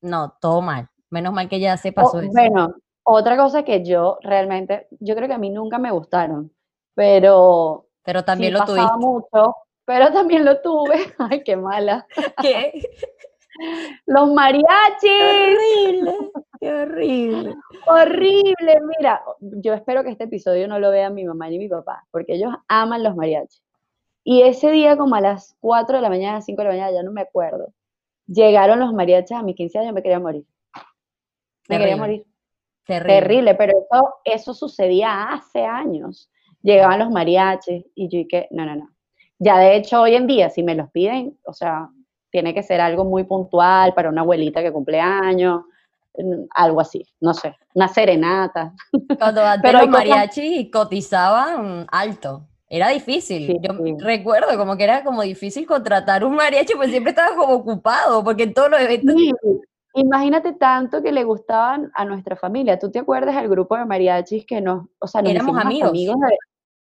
no, 0.00 0.36
todo 0.40 0.62
mal. 0.62 0.88
Menos 1.10 1.32
mal 1.32 1.48
que 1.48 1.58
ya 1.58 1.76
se 1.76 1.92
pasó 1.92 2.20
eso. 2.20 2.30
bueno, 2.32 2.72
otra 3.02 3.36
cosa 3.36 3.64
que 3.64 3.84
yo 3.84 4.18
realmente, 4.22 4.86
yo 5.00 5.16
creo 5.16 5.26
que 5.26 5.34
a 5.34 5.38
mí 5.38 5.50
nunca 5.50 5.78
me 5.78 5.90
gustaron, 5.90 6.52
pero 6.94 7.86
Pero 8.04 8.24
también 8.24 8.52
sí 8.52 8.58
lo 8.58 8.64
tuviste. 8.64 8.96
mucho, 8.98 9.56
pero 9.84 10.12
también 10.12 10.44
lo 10.44 10.60
tuve. 10.60 10.94
Ay, 11.18 11.42
qué 11.44 11.56
mala. 11.56 12.06
¿Qué? 12.42 12.88
Los 14.06 14.28
Qué 14.28 14.34
mariachis, 14.34 15.10
horrible, 15.12 16.14
qué 16.60 16.72
horrible. 16.72 17.54
horrible. 17.86 18.80
Mira, 18.98 19.22
yo 19.40 19.74
espero 19.74 20.02
que 20.02 20.10
este 20.10 20.24
episodio 20.24 20.66
no 20.66 20.78
lo 20.78 20.90
vean 20.90 21.14
mi 21.14 21.24
mamá 21.24 21.48
ni 21.48 21.58
mi 21.58 21.68
papá, 21.68 22.06
porque 22.10 22.34
ellos 22.34 22.54
aman 22.68 23.02
los 23.02 23.16
mariachis. 23.16 23.62
Y 24.24 24.42
ese 24.42 24.70
día, 24.70 24.96
como 24.96 25.14
a 25.16 25.20
las 25.20 25.56
4 25.60 25.96
de 25.96 26.02
la 26.02 26.08
mañana, 26.08 26.40
5 26.40 26.62
de 26.62 26.68
la 26.68 26.74
mañana, 26.74 26.92
ya 26.92 27.02
no 27.02 27.10
me 27.12 27.20
acuerdo, 27.22 27.72
llegaron 28.26 28.78
los 28.80 28.92
mariachis 28.94 29.36
a 29.36 29.42
mis 29.42 29.56
15 29.56 29.78
años, 29.78 29.92
me 29.92 30.02
quería 30.02 30.20
morir. 30.20 30.44
Me 31.68 31.78
quería 31.78 31.96
morir. 31.96 32.24
Terrible. 32.86 33.20
Terrible, 33.20 33.54
pero 33.56 33.72
eso, 33.78 34.14
eso 34.24 34.54
sucedía 34.54 35.24
hace 35.32 35.64
años. 35.64 36.29
Llegaban 36.62 36.98
los 36.98 37.10
mariachis 37.10 37.84
y 37.94 38.08
yo 38.08 38.18
dije, 38.18 38.48
no, 38.50 38.64
no, 38.66 38.76
no. 38.76 38.90
Ya 39.38 39.58
de 39.58 39.76
hecho, 39.76 40.02
hoy 40.02 40.14
en 40.14 40.26
día, 40.26 40.50
si 40.50 40.62
me 40.62 40.74
los 40.74 40.90
piden, 40.90 41.38
o 41.44 41.52
sea, 41.54 41.88
tiene 42.30 42.52
que 42.54 42.62
ser 42.62 42.80
algo 42.80 43.04
muy 43.04 43.24
puntual 43.24 43.94
para 43.94 44.10
una 44.10 44.20
abuelita 44.20 44.62
que 44.62 44.70
cumple 44.72 45.00
años, 45.00 45.62
mm, 46.18 46.44
algo 46.54 46.80
así, 46.80 47.06
no 47.20 47.32
sé, 47.34 47.56
una 47.74 47.88
serenata. 47.88 48.74
Cuando 49.18 49.40
antes 49.44 49.62
Pero 49.62 49.80
los 49.80 49.88
mariachis 49.88 50.70
cotizaban 50.70 51.86
alto. 51.90 52.46
Era 52.72 52.88
difícil. 52.90 53.46
Sí, 53.48 53.58
Yo 53.60 53.72
sí. 53.84 53.96
recuerdo 53.98 54.56
como 54.56 54.76
que 54.76 54.84
era 54.84 55.02
como 55.02 55.22
difícil 55.22 55.66
contratar 55.66 56.24
un 56.24 56.36
mariachi, 56.36 56.74
pues 56.76 56.90
siempre 56.90 57.10
estaba 57.10 57.34
como 57.34 57.54
ocupado, 57.54 58.22
porque 58.22 58.44
en 58.44 58.54
todos 58.54 58.70
los 58.70 58.80
eventos. 58.80 59.12
Sí, 59.16 59.32
imagínate 59.94 60.52
tanto 60.52 61.02
que 61.02 61.10
le 61.10 61.24
gustaban 61.24 61.90
a 61.94 62.04
nuestra 62.04 62.36
familia. 62.36 62.78
¿Tú 62.78 62.88
te 62.88 63.00
acuerdas 63.00 63.34
del 63.34 63.48
grupo 63.48 63.76
de 63.76 63.86
mariachis 63.86 64.46
que 64.46 64.60
nos, 64.60 64.86
o 65.00 65.06
sea, 65.08 65.20
nos 65.20 65.32
Éramos 65.32 65.56
amigos. 65.58 65.92
de- 65.92 66.36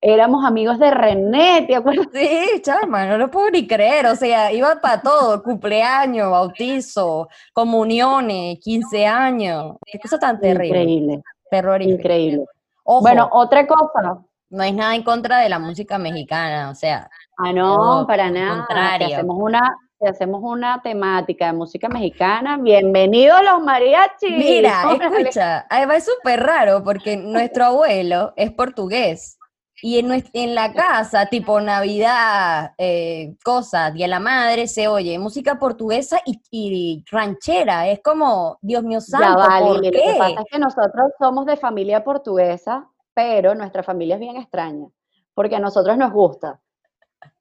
éramos 0.01 0.45
amigos 0.45 0.79
de 0.79 0.91
René, 0.91 1.65
¿te 1.67 1.75
acuerdas? 1.75 2.07
Sí, 2.13 2.61
chama, 2.61 3.05
no 3.05 3.17
lo 3.17 3.29
puedo 3.31 3.49
ni 3.49 3.67
creer. 3.67 4.05
O 4.07 4.15
sea, 4.15 4.51
iba 4.51 4.79
para 4.81 5.01
todo: 5.01 5.41
cumpleaños, 5.43 6.29
bautizo, 6.31 7.27
comuniones, 7.53 8.59
15 8.61 9.05
años. 9.05 9.75
Qué 9.85 9.99
cosa 9.99 10.19
tan 10.19 10.39
terrible. 10.39 10.81
Increíble, 10.81 11.21
Terrorífica. 11.49 11.95
increíble. 11.95 12.45
Ojo, 12.83 13.01
Bueno, 13.01 13.29
otra 13.31 13.65
cosa, 13.67 14.19
no 14.49 14.63
es 14.63 14.73
nada 14.73 14.95
en 14.95 15.03
contra 15.03 15.39
de 15.39 15.49
la 15.49 15.59
música 15.59 15.97
mexicana. 15.97 16.69
O 16.69 16.75
sea, 16.75 17.09
Ah, 17.37 17.51
no, 17.53 17.99
No, 18.01 18.07
para 18.07 18.29
nada. 18.31 18.65
Si 18.97 19.13
hacemos 19.13 19.37
una, 19.39 19.77
si 19.99 20.07
hacemos 20.07 20.41
una 20.43 20.81
temática 20.81 21.47
de 21.47 21.53
música 21.53 21.87
mexicana, 21.89 22.57
bienvenidos 22.57 23.43
los 23.43 23.61
mariachis. 23.61 24.31
Mira, 24.37 24.83
escucha, 25.01 25.65
además 25.69 25.97
es 25.97 26.05
súper 26.05 26.41
raro 26.43 26.83
porque 26.83 27.15
nuestro 27.17 27.65
abuelo 27.65 28.33
es 28.35 28.51
portugués 28.51 29.36
y 29.81 29.99
en, 29.99 30.55
la 30.55 30.73
casa, 30.73 31.27
tipo 31.27 31.61
Navidad, 31.61 32.73
eh, 32.77 33.35
cosas, 33.43 33.93
Día 33.93 34.05
de 34.05 34.09
la 34.09 34.19
Madre, 34.19 34.67
se 34.67 34.87
oye 34.87 35.19
música 35.19 35.59
portuguesa 35.59 36.19
y, 36.25 36.41
y 36.49 37.05
ranchera. 37.11 37.87
Es 37.87 38.01
como, 38.01 38.57
Dios 38.61 38.83
mío 38.83 38.99
Ya 38.99 39.17
santo, 39.19 39.39
va, 39.39 39.59
¿por 39.59 39.75
Lili, 39.75 39.87
Lo 39.87 39.91
que 39.91 40.13
qué? 40.13 40.17
pasa 40.17 40.41
es 40.41 40.45
que 40.51 40.59
nosotros 40.59 41.11
somos 41.19 41.45
de 41.45 41.57
familia 41.57 42.03
portuguesa, 42.03 42.89
pero 43.13 43.53
nuestra 43.53 43.83
familia 43.83 44.15
es 44.15 44.21
bien 44.21 44.37
extraña, 44.37 44.87
porque 45.35 45.55
a 45.55 45.59
nosotros 45.59 45.95
nos 45.95 46.11
gusta 46.11 46.59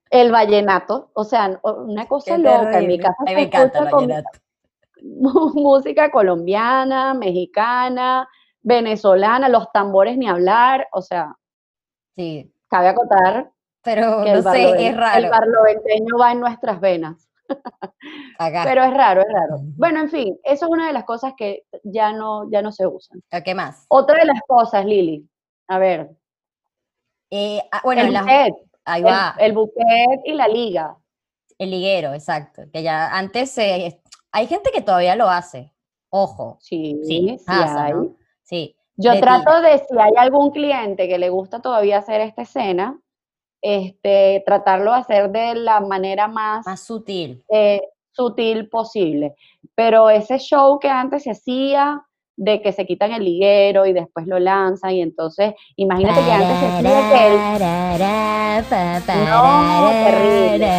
el 0.09 0.31
vallenato, 0.31 1.09
o 1.13 1.23
sea, 1.23 1.59
una 1.63 2.07
cosa 2.07 2.35
Qué 2.35 2.37
loca. 2.37 2.79
En 2.79 2.87
mi 2.87 2.99
casa 2.99 3.15
A 3.19 3.23
mí 3.23 3.29
se 3.29 3.35
me 3.35 3.41
encanta 3.43 3.79
el 3.79 3.85
vallenato. 3.85 4.29
música 5.53 6.11
colombiana, 6.11 7.13
mexicana, 7.13 8.27
venezolana, 8.61 9.49
los 9.49 9.71
tambores 9.71 10.17
ni 10.17 10.27
hablar, 10.27 10.87
o 10.91 11.01
sea, 11.01 11.35
Sí, 12.17 12.51
cabe 12.67 12.89
acotar 12.89 13.51
pero 13.83 14.23
que 14.25 14.31
no 14.33 14.37
el, 14.37 14.43
sé, 14.43 14.49
barloven- 14.49 14.75
es 14.79 14.89
el 14.89 14.97
raro. 14.97 15.29
barloventeño 15.29 16.17
va 16.19 16.31
en 16.33 16.39
nuestras 16.41 16.81
venas. 16.81 17.29
Acá. 18.37 18.63
Pero 18.65 18.83
es 18.83 18.93
raro, 18.93 19.21
es 19.21 19.27
raro. 19.31 19.59
Bueno, 19.77 20.01
en 20.01 20.09
fin, 20.09 20.37
eso 20.43 20.65
es 20.65 20.71
una 20.71 20.87
de 20.87 20.93
las 20.93 21.05
cosas 21.05 21.33
que 21.37 21.63
ya 21.83 22.11
no, 22.11 22.49
ya 22.51 22.61
no 22.61 22.73
se 22.73 22.85
usan. 22.85 23.23
¿Qué 23.45 23.55
más? 23.55 23.85
Otra 23.87 24.17
de 24.19 24.25
las 24.25 24.41
cosas, 24.45 24.83
Lili, 24.85 25.25
a 25.69 25.77
ver, 25.79 26.09
Eh, 27.29 27.61
ah, 27.71 27.81
bueno, 27.83 28.01
el 28.03 28.13
las- 28.13 28.23
buquet, 28.23 28.53
ahí 28.85 29.01
el, 29.01 29.07
va. 29.07 29.35
el 29.37 29.53
buquet 29.53 30.21
y 30.25 30.33
la 30.33 30.47
liga. 30.47 30.97
El 31.57 31.71
liguero, 31.71 32.13
exacto. 32.13 32.63
Que 32.71 32.83
ya 32.83 33.09
antes 33.17 33.51
se- 33.51 34.01
hay 34.31 34.47
gente 34.47 34.69
que 34.73 34.81
todavía 34.81 35.15
lo 35.15 35.29
hace. 35.29 35.73
Ojo. 36.09 36.57
Sí, 36.61 37.01
Sí, 37.03 37.35
sí 37.37 37.45
pasa, 37.45 37.85
hay. 37.85 37.93
¿no? 37.93 38.15
Sí. 38.43 38.76
Yo 38.97 39.11
de 39.11 39.19
trato 39.21 39.61
de, 39.61 39.77
si 39.77 39.97
hay 39.99 40.11
algún 40.17 40.51
cliente 40.51 41.07
que 41.07 41.17
le 41.19 41.29
gusta 41.29 41.61
todavía 41.61 41.99
hacer 41.99 42.19
esta 42.21 42.41
escena, 42.41 42.99
este, 43.61 44.43
tratarlo 44.45 44.91
de 44.91 44.97
hacer 44.97 45.31
de 45.31 45.55
la 45.55 45.79
manera 45.81 46.27
más, 46.27 46.65
Más 46.65 46.81
sutil. 46.81 47.43
eh, 47.49 47.81
sutil 48.11 48.67
posible. 48.69 49.35
Pero 49.75 50.09
ese 50.09 50.39
show 50.39 50.79
que 50.79 50.89
antes 50.89 51.23
se 51.23 51.31
hacía, 51.31 52.03
de 52.35 52.61
que 52.61 52.71
se 52.71 52.85
quitan 52.85 53.11
el 53.13 53.23
liguero 53.23 53.85
y 53.85 53.93
después 53.93 54.27
lo 54.27 54.37
lanzan, 54.39 54.91
y 54.91 55.01
entonces, 55.01 55.53
imagínate 55.75 56.19
que 56.23 56.31
antes 56.31 56.59
se 56.59 56.65
hacía 56.67 57.09
que 57.09 57.27
el, 57.27 59.25
No, 59.25 59.89
terrible. 59.89 60.71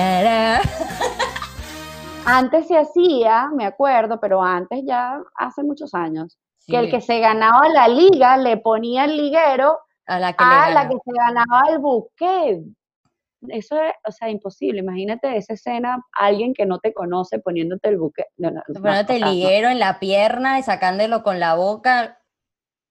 antes 2.26 2.66
se 2.68 2.76
hacía, 2.76 3.48
me 3.54 3.64
acuerdo, 3.64 4.20
pero 4.20 4.42
antes 4.42 4.82
ya 4.84 5.20
hace 5.36 5.62
muchos 5.62 5.94
años, 5.94 6.38
que 6.68 6.76
el 6.76 6.90
que 6.90 7.00
se 7.00 7.18
ganaba 7.18 7.68
la 7.70 7.88
liga 7.88 8.36
le 8.36 8.58
ponía 8.58 9.06
el 9.06 9.16
liguero 9.16 9.78
a 10.06 10.18
la 10.18 10.34
que 10.34 10.44
le 10.44 10.50
a 10.50 10.70
la 10.70 10.82
gana. 10.84 10.88
que 10.88 10.96
se 11.04 11.12
ganaba 11.12 11.62
el 11.70 11.78
buquet. 11.78 12.60
Eso 13.48 13.80
es, 13.80 13.92
o 14.06 14.12
sea, 14.12 14.28
imposible. 14.28 14.80
Imagínate 14.80 15.36
esa 15.36 15.54
escena, 15.54 16.04
alguien 16.12 16.54
que 16.54 16.66
no 16.66 16.78
te 16.78 16.92
conoce 16.92 17.38
poniéndote 17.38 17.88
el 17.88 17.98
buquet. 17.98 18.26
No, 18.36 18.50
no, 18.50 18.62
Poniéndote 18.66 19.16
el 19.16 19.22
liguero 19.22 19.68
en 19.68 19.78
la 19.78 19.98
pierna 19.98 20.58
y 20.58 20.62
sacándolo 20.62 21.22
con 21.22 21.40
la 21.40 21.54
boca. 21.54 22.18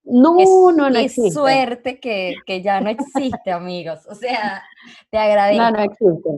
No, 0.04 0.38
Qué 0.38 0.46
no, 0.46 0.90
no 0.90 0.94
qué 0.94 1.10
suerte 1.10 2.00
que, 2.00 2.36
que 2.46 2.62
ya 2.62 2.80
no 2.80 2.90
existe, 2.90 3.52
amigos. 3.52 4.08
O 4.10 4.16
sea, 4.16 4.64
te 5.12 5.18
agradezco. 5.18 5.64
No, 5.64 5.72
no 5.72 5.82
existe. 5.82 6.30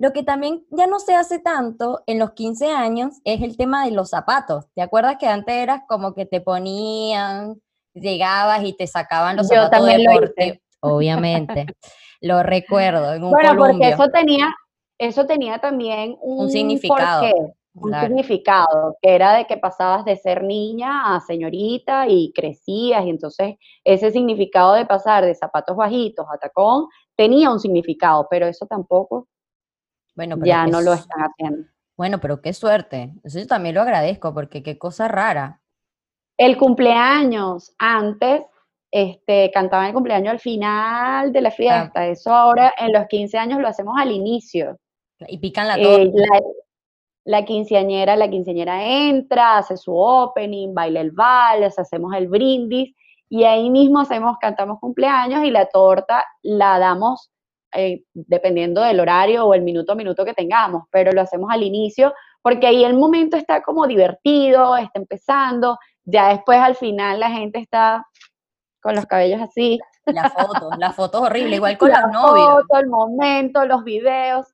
Lo 0.00 0.14
que 0.14 0.22
también 0.22 0.64
ya 0.70 0.86
no 0.86 0.98
se 0.98 1.14
hace 1.14 1.40
tanto 1.40 2.02
en 2.06 2.18
los 2.18 2.30
15 2.30 2.72
años 2.72 3.20
es 3.22 3.42
el 3.42 3.58
tema 3.58 3.84
de 3.84 3.90
los 3.90 4.08
zapatos. 4.08 4.64
¿Te 4.74 4.80
acuerdas 4.80 5.18
que 5.20 5.26
antes 5.26 5.54
eras 5.54 5.82
como 5.86 6.14
que 6.14 6.24
te 6.24 6.40
ponían, 6.40 7.60
llegabas 7.92 8.64
y 8.64 8.72
te 8.72 8.86
sacaban 8.86 9.36
los 9.36 9.50
Yo 9.50 9.56
zapatos 9.56 9.86
también 9.86 10.04
lo 10.04 10.24
hice. 10.24 10.62
Obviamente, 10.80 11.66
lo 12.22 12.42
recuerdo 12.42 13.12
en 13.12 13.24
un 13.24 13.30
Bueno, 13.30 13.54
porque 13.58 13.90
eso 13.90 14.08
tenía, 14.08 14.48
eso 14.96 15.26
tenía 15.26 15.58
también 15.58 16.16
un, 16.22 16.48
significado, 16.48 17.20
porqué, 17.20 17.52
un 17.74 17.90
claro. 17.90 18.06
significado, 18.06 18.96
que 19.02 19.14
era 19.14 19.36
de 19.36 19.46
que 19.46 19.58
pasabas 19.58 20.06
de 20.06 20.16
ser 20.16 20.42
niña 20.42 21.14
a 21.14 21.20
señorita 21.20 22.08
y 22.08 22.32
crecías, 22.32 23.04
y 23.04 23.10
entonces 23.10 23.56
ese 23.84 24.10
significado 24.12 24.72
de 24.72 24.86
pasar 24.86 25.26
de 25.26 25.34
zapatos 25.34 25.76
bajitos 25.76 26.24
a 26.32 26.38
tacón 26.38 26.86
tenía 27.14 27.50
un 27.50 27.60
significado, 27.60 28.26
pero 28.30 28.46
eso 28.46 28.64
tampoco 28.64 29.28
Bueno, 30.14 30.36
pero 30.36 30.46
ya 30.46 30.66
no 30.66 30.80
lo 30.80 30.92
están 30.92 31.20
haciendo. 31.20 31.68
Bueno, 31.96 32.18
pero 32.20 32.40
qué 32.40 32.52
suerte. 32.52 33.12
Eso 33.22 33.38
yo 33.38 33.46
también 33.46 33.74
lo 33.74 33.82
agradezco 33.82 34.32
porque 34.32 34.62
qué 34.62 34.78
cosa 34.78 35.08
rara. 35.08 35.60
El 36.36 36.56
cumpleaños, 36.56 37.74
antes, 37.78 38.42
este, 38.90 39.50
cantaban 39.52 39.88
el 39.88 39.92
cumpleaños 39.92 40.32
al 40.32 40.40
final 40.40 41.32
de 41.32 41.40
la 41.42 41.50
fiesta, 41.50 42.06
eso 42.06 42.34
ahora 42.34 42.72
en 42.78 42.92
los 42.92 43.06
15 43.06 43.38
años 43.38 43.60
lo 43.60 43.68
hacemos 43.68 43.94
al 43.98 44.10
inicio. 44.10 44.78
Y 45.28 45.38
pican 45.38 45.68
la 45.68 45.76
torta. 45.76 46.02
Eh, 46.02 46.10
la, 46.14 46.40
la 47.24 47.44
quinceañera, 47.44 48.16
la 48.16 48.30
quinceañera 48.30 48.84
entra, 48.84 49.58
hace 49.58 49.76
su 49.76 49.94
opening, 49.94 50.72
baila 50.72 51.00
el 51.00 51.12
vals, 51.12 51.78
hacemos 51.78 52.14
el 52.14 52.28
brindis 52.28 52.94
y 53.28 53.44
ahí 53.44 53.70
mismo 53.70 54.00
hacemos, 54.00 54.36
cantamos 54.40 54.80
cumpleaños 54.80 55.44
y 55.44 55.50
la 55.50 55.66
torta 55.66 56.24
la 56.42 56.78
damos 56.78 57.30
eh, 57.74 58.02
dependiendo 58.14 58.82
del 58.82 59.00
horario 59.00 59.44
o 59.46 59.54
el 59.54 59.62
minuto 59.62 59.92
a 59.92 59.94
minuto 59.94 60.24
que 60.24 60.34
tengamos, 60.34 60.84
pero 60.90 61.12
lo 61.12 61.20
hacemos 61.20 61.50
al 61.52 61.62
inicio 61.62 62.12
porque 62.42 62.66
ahí 62.66 62.84
el 62.84 62.94
momento 62.94 63.36
está 63.36 63.62
como 63.62 63.86
divertido, 63.86 64.76
está 64.76 64.98
empezando, 64.98 65.78
ya 66.04 66.28
después 66.28 66.58
al 66.58 66.74
final 66.74 67.20
la 67.20 67.30
gente 67.30 67.58
está 67.58 68.06
con 68.82 68.94
los 68.94 69.04
cabellos 69.06 69.42
así, 69.42 69.78
La 70.06 70.30
foto, 70.30 70.70
la 70.78 70.92
foto 70.92 71.18
es 71.18 71.24
horrible, 71.24 71.56
igual 71.56 71.78
con 71.78 71.90
la 71.90 72.02
los 72.02 72.12
novios. 72.12 72.62
foto, 72.62 72.78
el 72.80 72.86
momento, 72.88 73.64
los 73.66 73.84
videos. 73.84 74.46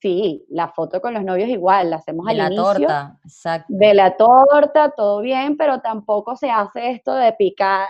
Sí, 0.00 0.44
la 0.50 0.68
foto 0.68 1.00
con 1.00 1.14
los 1.14 1.24
novios 1.24 1.48
igual, 1.48 1.90
la 1.90 1.96
hacemos 1.96 2.26
De 2.26 2.32
al 2.32 2.38
la 2.38 2.46
inicio. 2.46 2.64
torta, 2.64 3.18
exacto. 3.24 3.66
De 3.68 3.94
la 3.94 4.16
torta, 4.16 4.90
todo 4.90 5.20
bien, 5.20 5.56
pero 5.56 5.80
tampoco 5.80 6.36
se 6.36 6.50
hace 6.50 6.90
esto 6.90 7.14
de 7.14 7.32
picar, 7.32 7.88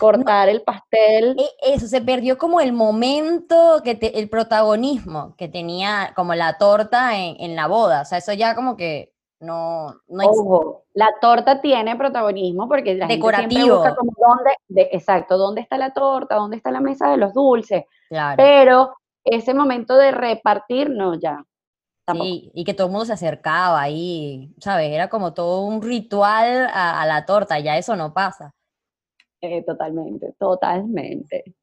cortar 0.00 0.48
el 0.48 0.62
pastel. 0.62 1.36
E- 1.38 1.74
Eso, 1.74 1.86
se 1.86 2.00
perdió 2.00 2.36
como 2.38 2.60
el 2.60 2.72
momento, 2.72 3.80
que 3.84 3.94
te- 3.94 4.18
el 4.18 4.28
protagonismo 4.28 5.34
que 5.36 5.48
tenía 5.48 6.12
como 6.16 6.34
la 6.34 6.58
torta 6.58 7.16
en, 7.18 7.36
en 7.38 7.54
la 7.54 7.68
boda. 7.68 8.02
O 8.02 8.04
sea, 8.04 8.18
eso 8.18 8.32
ya 8.32 8.54
como 8.56 8.76
que 8.76 9.12
no, 9.40 9.94
no 10.08 10.24
Ojo, 10.26 10.84
la 10.94 11.08
torta 11.20 11.60
tiene 11.60 11.96
protagonismo 11.96 12.68
porque 12.68 12.94
la 12.94 13.06
gente 13.06 13.22
siempre 13.22 13.46
Decorativo. 13.48 13.76
busca 13.76 13.94
como 13.94 14.12
dónde, 14.18 14.50
de- 14.68 14.88
exacto, 14.92 15.38
dónde 15.38 15.60
está 15.60 15.78
la 15.78 15.92
torta, 15.92 16.34
dónde 16.34 16.56
está 16.56 16.70
la 16.70 16.80
mesa 16.80 17.08
de 17.10 17.16
los 17.16 17.32
dulces, 17.32 17.84
claro. 18.08 18.36
pero 18.36 18.94
ese 19.24 19.54
momento 19.54 19.96
de 19.96 20.10
repartir, 20.10 20.90
no, 20.90 21.14
ya. 21.14 21.42
Tampoco. 22.06 22.24
Sí, 22.28 22.50
y 22.54 22.64
que 22.64 22.74
todo 22.74 22.88
el 22.88 22.92
mundo 22.92 23.06
se 23.06 23.12
acercaba 23.12 23.80
ahí, 23.80 24.52
¿sabes? 24.58 24.90
Era 24.90 25.08
como 25.08 25.32
todo 25.32 25.62
un 25.62 25.80
ritual 25.80 26.66
a, 26.72 27.00
a 27.00 27.06
la 27.06 27.24
torta, 27.24 27.58
ya 27.60 27.76
eso 27.78 27.94
no 27.96 28.12
pasa. 28.12 28.50
Eh, 29.40 29.62
totalmente, 29.64 30.34
totalmente. 30.38 31.54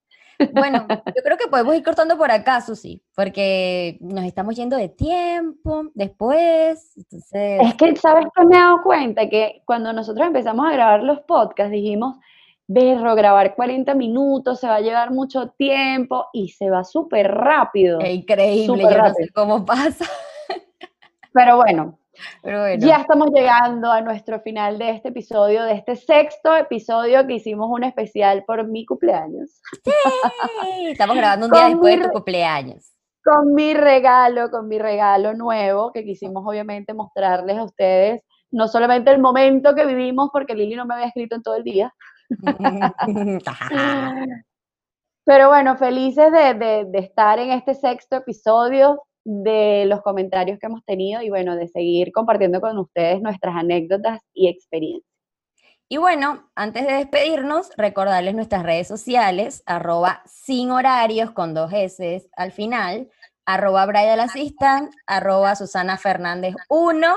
Bueno, 0.53 0.85
yo 1.15 1.23
creo 1.23 1.37
que 1.37 1.47
podemos 1.47 1.75
ir 1.75 1.83
cortando 1.83 2.17
por 2.17 2.31
acá, 2.31 2.61
Susi, 2.61 3.01
porque 3.15 3.97
nos 4.01 4.23
estamos 4.25 4.55
yendo 4.55 4.77
de 4.77 4.89
tiempo 4.89 5.85
después. 5.93 6.93
Entonces, 6.95 7.61
Es 7.63 7.75
que, 7.75 7.95
¿sabes 7.95 8.25
qué 8.35 8.45
me 8.45 8.55
he 8.55 8.59
dado 8.59 8.81
cuenta? 8.83 9.27
Que 9.29 9.61
cuando 9.65 9.93
nosotros 9.93 10.27
empezamos 10.27 10.67
a 10.67 10.73
grabar 10.73 11.03
los 11.03 11.21
podcasts, 11.21 11.71
dijimos, 11.71 12.17
berro, 12.67 13.15
grabar 13.15 13.55
40 13.55 13.95
minutos, 13.95 14.59
se 14.59 14.67
va 14.67 14.75
a 14.75 14.81
llevar 14.81 15.11
mucho 15.11 15.49
tiempo 15.57 16.27
y 16.33 16.49
se 16.49 16.69
va 16.69 16.83
súper 16.83 17.31
rápido. 17.31 17.99
increíble, 18.05 18.83
yo 18.83 18.89
no 18.89 18.89
sé 18.89 18.95
rápido. 18.97 19.27
cómo 19.33 19.65
pasa, 19.65 20.05
Pero 21.33 21.57
bueno, 21.57 21.97
pero 22.41 22.59
bueno. 22.61 22.85
ya 22.85 22.97
estamos 22.97 23.29
llegando 23.33 23.91
a 23.91 24.01
nuestro 24.01 24.39
final 24.41 24.77
de 24.77 24.91
este 24.91 25.09
episodio, 25.09 25.63
de 25.63 25.73
este 25.73 25.95
sexto 25.95 26.55
episodio 26.55 27.25
que 27.27 27.35
hicimos 27.35 27.67
un 27.69 27.83
especial 27.83 28.43
por 28.45 28.67
mi 28.67 28.85
cumpleaños. 28.85 29.61
¡Yay! 29.85 30.91
Estamos 30.91 31.15
grabando 31.15 31.45
un 31.47 31.51
día 31.51 31.61
Con 31.63 31.71
después 31.71 31.95
mi 31.95 32.01
de 32.01 32.07
tu 32.07 32.13
cumpleaños. 32.13 32.93
Con 33.23 33.53
mi 33.53 33.73
regalo, 33.73 34.49
con 34.49 34.67
mi 34.67 34.79
regalo 34.79 35.33
nuevo, 35.33 35.91
que 35.91 36.03
quisimos 36.05 36.43
obviamente 36.45 36.93
mostrarles 36.93 37.57
a 37.57 37.63
ustedes, 37.63 38.23
no 38.51 38.67
solamente 38.69 39.11
el 39.11 39.19
momento 39.19 39.75
que 39.75 39.85
vivimos, 39.85 40.29
porque 40.31 40.55
Lili 40.55 40.75
no 40.75 40.85
me 40.85 40.93
había 40.93 41.07
escrito 41.07 41.35
en 41.35 41.43
todo 41.43 41.55
el 41.55 41.63
día, 41.63 41.93
Pero 45.25 45.49
bueno, 45.49 45.75
felices 45.75 46.31
de, 46.31 46.53
de- 46.53 46.85
de 46.85 46.99
estar 46.99 47.37
en 47.39 47.51
este 47.51 47.73
sexto 47.73 48.15
episodio, 48.17 49.01
de 49.29 49.83
los 49.87 50.01
comentarios 50.01 50.57
que 50.57 50.67
hemos 50.67 50.85
tenido 50.85 51.21
y 51.21 51.29
bueno, 51.29 51.57
de 51.57 51.67
seguir 51.67 52.13
compartiendo 52.13 52.61
con 52.61 52.77
ustedes 52.77 53.21
nuestras 53.21 53.57
anécdotas 53.57 54.21
y 54.33 54.47
experiencias. 54.47 55.11
Y 55.89 55.97
bueno, 55.97 56.49
antes 56.55 56.87
de 56.87 56.93
despedirnos, 56.93 57.69
recordarles 57.75 58.35
nuestras 58.35 58.63
redes 58.63 58.87
sociales, 58.87 59.63
arroba 59.65 60.21
sin 60.25 60.71
horarios 60.71 61.31
con 61.31 61.53
dos 61.53 61.73
S 61.73 62.29
al 62.37 62.53
final, 62.53 63.09
arroba 63.45 63.85
Bridal 63.85 64.21
Assistant, 64.21 64.93
arroba 65.05 65.57
Susana 65.57 65.97
Fernández 65.97 66.55
1. 66.69 67.07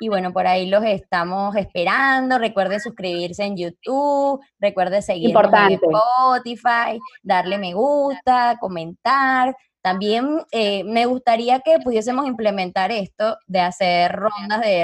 Y 0.00 0.08
bueno, 0.10 0.34
por 0.34 0.46
ahí 0.46 0.68
los 0.68 0.84
estamos 0.84 1.56
esperando. 1.56 2.38
Recuerde 2.38 2.80
suscribirse 2.80 3.44
en 3.44 3.56
YouTube, 3.56 4.44
recuerde 4.58 5.00
seguirnos 5.00 5.42
en 5.42 5.48
Importante. 5.48 5.86
Spotify, 5.86 7.00
darle 7.22 7.56
me 7.56 7.72
gusta, 7.72 8.58
comentar. 8.60 9.56
También 9.86 10.40
eh, 10.50 10.82
me 10.82 11.06
gustaría 11.06 11.60
que 11.60 11.78
pudiésemos 11.78 12.26
implementar 12.26 12.90
esto 12.90 13.38
de 13.46 13.60
hacer 13.60 14.10
rondas 14.10 14.60
de 14.60 14.82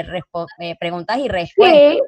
eh, 0.59 0.77
preguntas 0.79 1.17
y 1.17 1.27
respuestas. 1.27 1.77
Sí, 1.77 2.01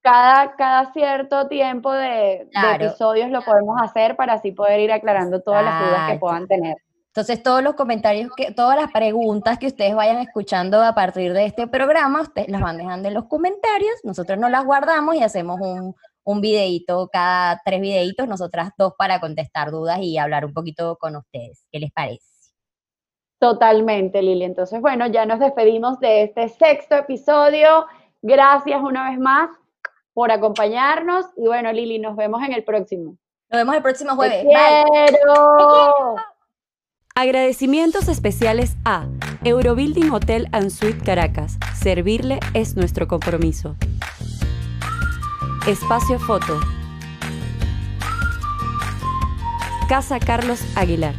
cada, 0.00 0.56
cada 0.56 0.90
cierto 0.94 1.48
tiempo 1.48 1.92
de, 1.92 2.48
episodios 2.74 3.28
lo 3.28 3.42
podemos 3.42 3.78
hacer 3.82 4.16
para 4.16 4.32
así 4.32 4.52
poder 4.52 4.80
ir 4.80 4.90
aclarando 4.90 5.42
todas 5.42 5.62
las 5.62 5.86
dudas 5.86 6.10
que 6.12 6.18
puedan 6.18 6.46
tener. 6.46 6.78
Entonces, 7.08 7.42
todos 7.42 7.62
los 7.62 7.74
comentarios, 7.74 8.30
que, 8.34 8.52
todas 8.52 8.80
las 8.80 8.90
preguntas 8.90 9.58
que 9.58 9.66
ustedes 9.66 9.94
vayan 9.94 10.16
escuchando 10.16 10.82
a 10.82 10.94
partir 10.94 11.34
de 11.34 11.44
este 11.44 11.66
programa, 11.66 12.22
ustedes 12.22 12.48
las 12.48 12.62
van 12.62 12.78
dejando 12.78 13.08
en 13.08 13.12
los 13.12 13.26
comentarios, 13.26 13.92
nosotros 14.02 14.38
nos 14.38 14.50
las 14.50 14.64
guardamos 14.64 15.14
y 15.14 15.22
hacemos 15.22 15.60
un, 15.60 15.94
un 16.24 16.40
videíto, 16.40 17.10
cada 17.12 17.60
tres 17.66 17.82
videitos, 17.82 18.26
nosotras 18.26 18.70
dos 18.78 18.94
para 18.96 19.20
contestar 19.20 19.70
dudas 19.70 19.98
y 20.00 20.16
hablar 20.16 20.46
un 20.46 20.54
poquito 20.54 20.96
con 20.96 21.16
ustedes. 21.16 21.66
¿Qué 21.70 21.80
les 21.80 21.92
parece? 21.92 22.29
Totalmente, 23.40 24.20
Lili. 24.20 24.44
Entonces, 24.44 24.82
bueno, 24.82 25.06
ya 25.06 25.24
nos 25.24 25.40
despedimos 25.40 25.98
de 25.98 26.24
este 26.24 26.50
sexto 26.50 26.94
episodio. 26.94 27.86
Gracias 28.20 28.82
una 28.82 29.08
vez 29.10 29.18
más 29.18 29.48
por 30.12 30.30
acompañarnos 30.30 31.24
y 31.38 31.46
bueno, 31.46 31.72
Lili, 31.72 31.98
nos 31.98 32.16
vemos 32.16 32.42
en 32.42 32.52
el 32.52 32.64
próximo. 32.64 33.16
Nos 33.48 33.60
vemos 33.60 33.74
el 33.74 33.82
próximo 33.82 34.10
¡Te 34.10 34.16
jueves. 34.16 34.44
Bye. 34.44 35.18
Agradecimientos 37.14 38.08
especiales 38.08 38.76
a 38.84 39.06
Eurobuilding 39.42 40.10
Hotel 40.10 40.48
and 40.52 40.68
Suite 40.68 41.02
Caracas. 41.02 41.56
Servirle 41.74 42.40
es 42.52 42.76
nuestro 42.76 43.08
compromiso. 43.08 43.74
Espacio 45.66 46.18
Foto. 46.18 46.60
Casa 49.88 50.18
Carlos 50.20 50.62
Aguilar. 50.76 51.14